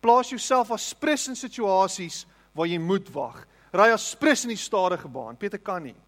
Plaas 0.00 0.30
jouself 0.30 0.70
as 0.70 0.94
prins 0.94 1.26
in 1.28 1.36
situasies 1.36 2.22
waar 2.56 2.70
jy 2.70 2.78
moet 2.78 3.10
wag. 3.12 3.42
Ry 3.74 3.90
as 3.94 4.14
prins 4.18 4.44
in 4.46 4.54
die 4.54 4.60
stadige 4.60 5.08
baan. 5.10 5.36
Peter 5.38 5.58
kan 5.58 5.82
nie. 5.84 5.98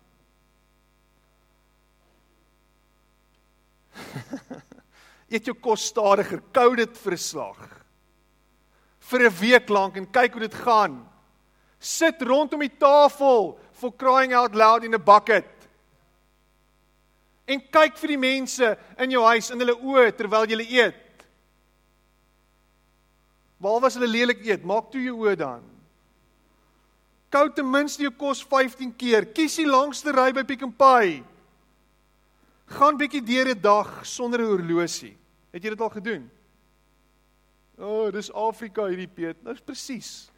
Eet 5.33 5.47
jou 5.49 5.57
kos 5.59 5.89
stadiger, 5.91 6.41
kou 6.55 6.77
dit 6.77 6.99
vir 7.05 7.13
'n 7.13 7.19
slag. 7.19 7.61
Vir 9.11 9.21
'n 9.27 9.37
week 9.41 9.69
lank 9.69 9.97
en 9.97 10.07
kyk 10.07 10.33
hoe 10.33 10.47
dit 10.47 10.55
gaan. 10.55 11.09
Sit 11.79 12.23
rondom 12.23 12.61
die 12.61 12.79
tafel 12.79 13.59
for 13.83 13.91
crying 13.91 14.33
out 14.33 14.55
loud 14.55 14.85
in 14.87 14.95
'n 14.95 15.05
bucket. 15.05 15.49
En 17.47 17.59
kyk 17.61 17.99
vir 17.99 18.15
die 18.15 18.23
mense 18.31 18.69
in 18.99 19.11
jou 19.11 19.23
huis 19.27 19.51
in 19.51 19.59
hulle 19.59 19.75
oë 19.75 20.13
terwyl 20.15 20.47
jy 20.47 20.63
eet. 20.63 21.27
Behalwe 23.59 23.87
as 23.87 23.99
hulle 23.99 24.11
lelik 24.11 24.47
eet, 24.47 24.65
maak 24.65 24.91
toe 24.91 25.03
jou 25.03 25.17
oë 25.25 25.35
dan. 25.37 25.63
Kou 27.33 27.49
ten 27.51 27.67
minste 27.71 28.03
jou 28.05 28.13
kos 28.13 28.43
15 28.45 28.93
keer. 28.99 29.27
Kies 29.35 29.57
die 29.57 29.67
langste 29.67 30.13
ry 30.13 30.31
by 30.33 30.45
Pick 30.45 30.63
n 30.63 30.73
Pay. 30.73 31.23
Gaan 32.77 32.99
bietjie 32.99 33.25
deur 33.25 33.49
'n 33.51 33.61
dag 33.61 34.07
sonder 34.07 34.41
'n 34.41 34.53
horlosie. 34.53 35.17
Het 35.53 35.65
jy 35.65 35.71
dit 35.71 35.81
al 35.81 35.91
gedoen? 35.91 36.31
O, 37.79 38.07
oh, 38.07 38.11
dis 38.13 38.31
Afrika 38.31 38.87
hierdie 38.87 39.09
Piet. 39.09 39.43
Nou 39.43 39.55
presies. 39.65 40.31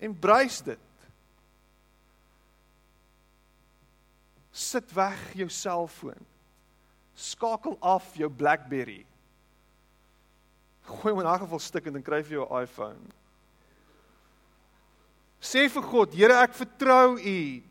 Embrace 0.00 0.64
dit. 0.64 0.87
Sit 4.58 4.90
weg 4.96 5.20
jou 5.38 5.46
selfoon. 5.52 6.26
Skakel 7.14 7.76
af 7.78 8.10
jou 8.18 8.30
BlackBerry. 8.30 9.04
Gooi 10.88 11.12
hom 11.12 11.20
in 11.20 11.26
'n 11.26 11.38
geval 11.38 11.58
stuk 11.58 11.86
en 11.86 12.02
kry 12.02 12.22
jy 12.22 12.34
jou 12.34 12.62
iPhone. 12.62 12.98
Sê 15.40 15.68
vir 15.70 15.82
God, 15.82 16.14
Here, 16.14 16.34
ek 16.42 16.54
vertrou 16.54 17.18
U 17.18 17.62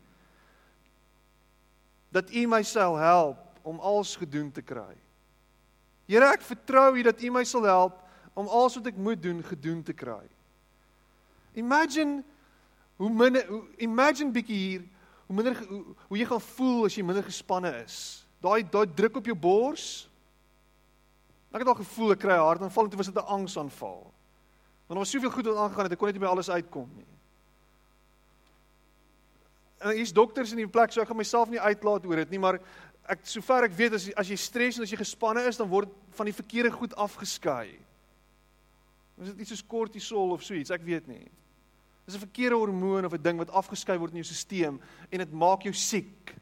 dat 2.10 2.30
U 2.30 2.46
my 2.46 2.62
sal 2.62 2.96
help 2.96 3.36
om 3.62 3.80
alles 3.80 4.16
gedoen 4.16 4.50
te 4.52 4.62
kry. 4.62 4.96
Here, 6.08 6.24
ek 6.24 6.40
vertrou 6.40 6.96
U 6.96 7.02
dat 7.02 7.20
U 7.20 7.30
my 7.30 7.44
sal 7.44 7.64
help 7.64 8.00
om 8.34 8.48
alles 8.48 8.78
wat 8.78 8.86
ek 8.86 8.96
moet 8.96 9.22
doen 9.22 9.42
gedoen 9.42 9.82
te 9.82 9.92
kry. 9.92 10.24
Imagine 11.54 12.24
hoe 12.96 13.10
minder 13.10 13.44
imagine 13.76 14.32
bietjie 14.32 14.56
hier 14.56 14.84
hoe 15.28 15.36
minder 15.36 15.54
hoe, 15.68 15.84
hoe 16.08 16.18
jy 16.18 16.26
gaan 16.26 16.44
voel 16.56 16.88
as 16.88 16.96
jy 16.96 17.04
minder 17.06 17.26
gespanne 17.26 17.70
is. 17.84 17.98
Daai 18.42 18.62
daai 18.64 18.86
druk 18.90 19.20
op 19.20 19.28
jou 19.28 19.36
bors, 19.38 20.08
Ek 21.48 21.62
het 21.62 21.70
al 21.70 21.78
gevoel 21.80 22.12
ek 22.12 22.22
kry 22.26 22.36
hartaanval 22.36 22.86
en 22.86 22.90
toe 22.92 23.00
was 23.00 23.08
dit 23.08 23.16
'n 23.16 23.32
angsaanval. 23.36 24.00
Want 24.02 24.96
daar 24.96 24.98
was 24.98 25.10
soveel 25.10 25.30
goed 25.30 25.46
wat 25.46 25.56
aangegaan 25.56 25.84
het, 25.84 25.92
ek 25.92 25.98
kon 25.98 26.08
net 26.08 26.16
nie 26.16 26.26
by 26.26 26.32
alles 26.32 26.50
uitkom 26.50 26.90
nie. 26.96 27.06
En 29.78 29.90
hier's 29.90 30.12
dokters 30.12 30.50
in 30.50 30.56
die 30.56 30.68
plek, 30.68 30.92
so 30.92 31.00
ek 31.00 31.08
gaan 31.08 31.16
myself 31.16 31.48
nie 31.48 31.60
uitlaat 31.60 32.06
oor 32.06 32.16
dit 32.16 32.30
nie, 32.30 32.38
maar 32.38 32.60
ek 33.04 33.18
sover 33.22 33.64
ek 33.64 33.72
weet 33.72 33.92
as 33.92 34.10
as 34.14 34.28
jy 34.28 34.36
stres 34.36 34.76
en 34.76 34.82
as 34.82 34.90
jy 34.90 34.96
gespanne 34.96 35.46
is, 35.46 35.56
dan 35.56 35.68
word 35.68 35.88
van 36.10 36.26
die 36.26 36.34
verkeerde 36.34 36.70
goed 36.70 36.94
afgeskei. 36.94 37.78
Is 39.20 39.26
dit 39.26 39.38
iets 39.38 39.48
soos 39.48 39.66
kortisol 39.66 40.30
of 40.30 40.42
so 40.42 40.54
iets? 40.54 40.70
Ek 40.70 40.82
weet 40.82 41.06
nie. 41.06 41.30
Dis 42.08 42.16
'n 42.16 42.24
verkeerde 42.24 42.56
hormoon 42.56 43.04
of 43.04 43.12
'n 43.12 43.22
ding 43.22 43.36
wat 43.36 43.50
afgeskei 43.50 43.98
word 43.98 44.10
in 44.10 44.22
jou 44.22 44.34
stelsel 44.34 44.80
en 45.10 45.18
dit 45.18 45.32
maak 45.32 45.62
jou 45.62 45.74
siek. 45.74 46.34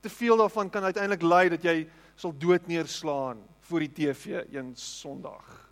Te 0.00 0.08
veel 0.08 0.36
daarvan 0.36 0.70
kan 0.70 0.82
uiteindelik 0.82 1.22
lei 1.22 1.48
dat 1.48 1.62
jy 1.62 1.88
sal 2.14 2.38
dood 2.38 2.66
neerslaan 2.66 3.42
voor 3.60 3.80
die 3.80 3.92
TV 3.92 4.46
een 4.54 4.76
Sondag. 4.76 5.70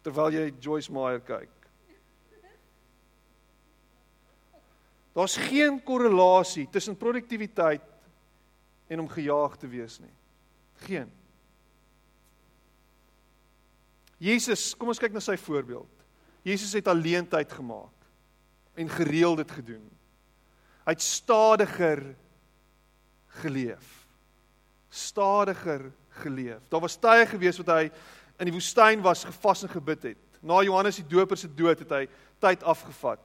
Terwyl 0.00 0.32
jy 0.32 0.54
Joyce 0.58 0.92
Meyer 0.92 1.20
kyk. 1.20 1.50
Daar's 5.12 5.36
geen 5.36 5.82
korrelasie 5.82 6.68
tussen 6.70 6.96
produktiwiteit 6.96 7.82
en 8.86 9.00
om 9.00 9.08
gejaag 9.08 9.56
te 9.56 9.68
wees 9.68 9.98
nie. 9.98 10.14
Geen. 10.74 11.23
Jesus, 14.22 14.72
kom 14.78 14.92
ons 14.92 15.00
kyk 15.02 15.14
na 15.14 15.22
sy 15.22 15.36
voorbeeld. 15.40 15.90
Jesus 16.44 16.74
het 16.76 16.88
alleen 16.88 17.26
tyd 17.28 17.52
gemaak 17.52 17.90
en 18.74 18.90
gereeld 18.90 19.40
dit 19.42 19.50
gedoen. 19.50 19.84
Hy't 20.84 21.02
stadiger 21.02 22.02
geleef. 23.40 24.06
Stadiger 24.90 25.88
geleef. 26.22 26.60
Daar 26.68 26.84
was 26.84 26.98
tye 27.00 27.26
gewees 27.26 27.58
wat 27.62 27.70
hy 27.72 27.84
in 28.38 28.50
die 28.50 28.54
woestyn 28.54 29.02
was 29.02 29.24
gevas 29.24 29.64
en 29.64 29.72
gebid 29.72 30.10
het. 30.10 30.20
Na 30.44 30.60
Johannes 30.62 31.00
die 31.00 31.06
Doper 31.08 31.38
se 31.40 31.48
dood 31.48 31.80
het 31.84 31.94
hy 31.94 32.02
tyd 32.42 32.64
afgevat. 32.68 33.22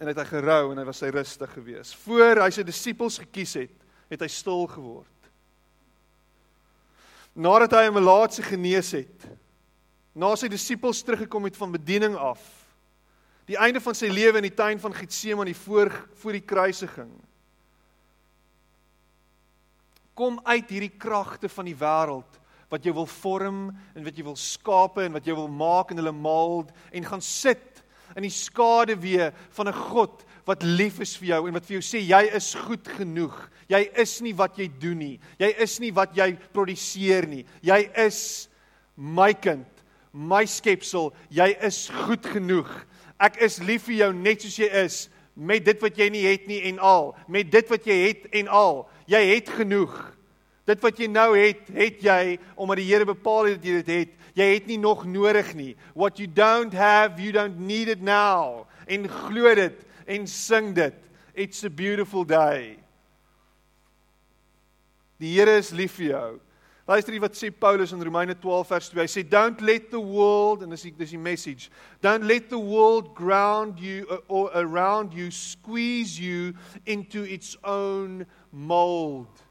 En 0.00 0.08
het 0.10 0.18
hy 0.20 0.26
gerou 0.28 0.70
en 0.72 0.80
hy 0.80 0.86
was 0.88 1.02
hy 1.04 1.10
rustig 1.12 1.52
gewees. 1.56 1.92
Voor 2.04 2.42
hy 2.44 2.48
sy 2.54 2.64
disippels 2.66 3.20
gekies 3.20 3.56
het, 3.60 3.84
het 4.12 4.22
hy 4.22 4.30
stil 4.30 4.66
geword. 4.70 5.15
Nadat 7.36 7.76
hy 7.76 7.84
'n 7.86 7.94
melaatse 7.94 8.42
genees 8.42 8.92
het, 8.96 9.28
na 10.16 10.34
sy 10.36 10.48
disippels 10.48 11.02
teruggekom 11.04 11.44
het 11.44 11.56
van 11.56 11.72
bediening 11.72 12.16
af, 12.16 12.40
die 13.46 13.58
einde 13.60 13.80
van 13.80 13.94
sy 13.94 14.08
lewe 14.10 14.40
in 14.40 14.48
die 14.48 14.56
tuin 14.56 14.80
van 14.80 14.94
Getsemane 14.94 15.54
voor 15.54 15.92
voor 16.14 16.32
die 16.32 16.46
kruisiging 16.46 17.12
kom 20.16 20.38
uit 20.48 20.70
hierdie 20.72 20.94
kragte 20.96 21.48
van 21.52 21.68
die 21.68 21.76
wêreld 21.76 22.38
wat 22.72 22.86
jy 22.86 22.94
wil 22.96 23.06
vorm 23.20 23.58
en 23.94 24.06
wat 24.06 24.16
jy 24.16 24.24
wil 24.26 24.38
skape 24.40 25.04
en 25.04 25.14
wat 25.14 25.26
jy 25.28 25.36
wil 25.36 25.50
maak 25.52 25.92
en 25.92 26.00
hulle 26.00 26.14
mold 26.16 26.72
en 26.90 27.06
gaan 27.06 27.22
sit 27.22 27.82
in 28.16 28.24
die 28.24 28.32
skaduwee 28.32 29.28
van 29.58 29.68
'n 29.68 29.80
God 29.92 30.24
wat 30.46 30.62
lief 30.62 31.00
is 31.04 31.16
vir 31.20 31.28
jou 31.28 31.40
en 31.46 31.54
wat 31.54 31.66
vir 31.66 31.76
jou 31.78 31.84
sê 31.84 32.00
jy 32.00 32.22
is 32.34 32.54
goed 32.54 32.88
genoeg. 32.88 33.50
Jy 33.68 33.82
is 33.98 34.18
nie 34.22 34.34
wat 34.36 34.58
jy 34.60 34.68
doen 34.80 34.98
nie. 35.00 35.16
Jy 35.42 35.50
is 35.64 35.78
nie 35.82 35.92
wat 35.94 36.14
jy 36.16 36.32
produseer 36.54 37.26
nie. 37.28 37.44
Jy 37.66 37.80
is 38.06 38.20
my 38.96 39.32
kind, 39.34 39.66
my 40.12 40.44
skepsel. 40.48 41.10
Jy 41.34 41.50
is 41.66 41.86
goed 42.06 42.26
genoeg. 42.30 42.70
Ek 43.18 43.40
is 43.42 43.58
lief 43.64 43.88
vir 43.88 44.02
jou 44.04 44.10
net 44.14 44.44
soos 44.44 44.58
jy 44.60 44.70
is 44.84 45.06
met 45.36 45.64
dit 45.66 45.82
wat 45.84 45.98
jy 46.00 46.08
nie 46.12 46.24
het 46.24 46.46
nie 46.48 46.62
en 46.70 46.78
al, 46.80 47.10
met 47.28 47.50
dit 47.52 47.68
wat 47.68 47.84
jy 47.84 47.96
het 48.06 48.28
en 48.40 48.48
al. 48.48 48.86
Jy 49.10 49.20
het 49.34 49.50
genoeg. 49.58 49.92
Dit 50.66 50.80
wat 50.82 50.98
jy 50.98 51.10
nou 51.12 51.28
het, 51.36 51.68
het 51.76 52.00
jy 52.02 52.38
omdat 52.56 52.80
die 52.80 52.88
Here 52.88 53.06
bepaal 53.06 53.52
het 53.52 53.60
dat 53.60 53.68
jy 53.68 53.82
dit 53.82 53.92
het. 53.92 54.14
Jy 54.36 54.48
het 54.54 54.66
nie 54.68 54.78
nog 54.80 55.04
nodig 55.08 55.52
nie. 55.56 55.74
What 55.94 56.18
you 56.20 56.26
don't 56.28 56.74
have, 56.76 57.20
you 57.22 57.32
don't 57.32 57.60
need 57.60 57.88
it 57.88 58.02
now. 58.02 58.66
En 58.88 59.06
glo 59.08 59.54
dit 59.54 59.84
en 60.06 60.26
sing 60.26 60.74
dit. 60.76 60.96
It's 61.34 61.64
a 61.64 61.70
beautiful 61.70 62.24
day. 62.24 62.85
Die 65.20 65.32
Here 65.32 65.56
is 65.56 65.72
lief 65.72 65.96
vir 65.96 66.10
jou. 66.10 66.28
Luister 66.86 67.16
hier 67.16 67.22
wat 67.24 67.34
sê 67.34 67.48
Paulus 67.50 67.90
in 67.90 68.02
Romeine 68.02 68.36
12 68.38 68.68
vers 68.68 68.88
2. 68.92 69.00
Hy 69.02 69.08
sê 69.10 69.22
don't 69.26 69.60
let 69.60 69.90
the 69.90 69.98
world 69.98 70.62
and 70.62 70.70
dis 70.70 70.84
die, 70.86 70.92
dis 70.94 71.16
die 71.16 71.18
message. 71.18 71.70
Don't 72.00 72.28
let 72.30 72.46
the 72.48 72.60
world 72.60 73.14
ground 73.16 73.80
you 73.80 74.06
uh, 74.06 74.20
or 74.28 74.52
around 74.54 75.12
you 75.12 75.32
squeeze 75.34 76.14
you 76.14 76.54
into 76.86 77.24
its 77.24 77.56
own 77.64 78.24
mold. 78.52 79.42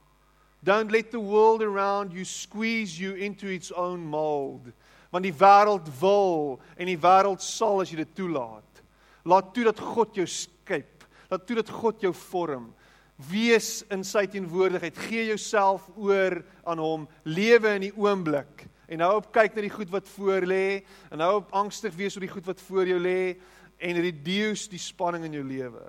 Don't 0.63 0.91
let 0.91 1.11
the 1.11 1.19
world 1.19 1.61
around 1.61 2.13
you 2.13 2.23
squeeze 2.23 2.97
you 2.97 3.15
into 3.15 3.47
its 3.47 3.71
own 3.71 3.99
mold. 3.99 4.71
Want 5.11 5.27
die 5.27 5.35
wêreld 5.35 5.91
wil 5.99 6.61
en 6.79 6.87
die 6.87 6.97
wêreld 6.97 7.43
sal 7.43 7.83
as 7.83 7.91
jy 7.91 7.99
dit 7.99 8.15
toelaat. 8.15 8.81
Laat 9.27 9.51
toe 9.53 9.67
dat 9.67 9.79
God 9.83 10.15
jou 10.15 10.25
skep. 10.29 11.03
Laat 11.27 11.43
toe 11.43 11.59
dat 11.59 11.69
God 11.69 11.99
jou 11.99 12.13
vorm. 12.15 12.71
Wees 13.15 13.79
in 13.93 14.03
sy 14.03 14.25
teenwoordigheid. 14.27 14.97
Gee 15.07 15.25
jouself 15.29 15.87
oor 15.95 16.41
aan 16.67 16.81
hom. 16.83 17.05
Lewe 17.23 17.75
in 17.77 17.87
die 17.87 17.95
oomblik. 17.95 18.65
En 18.91 19.01
hou 19.01 19.15
op 19.17 19.31
kyk 19.33 19.55
na 19.55 19.63
die 19.65 19.73
goed 19.73 19.89
wat 19.93 20.09
voor 20.13 20.45
lê 20.45 20.83
en 21.09 21.23
hou 21.23 21.39
op 21.39 21.53
angstig 21.57 21.95
wees 21.97 22.17
oor 22.17 22.25
die 22.25 22.33
goed 22.33 22.45
wat 22.45 22.61
voor 22.67 22.85
jou 22.85 22.99
lê 23.01 23.35
en 23.81 24.01
reduce 24.01 24.69
die 24.69 24.81
spanning 24.81 25.25
in 25.25 25.39
jou 25.39 25.45
lewe. 25.47 25.87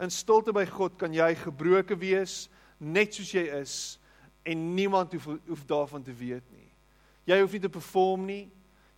In 0.00 0.10
stilte 0.10 0.54
by 0.54 0.64
God 0.70 0.96
kan 1.00 1.12
jy 1.12 1.28
gebroken 1.42 2.00
wees 2.00 2.46
net 2.80 3.12
soos 3.14 3.34
jy 3.34 3.44
is 3.60 3.74
en 4.48 4.64
niemand 4.74 5.12
hoef 5.12 5.28
hoef 5.46 5.66
daarvan 5.68 6.02
te 6.02 6.14
weet 6.16 6.46
nie. 6.54 6.70
Jy 7.28 7.38
hoef 7.42 7.52
nie 7.54 7.62
te 7.62 7.70
perform 7.70 8.24
nie. 8.26 8.46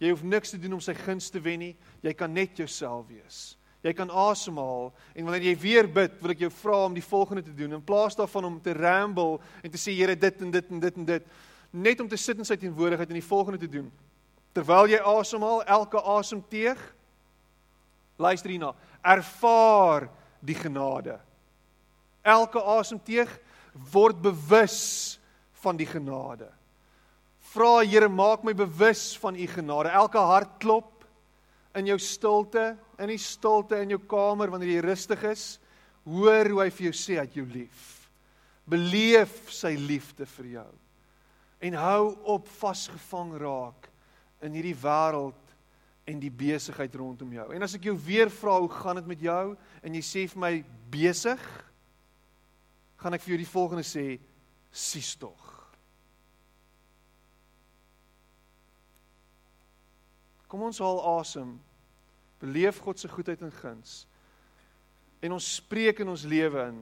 Jy 0.00 0.14
hoef 0.14 0.22
niks 0.22 0.54
te 0.54 0.60
doen 0.60 0.78
om 0.78 0.82
sy 0.82 0.94
guns 0.96 1.28
te 1.30 1.42
wen 1.42 1.60
nie. 1.60 1.74
Jy 2.04 2.14
kan 2.16 2.32
net 2.32 2.56
jouself 2.58 3.08
wees. 3.10 3.56
Jy 3.84 3.92
kan 3.92 4.08
asemhaal 4.08 4.88
en 5.12 5.26
wanneer 5.26 5.50
jy 5.50 5.56
weer 5.60 5.88
bid, 5.92 6.14
wil 6.22 6.32
ek 6.32 6.46
jou 6.46 6.50
vra 6.62 6.78
om 6.86 6.94
die 6.96 7.04
volgende 7.04 7.42
te 7.44 7.52
doen 7.52 7.76
in 7.76 7.84
plaas 7.84 8.16
daarvan 8.16 8.48
om 8.48 8.56
te 8.64 8.72
ramble 8.72 9.36
en 9.60 9.70
te 9.70 9.80
sê 9.80 9.92
Here 9.92 10.16
dit 10.16 10.40
en 10.40 10.54
dit 10.54 10.70
en 10.72 10.80
dit 10.80 11.00
en 11.02 11.08
dit, 11.10 11.26
net 11.74 12.00
om 12.00 12.08
te 12.08 12.16
sit 12.16 12.38
in 12.40 12.48
sy 12.48 12.56
teenwoordigheid 12.56 13.12
en 13.12 13.20
die 13.20 13.28
volgende 13.28 13.60
te 13.60 13.68
doen. 13.68 13.90
Terwyl 14.56 14.88
jy 14.88 15.00
asemhaal, 15.02 15.64
elke 15.76 16.00
asemteug 16.00 16.80
luister 18.16 18.54
hierna, 18.54 18.72
ervaar 19.02 20.08
die 20.40 20.56
genade. 20.56 21.18
Elke 22.24 22.62
asemteug 22.62 23.30
word 23.92 24.20
bewus 24.22 25.18
van 25.64 25.76
die 25.76 25.88
genade. 25.88 26.48
Vra 27.54 27.82
Here, 27.84 28.08
maak 28.08 28.44
my 28.46 28.54
bewus 28.56 29.12
van 29.20 29.36
u 29.36 29.46
genade. 29.50 29.92
Elke 29.92 30.18
hartklop 30.18 30.93
in 31.74 31.90
jou 31.90 31.98
stilte, 31.98 32.74
in 33.02 33.10
die 33.10 33.20
stilte 33.20 33.80
in 33.82 33.94
jou 33.94 34.00
kamer 34.10 34.52
wanneer 34.52 34.76
jy 34.76 34.84
rustig 34.84 35.24
is, 35.26 35.44
hoor 36.06 36.50
hoe 36.52 36.62
hy 36.64 36.70
vir 36.74 36.88
jou 36.90 36.96
sê 36.96 37.18
dat 37.18 37.34
jy 37.34 37.44
lief. 37.48 37.84
Beleef 38.70 39.50
sy 39.52 39.74
liefde 39.76 40.26
vir 40.36 40.50
jou. 40.58 40.70
En 41.64 41.76
hou 41.80 42.04
op 42.36 42.48
vasgevang 42.60 43.34
raak 43.40 43.88
in 44.44 44.56
hierdie 44.56 44.76
wêreld 44.76 45.40
en 46.08 46.20
die 46.20 46.32
besigheid 46.32 46.94
rondom 47.00 47.32
jou. 47.32 47.46
En 47.56 47.64
as 47.64 47.76
ek 47.78 47.88
jou 47.88 47.96
weer 48.06 48.32
vra 48.32 48.58
hoe 48.60 48.70
gaan 48.72 49.00
dit 49.00 49.08
met 49.14 49.24
jou 49.24 49.44
en 49.82 49.96
jy 49.96 50.04
sê 50.04 50.26
vir 50.28 50.42
my 50.44 50.54
besig, 50.92 51.40
gaan 53.00 53.16
ek 53.16 53.24
vir 53.24 53.34
jou 53.34 53.40
die 53.40 53.50
volgende 53.50 53.86
sê, 53.88 54.06
sies 54.74 55.14
tog. 55.20 55.43
Kom 60.48 60.62
ons 60.66 60.78
haal 60.78 61.00
asem. 61.18 61.54
Beleef 62.42 62.80
God 62.84 63.00
se 63.00 63.08
goedheid 63.08 63.42
en 63.42 63.52
guns. 63.60 64.04
En 65.24 65.36
ons 65.36 65.52
spreek 65.56 66.02
in 66.04 66.10
ons 66.12 66.26
lewe 66.28 66.66
in 66.68 66.80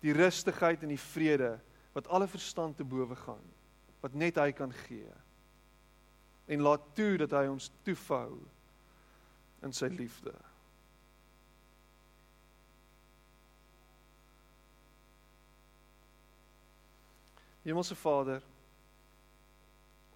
die 0.00 0.14
rustigheid 0.16 0.82
en 0.82 0.94
die 0.94 1.02
vrede 1.10 1.58
wat 1.92 2.08
alle 2.08 2.28
verstand 2.30 2.78
te 2.78 2.86
bowe 2.86 3.16
gaan, 3.26 3.42
wat 4.00 4.14
net 4.16 4.38
hy 4.40 4.52
kan 4.56 4.72
gee 4.86 5.10
en 6.50 6.60
laat 6.60 6.82
toe 6.98 7.14
dat 7.20 7.30
hy 7.30 7.44
ons 7.46 7.68
toefou 7.86 8.32
in 9.62 9.74
sy 9.76 9.86
liefde. 9.94 10.32
Hemelse 17.62 17.94
Vader, 17.94 18.42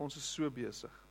ons 0.01 0.19
is 0.19 0.27
so 0.27 0.51
besig. 0.51 1.04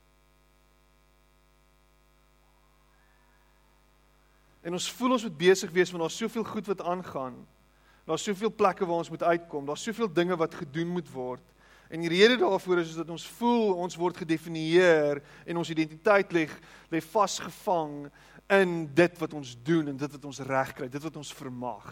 En 4.64 4.76
ons 4.78 4.92
voel 4.98 5.18
ons 5.18 5.26
moet 5.28 5.38
besig 5.38 5.72
wees 5.76 5.92
want 5.92 6.06
daar's 6.06 6.18
soveel 6.18 6.46
goed 6.48 6.70
wat 6.72 6.82
aangaan. 6.82 7.36
Daar's 8.08 8.24
soveel 8.24 8.52
plekke 8.52 8.86
waar 8.88 9.04
ons 9.04 9.12
moet 9.12 9.24
uitkom. 9.24 9.66
Daar's 9.68 9.84
soveel 9.84 10.12
dinge 10.12 10.36
wat 10.40 10.56
gedoen 10.56 10.88
moet 10.96 11.10
word. 11.12 11.44
En 11.94 12.02
die 12.02 12.10
rede 12.10 12.38
daarvoor 12.38 12.80
is, 12.80 12.90
is 12.90 12.96
dat 12.96 13.10
ons 13.10 13.26
voel 13.38 13.76
ons 13.84 13.96
word 13.96 14.18
gedefinieer 14.18 15.22
en 15.46 15.60
ons 15.62 15.70
identiteit 15.70 16.32
lê 16.34 16.48
lê 16.90 17.02
vasgevang 17.04 18.08
in 18.54 18.74
dit 18.96 19.20
wat 19.22 19.34
ons 19.34 19.54
doen 19.64 19.92
en 19.92 19.98
dit 19.98 20.16
wat 20.16 20.26
ons 20.26 20.42
regkry, 20.48 20.90
dit 20.90 21.04
wat 21.04 21.16
ons 21.22 21.34
vermag. 21.38 21.88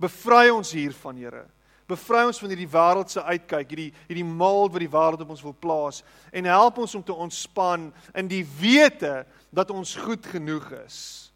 Bevry 0.00 0.48
ons 0.50 0.72
hiervan, 0.72 1.16
Here. 1.16 1.46
Bevry 1.90 2.24
ons 2.26 2.38
van 2.38 2.52
hierdie 2.52 2.70
wêreldse 2.70 3.22
uitkyk, 3.22 3.72
hierdie 3.72 3.90
hierdie 4.08 4.26
mold 4.26 4.74
wat 4.74 4.84
die 4.84 4.90
wêreld 4.90 5.24
op 5.24 5.32
ons 5.34 5.42
wil 5.42 5.56
plaas 5.58 6.04
en 6.32 6.50
help 6.50 6.78
ons 6.82 6.94
om 6.94 7.02
te 7.02 7.14
ontspan 7.14 7.88
in 8.14 8.30
die 8.30 8.44
wete 8.60 9.24
dat 9.54 9.70
ons 9.74 9.96
goed 9.98 10.26
genoeg 10.30 10.70
is. 10.84 11.29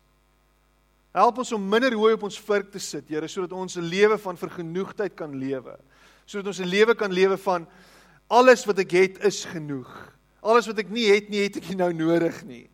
Help 1.14 1.38
ons 1.38 1.52
om 1.54 1.68
minder 1.68 1.94
hooi 1.94 2.14
op 2.16 2.24
ons 2.26 2.40
vurk 2.42 2.72
te 2.74 2.82
sit, 2.82 3.08
Here, 3.08 3.28
sodat 3.28 3.52
ons 3.52 3.76
'n 3.76 3.86
lewe 3.86 4.18
van 4.18 4.36
vergenoegdheid 4.36 5.14
kan 5.14 5.38
lewe 5.38 5.78
sodat 6.26 6.46
ons 6.46 6.60
'n 6.60 6.68
lewe 6.68 6.94
kan 6.94 7.12
lewe 7.12 7.36
van 7.36 7.66
alles 8.26 8.64
wat 8.64 8.78
ek 8.78 8.90
het 8.90 9.24
is 9.24 9.44
genoeg. 9.44 10.12
Alles 10.40 10.66
wat 10.66 10.78
ek 10.78 10.90
nie 10.90 11.10
het 11.12 11.28
nie, 11.28 11.42
het 11.42 11.56
ek 11.56 11.68
nie 11.68 11.76
nou 11.76 11.92
nodig 11.92 12.44
nie. 12.44 12.70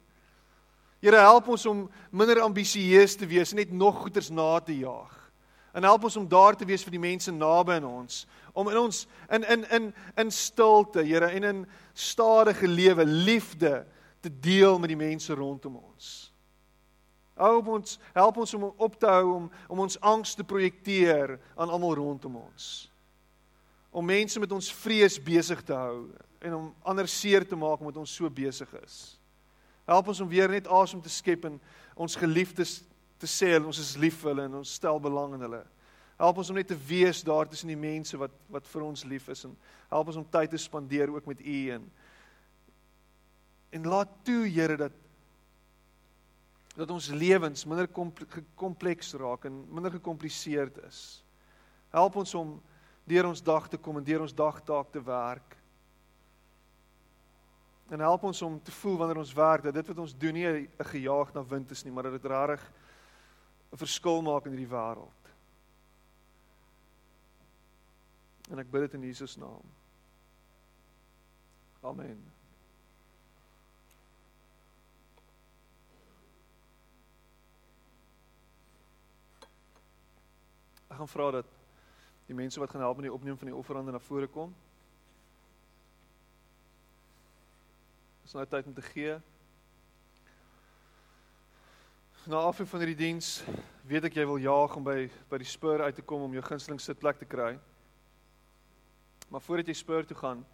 Here 1.01 1.17
help 1.17 1.49
ons 1.49 1.67
om 1.67 1.91
minder 2.11 2.41
ambisieus 2.41 3.17
te 3.17 3.27
wees 3.27 3.51
en 3.51 3.57
net 3.57 3.73
nog 3.73 4.03
goeders 4.03 4.31
na 4.31 4.61
te 4.61 4.77
jaag. 4.77 5.33
En 5.73 5.83
help 5.83 6.05
ons 6.05 6.17
om 6.17 6.29
daar 6.29 6.57
te 6.57 6.65
wees 6.65 6.83
vir 6.83 6.91
die 6.91 6.99
mense 6.99 7.33
naby 7.33 7.73
aan 7.73 7.85
ons, 7.85 8.27
om 8.53 8.69
in 8.69 8.77
ons 8.77 9.07
in 9.31 9.45
in 9.45 9.65
in 9.71 9.95
in 10.17 10.31
stilte, 10.31 11.03
Here, 11.03 11.27
en 11.27 11.45
in 11.45 11.67
stadige 11.95 12.69
lewe 12.69 13.05
liefde 13.05 13.87
te 14.21 14.41
deel 14.41 14.79
met 14.79 14.89
die 14.89 14.97
mense 14.97 15.35
rondom 15.35 15.77
ons. 15.77 16.30
Help 17.41 17.73
ons, 17.73 17.97
help 18.13 18.37
ons 18.45 18.55
om 18.59 18.69
op 18.69 18.99
te 19.01 19.09
hou 19.09 19.35
om 19.39 19.51
om 19.73 19.85
ons 19.87 20.01
angs 20.05 20.37
te 20.37 20.45
projekteer 20.45 21.39
aan 21.57 21.73
almal 21.73 21.97
rondom 21.97 22.37
ons 22.45 22.91
om 23.91 24.07
mense 24.07 24.41
met 24.41 24.53
ons 24.53 24.73
vrees 24.83 25.19
besig 25.23 25.63
te 25.67 25.75
hou 25.75 26.05
en 26.41 26.55
om 26.57 26.69
ander 26.87 27.09
seer 27.11 27.45
te 27.47 27.59
maak 27.59 27.83
omdat 27.83 27.99
ons 28.01 28.13
so 28.15 28.31
besig 28.31 28.71
is. 28.85 28.99
Help 29.91 30.13
ons 30.13 30.23
om 30.23 30.31
weer 30.31 30.51
net 30.51 30.71
asem 30.71 31.03
te 31.03 31.11
skep 31.11 31.49
en 31.49 31.59
ons 31.99 32.17
geliefdes 32.17 32.81
te 33.21 33.29
sê 33.29 33.57
ons 33.59 33.83
is 33.83 33.97
lief 34.01 34.23
vir 34.23 34.31
hulle 34.31 34.47
en 34.47 34.61
ons 34.63 34.77
stel 34.79 35.03
belang 35.03 35.35
in 35.37 35.45
hulle. 35.45 35.65
Help 36.21 36.39
ons 36.41 36.53
om 36.53 36.59
net 36.61 36.71
te 36.71 36.79
wees 36.87 37.25
daar 37.27 37.49
tussen 37.51 37.73
die 37.73 37.81
mense 37.81 38.17
wat 38.21 38.35
wat 38.53 38.69
vir 38.71 38.87
ons 38.87 39.05
lief 39.09 39.29
is 39.33 39.45
en 39.49 39.57
help 39.91 40.13
ons 40.13 40.21
om 40.23 40.31
tyd 40.39 40.55
te 40.55 40.61
spandeer 40.61 41.11
ook 41.11 41.27
met 41.27 41.43
U 41.43 41.61
en 41.75 41.91
en 43.71 43.87
laat 43.87 44.11
toe 44.27 44.45
Here 44.47 44.77
dat 44.79 44.95
dat 46.81 46.91
ons 46.91 47.11
lewens 47.13 47.67
minder 47.69 47.89
kompleks 48.57 49.13
raak 49.21 49.45
en 49.45 49.65
minder 49.69 49.93
gekompliseerd 49.99 50.79
is. 50.89 51.21
Help 51.93 52.17
ons 52.23 52.35
om 52.39 52.55
deur 53.11 53.29
ons 53.29 53.43
dag 53.43 53.67
te 53.69 53.77
kom 53.77 53.99
en 54.01 54.07
deur 54.07 54.25
ons 54.25 54.35
dagtaak 54.35 54.93
te 54.95 55.03
werk. 55.05 55.57
En 57.91 58.01
help 58.01 58.25
ons 58.31 58.43
om 58.47 58.57
te 58.63 58.73
voel 58.73 58.97
wanneer 58.97 59.21
ons 59.21 59.35
werk 59.37 59.67
dat 59.67 59.77
dit 59.77 59.93
wat 59.93 60.03
ons 60.07 60.17
doen 60.17 60.35
nie 60.35 60.47
'n 60.47 60.69
gejaag 60.93 61.35
na 61.35 61.45
wind 61.45 61.71
is 61.71 61.85
nie, 61.85 61.93
maar 61.93 62.09
dat 62.09 62.23
dit 62.23 62.31
regtig 62.31 62.73
'n 63.73 63.77
verskil 63.77 64.23
maak 64.23 64.47
in 64.47 64.53
hierdie 64.53 64.75
wêreld. 64.77 65.21
En 68.51 68.59
ek 68.59 68.71
bid 68.71 68.81
dit 68.81 68.95
in 68.95 69.03
Jesus 69.03 69.37
naam. 69.37 69.63
Amen. 71.83 72.40
Ek 80.91 80.99
gaan 80.99 81.09
vra 81.09 81.31
dat 81.39 81.47
die 82.27 82.35
mense 82.35 82.61
wat 82.61 82.71
gaan 82.71 82.83
help 82.83 82.99
met 82.99 83.07
die 83.07 83.15
opneem 83.15 83.39
van 83.39 83.51
die 83.51 83.57
offerande 83.57 83.93
na 83.95 84.03
vore 84.03 84.27
kom. 84.27 84.51
Dis 88.25 88.35
nou 88.35 88.47
tyd 88.47 88.67
om 88.67 88.75
te 88.75 88.83
gee. 88.83 89.15
Na 92.27 92.43
afloop 92.47 92.69
van 92.69 92.83
hierdie 92.83 92.99
diens 92.99 93.41
weet 93.89 94.11
ek 94.11 94.19
jy 94.19 94.27
wil 94.29 94.43
jaag 94.43 94.75
om 94.77 94.85
by 94.87 95.07
by 95.31 95.39
die 95.41 95.49
spur 95.49 95.83
uit 95.87 95.97
te 95.97 96.05
kom 96.07 96.27
om 96.27 96.35
jou 96.37 96.43
gunsteling 96.45 96.83
sitplek 96.83 97.23
te 97.23 97.27
kry. 97.27 97.55
Maar 99.31 99.43
voordat 99.47 99.71
jy 99.71 99.79
spur 99.79 100.07
toe 100.07 100.19
gaan, 100.19 100.45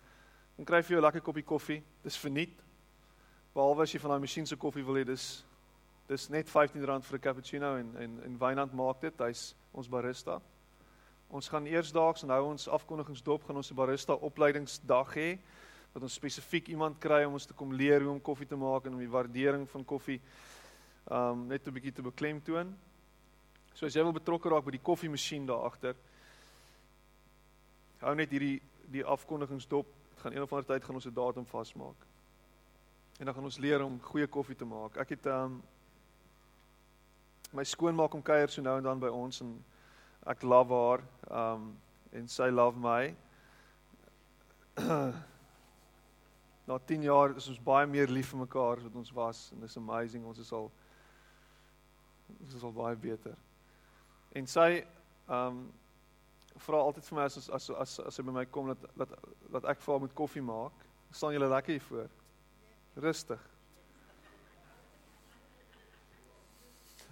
dan 0.56 0.68
kry 0.68 0.82
vir 0.82 0.96
jou 0.96 1.00
'n 1.00 1.06
lekker 1.08 1.24
koppie 1.24 1.44
koffie. 1.44 1.82
Dis 2.04 2.16
verniet. 2.16 2.54
Behalwe 3.54 3.82
as 3.82 3.92
jy 3.92 4.00
van 4.00 4.10
daai 4.10 4.20
masjien 4.20 4.46
se 4.46 4.56
koffie 4.56 4.84
wil 4.84 5.00
hê, 5.00 5.04
dis 5.04 5.44
dis 6.06 6.28
net 6.28 6.48
R15 6.48 7.02
vir 7.02 7.16
'n 7.16 7.20
cappuccino 7.20 7.76
en 7.76 7.96
en 7.96 8.20
en 8.24 8.38
Wynand 8.38 8.72
maak 8.72 9.00
dit. 9.00 9.18
Hy's 9.18 9.54
ons 9.72 9.88
barista. 9.88 10.40
Ons 11.28 11.48
gaan 11.48 11.66
eersdaags 11.66 12.22
en 12.22 12.30
hou 12.30 12.44
ons 12.44 12.68
afkondigingsdop 12.68 13.44
gaan 13.44 13.56
ons 13.56 13.70
'n 13.70 13.74
barista 13.74 14.12
opleidingsdag 14.14 15.14
hê 15.14 15.38
wat 15.92 16.02
ons 16.02 16.14
spesifiek 16.14 16.68
iemand 16.68 16.98
kry 16.98 17.24
om 17.24 17.32
ons 17.32 17.46
te 17.46 17.54
kom 17.54 17.72
leer 17.72 18.02
hoe 18.02 18.10
om 18.10 18.20
koffie 18.20 18.46
te 18.46 18.56
maak 18.56 18.86
en 18.86 18.92
om 18.92 18.98
die 18.98 19.10
waardering 19.10 19.68
van 19.70 19.84
koffie 19.84 20.20
um 21.10 21.46
net 21.46 21.66
'n 21.66 21.72
bietjie 21.72 21.92
te 21.92 22.02
beklemtoon. 22.02 22.76
So 23.74 23.86
as 23.86 23.94
jy 23.94 24.02
wil 24.02 24.12
betrokke 24.12 24.48
raak 24.48 24.64
by 24.64 24.70
die 24.70 24.82
koffiemasjien 24.82 25.46
daar 25.46 25.64
agter, 25.64 25.96
hou 28.00 28.14
net 28.14 28.30
hierdie 28.30 28.60
die 28.90 29.04
afkondigingsdop. 29.04 29.86
Dit 30.10 30.22
gaan 30.22 30.32
een 30.32 30.42
of 30.42 30.52
ander 30.52 30.66
tyd 30.66 30.84
gaan 30.84 30.94
ons 30.94 31.06
'n 31.06 31.14
datum 31.14 31.46
vasmaak. 31.46 32.06
En 33.18 33.24
dan 33.24 33.34
gaan 33.34 33.44
ons 33.44 33.58
leer 33.58 33.82
om 33.82 34.00
goeie 34.00 34.26
koffie 34.26 34.56
te 34.56 34.64
maak. 34.64 34.96
Ek 34.96 35.08
het 35.08 35.26
um 35.26 35.62
My 37.52 37.62
skoonma 37.62 38.08
kom 38.10 38.22
kuier 38.22 38.50
so 38.50 38.62
nou 38.62 38.76
en 38.78 38.84
dan 38.86 39.00
by 39.00 39.10
ons 39.12 39.40
en 39.44 39.52
ek 40.26 40.42
love 40.42 40.74
haar. 40.74 41.02
Um 41.30 41.74
en 42.16 42.28
sy 42.28 42.48
love 42.50 42.78
my. 42.80 43.14
Na 46.66 46.78
10 46.88 47.02
jaar 47.06 47.34
is 47.36 47.48
ons 47.48 47.62
baie 47.62 47.86
meer 47.86 48.08
lief 48.10 48.30
vir 48.32 48.40
mekaar 48.40 48.80
as 48.80 48.86
wat 48.88 48.96
ons 48.98 49.12
was 49.14 49.42
en 49.52 49.60
dis 49.62 49.76
amazing 49.76 50.24
ons 50.26 50.38
is 50.42 50.52
al 50.56 50.70
ons 52.40 52.54
is 52.54 52.64
al 52.64 52.74
baie 52.74 52.96
beter. 52.96 53.36
En 54.34 54.48
sy 54.50 54.84
um 55.30 55.66
vra 56.66 56.80
altyd 56.80 57.04
vir 57.04 57.18
my 57.18 57.26
as 57.28 57.36
as 57.38 57.70
as 57.70 57.98
as 58.00 58.14
sy 58.16 58.24
by 58.24 58.34
my 58.38 58.46
kom 58.50 58.72
dat 58.72 58.88
dat 58.96 59.12
dat 59.52 59.68
ek 59.74 59.82
vir 59.84 59.94
haar 59.94 60.02
moet 60.06 60.16
koffie 60.22 60.42
maak. 60.42 60.86
staan 61.10 61.32
julle 61.32 61.48
lekker 61.48 61.72
hier 61.72 61.86
voor? 61.88 62.08
Rustig. 62.96 63.40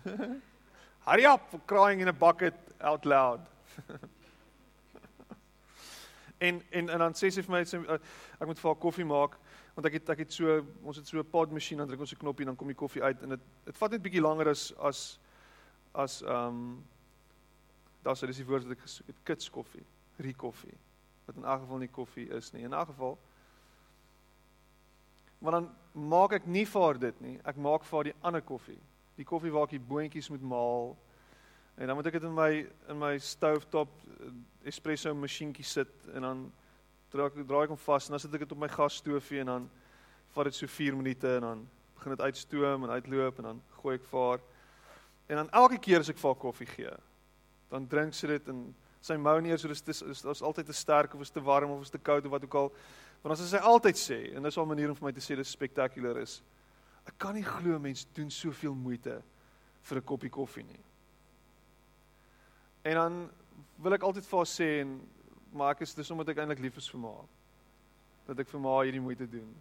Hurry 1.06 1.26
up 1.26 1.50
for 1.50 1.60
crying 1.66 2.00
in 2.00 2.08
a 2.08 2.12
bucket 2.12 2.54
out 2.80 3.04
loud. 3.04 3.40
en 6.38 6.62
en 6.70 6.88
en 6.88 6.98
dan 6.98 7.14
sê 7.14 7.30
sy 7.30 7.42
vir 7.42 7.52
my 7.54 7.64
sy, 7.64 7.78
uh, 7.78 7.98
ek 8.38 8.46
moet 8.48 8.60
vir 8.60 8.70
haar 8.70 8.80
koffie 8.80 9.06
maak 9.08 9.38
want 9.74 9.86
ek 9.88 9.98
het 9.98 10.10
ek 10.14 10.24
het 10.24 10.32
so 10.34 10.60
ons 10.84 10.96
het 11.00 11.06
so 11.08 11.18
'n 11.18 11.30
pod 11.30 11.52
masjien 11.52 11.78
dan 11.78 11.88
druk 11.88 12.00
ons 12.00 12.12
'n 12.12 12.22
knoppie 12.22 12.46
dan 12.46 12.56
kom 12.56 12.68
die 12.68 12.78
koffie 12.78 13.02
uit 13.02 13.22
en 13.22 13.28
dit 13.34 13.40
dit 13.64 13.76
vat 13.76 13.90
net 13.90 14.02
bietjie 14.02 14.22
langer 14.22 14.48
as 14.48 14.72
as 14.78 15.18
as 15.94 16.22
ehm 16.22 16.48
um, 16.48 16.84
daar 18.04 18.16
sê 18.16 18.26
dis 18.26 18.42
die 18.42 18.46
woord 18.46 18.64
wat 18.64 18.76
ek 18.76 18.84
gesoek 18.84 19.06
het 19.06 19.22
kits 19.24 19.50
koffie, 19.50 19.86
rie 20.18 20.34
koffie 20.34 20.76
wat 21.26 21.36
in 21.36 21.44
elk 21.44 21.60
geval 21.60 21.78
nie 21.78 21.88
koffie 21.88 22.28
is 22.30 22.52
nie. 22.52 22.64
In 22.64 22.72
elk 22.72 22.88
geval 22.88 23.18
Maar 25.44 25.52
dan 25.52 25.66
maak 25.92 26.32
ek 26.32 26.46
nie 26.48 26.64
vir 26.64 26.82
haar 26.82 26.98
dit 26.98 27.18
nie. 27.20 27.34
Ek 27.44 27.58
maak 27.60 27.84
vir 27.84 27.98
haar 27.98 28.06
die 28.08 28.16
ander 28.24 28.42
koffie. 28.42 28.78
Die 29.16 29.24
koffie 29.24 29.52
waar 29.52 29.68
ek 29.68 29.76
die 29.76 29.86
boontjies 29.88 30.30
moet 30.30 30.42
maal. 30.42 30.96
En 31.74 31.86
dan 31.86 31.96
moet 31.96 32.06
ek 32.06 32.18
dit 32.18 32.26
in 32.26 32.34
my 32.34 32.50
in 32.92 32.98
my 32.98 33.14
stovetop 33.18 33.90
eh, 34.20 34.32
espresso 34.70 35.14
masjienkie 35.14 35.66
sit 35.66 36.10
en 36.14 36.22
dan 36.22 36.44
draai 37.10 37.26
ek 37.30 37.40
draai 37.46 37.64
ek 37.64 37.74
hom 37.74 37.80
vas 37.86 38.06
en 38.06 38.16
dan 38.16 38.22
sit 38.22 38.34
ek 38.34 38.46
dit 38.46 38.54
op 38.54 38.62
my 38.62 38.68
gasstoofie 38.70 39.42
en 39.42 39.52
dan 39.52 39.66
vat 40.34 40.50
dit 40.50 40.58
so 40.58 40.66
4 40.66 40.96
minute 40.98 41.36
en 41.36 41.46
dan 41.48 41.66
begin 41.94 42.14
dit 42.14 42.24
uitstoom 42.26 42.84
en 42.84 42.90
uitloop 42.90 43.38
en 43.38 43.50
dan 43.50 43.60
gooi 43.80 43.96
ek 43.98 44.06
vir 44.10 44.24
haar. 44.28 44.46
En 45.26 45.36
dan 45.36 45.50
elke 45.50 45.78
keer 45.78 46.02
as 46.04 46.10
ek 46.12 46.18
vir 46.20 46.34
koffie 46.36 46.68
gee, 46.68 46.94
dan 47.70 47.86
drink 47.88 48.14
sy 48.14 48.28
dit 48.34 48.50
en 48.52 48.66
sy 49.04 49.16
mou 49.20 49.34
nie 49.40 49.52
eers 49.52 49.64
so 49.64 49.68
dis 49.68 50.02
is 50.02 50.22
daar's 50.24 50.42
altyd 50.44 50.68
te 50.68 50.76
sterk 50.76 51.14
of 51.14 51.22
is 51.24 51.32
te 51.32 51.42
warm 51.44 51.70
of 51.74 51.82
is 51.84 51.92
te 51.92 52.00
koud 52.00 52.24
of 52.24 52.32
wat 52.32 52.44
ook 52.44 52.58
al. 52.60 52.70
Want 53.22 53.38
as 53.38 53.50
sy 53.50 53.60
altyd 53.60 54.00
sê 54.00 54.18
en 54.36 54.42
dis 54.42 54.58
'n 54.58 54.68
manier 54.68 54.88
om 54.90 54.96
vir 54.96 55.06
my 55.06 55.12
te 55.12 55.20
sê 55.20 55.36
dis 55.36 55.56
spektakulêr 55.56 56.22
is. 56.22 56.42
Ek 57.04 57.18
kan 57.18 57.34
nie 57.34 57.44
glo 57.44 57.78
mense 57.78 58.06
doen 58.16 58.30
soveel 58.30 58.74
moeite 58.74 59.22
vir 59.82 59.98
'n 59.98 60.04
koppie 60.04 60.30
koffie 60.30 60.64
nie. 60.64 60.84
En 62.82 62.94
dan 62.94 63.30
wil 63.76 63.92
ek 63.92 64.02
altyd 64.02 64.26
vir 64.26 64.38
haar 64.38 64.46
sê 64.46 64.80
en 64.80 65.00
maar 65.52 65.70
ek 65.70 65.80
is 65.80 65.94
dis 65.94 66.10
omdat 66.10 66.28
ek 66.28 66.38
eintlik 66.42 66.58
lief 66.58 66.76
is 66.76 66.90
vir 66.90 67.00
haar. 67.00 67.28
Dat 68.26 68.38
ek 68.38 68.48
vir 68.48 68.60
haar 68.60 68.84
hierdie 68.84 69.00
moeite 69.00 69.28
doen. 69.30 69.54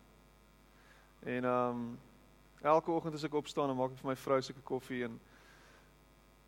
En 1.24 1.46
ehm 1.46 1.70
um, 1.70 2.00
elke 2.64 2.92
oggend 2.92 3.14
as 3.14 3.24
ek 3.24 3.34
opstaan 3.34 3.70
en 3.70 3.76
maak 3.76 3.92
ek 3.92 3.98
vir 4.02 4.10
my 4.10 4.16
vrou 4.16 4.42
sulke 4.42 4.62
koffie 4.64 5.04
en 5.04 5.20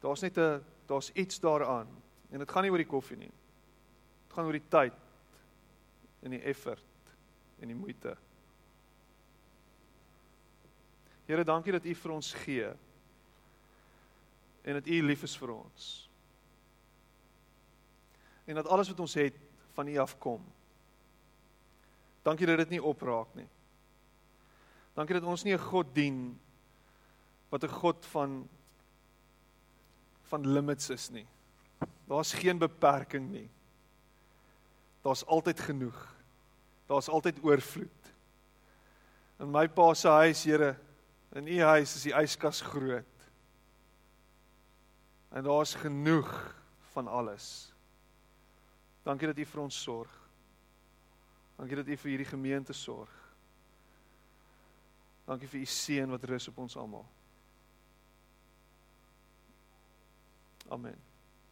daar's 0.02 0.22
net 0.22 0.38
'n 0.38 0.64
daar's 0.88 1.12
iets 1.14 1.40
daaraan. 1.40 1.88
En 2.32 2.40
dit 2.40 2.52
gaan 2.52 2.64
nie 2.64 2.72
oor 2.72 2.84
die 2.84 2.94
koffie 2.96 3.18
nie. 3.18 3.32
Dit 4.28 4.34
gaan 4.34 4.46
oor 4.46 4.60
die 4.60 4.70
tyd 4.70 4.94
en 6.22 6.32
die 6.32 6.42
effort 6.42 6.84
en 7.60 7.68
die 7.68 7.76
moeite. 7.76 8.18
Here, 11.26 11.44
dankie 11.44 11.74
dat 11.74 11.86
U 11.86 11.96
vir 11.96 12.12
ons 12.12 12.34
gee. 12.34 12.68
En 14.66 14.80
dat 14.80 14.88
U 14.88 15.02
lief 15.06 15.24
is 15.26 15.38
vir 15.38 15.54
ons. 15.56 15.88
En 18.46 18.56
dat 18.56 18.68
alles 18.70 18.90
wat 18.94 19.00
ons 19.00 19.18
het 19.18 19.38
van 19.74 19.88
U 19.90 19.98
afkom. 19.98 20.44
Dankie 22.26 22.48
dat 22.50 22.64
dit 22.64 22.78
nie 22.78 22.84
opraak 22.84 23.34
nie. 23.38 23.48
Dankie 24.96 25.18
dat 25.18 25.28
ons 25.28 25.44
nie 25.44 25.54
'n 25.54 25.68
God 25.70 25.94
dien 25.94 26.40
wat 27.50 27.64
'n 27.64 27.70
God 27.82 28.06
van 28.06 28.50
van 30.26 30.48
limits 30.48 30.90
is 30.90 31.10
nie. 31.10 31.28
Daar's 32.08 32.34
geen 32.34 32.58
beperking 32.58 33.30
nie. 33.32 33.50
Daar's 35.02 35.26
altyd 35.26 35.60
genoeg. 35.60 36.16
Daar's 36.88 37.10
altyd 37.10 37.44
oorvloed. 37.44 38.14
In 39.40 39.52
my 39.52 39.68
pa 39.68 39.94
se 39.94 40.08
huis, 40.08 40.44
Here, 40.44 40.76
in 41.36 41.48
u 41.48 41.62
huis 41.62 41.96
is 41.96 42.06
die 42.08 42.16
yskas 42.16 42.62
groot. 42.64 43.28
En 45.36 45.44
daar's 45.44 45.76
genoeg 45.76 46.32
van 46.94 47.08
alles. 47.08 47.74
Dankie 49.04 49.28
dat 49.28 49.38
u 49.38 49.46
vir 49.46 49.62
ons 49.62 49.82
sorg. 49.82 50.14
Dankie 51.56 51.76
dat 51.76 51.88
u 51.88 51.98
vir 51.98 52.10
hierdie 52.10 52.30
gemeente 52.30 52.74
sorg. 52.74 53.12
Dankie 55.26 55.50
vir 55.50 55.60
u 55.60 55.66
seën 55.66 56.10
wat 56.10 56.24
rus 56.24 56.48
op 56.48 56.58
ons 56.58 56.78
almal. 56.78 57.06
Amen. 60.70 61.05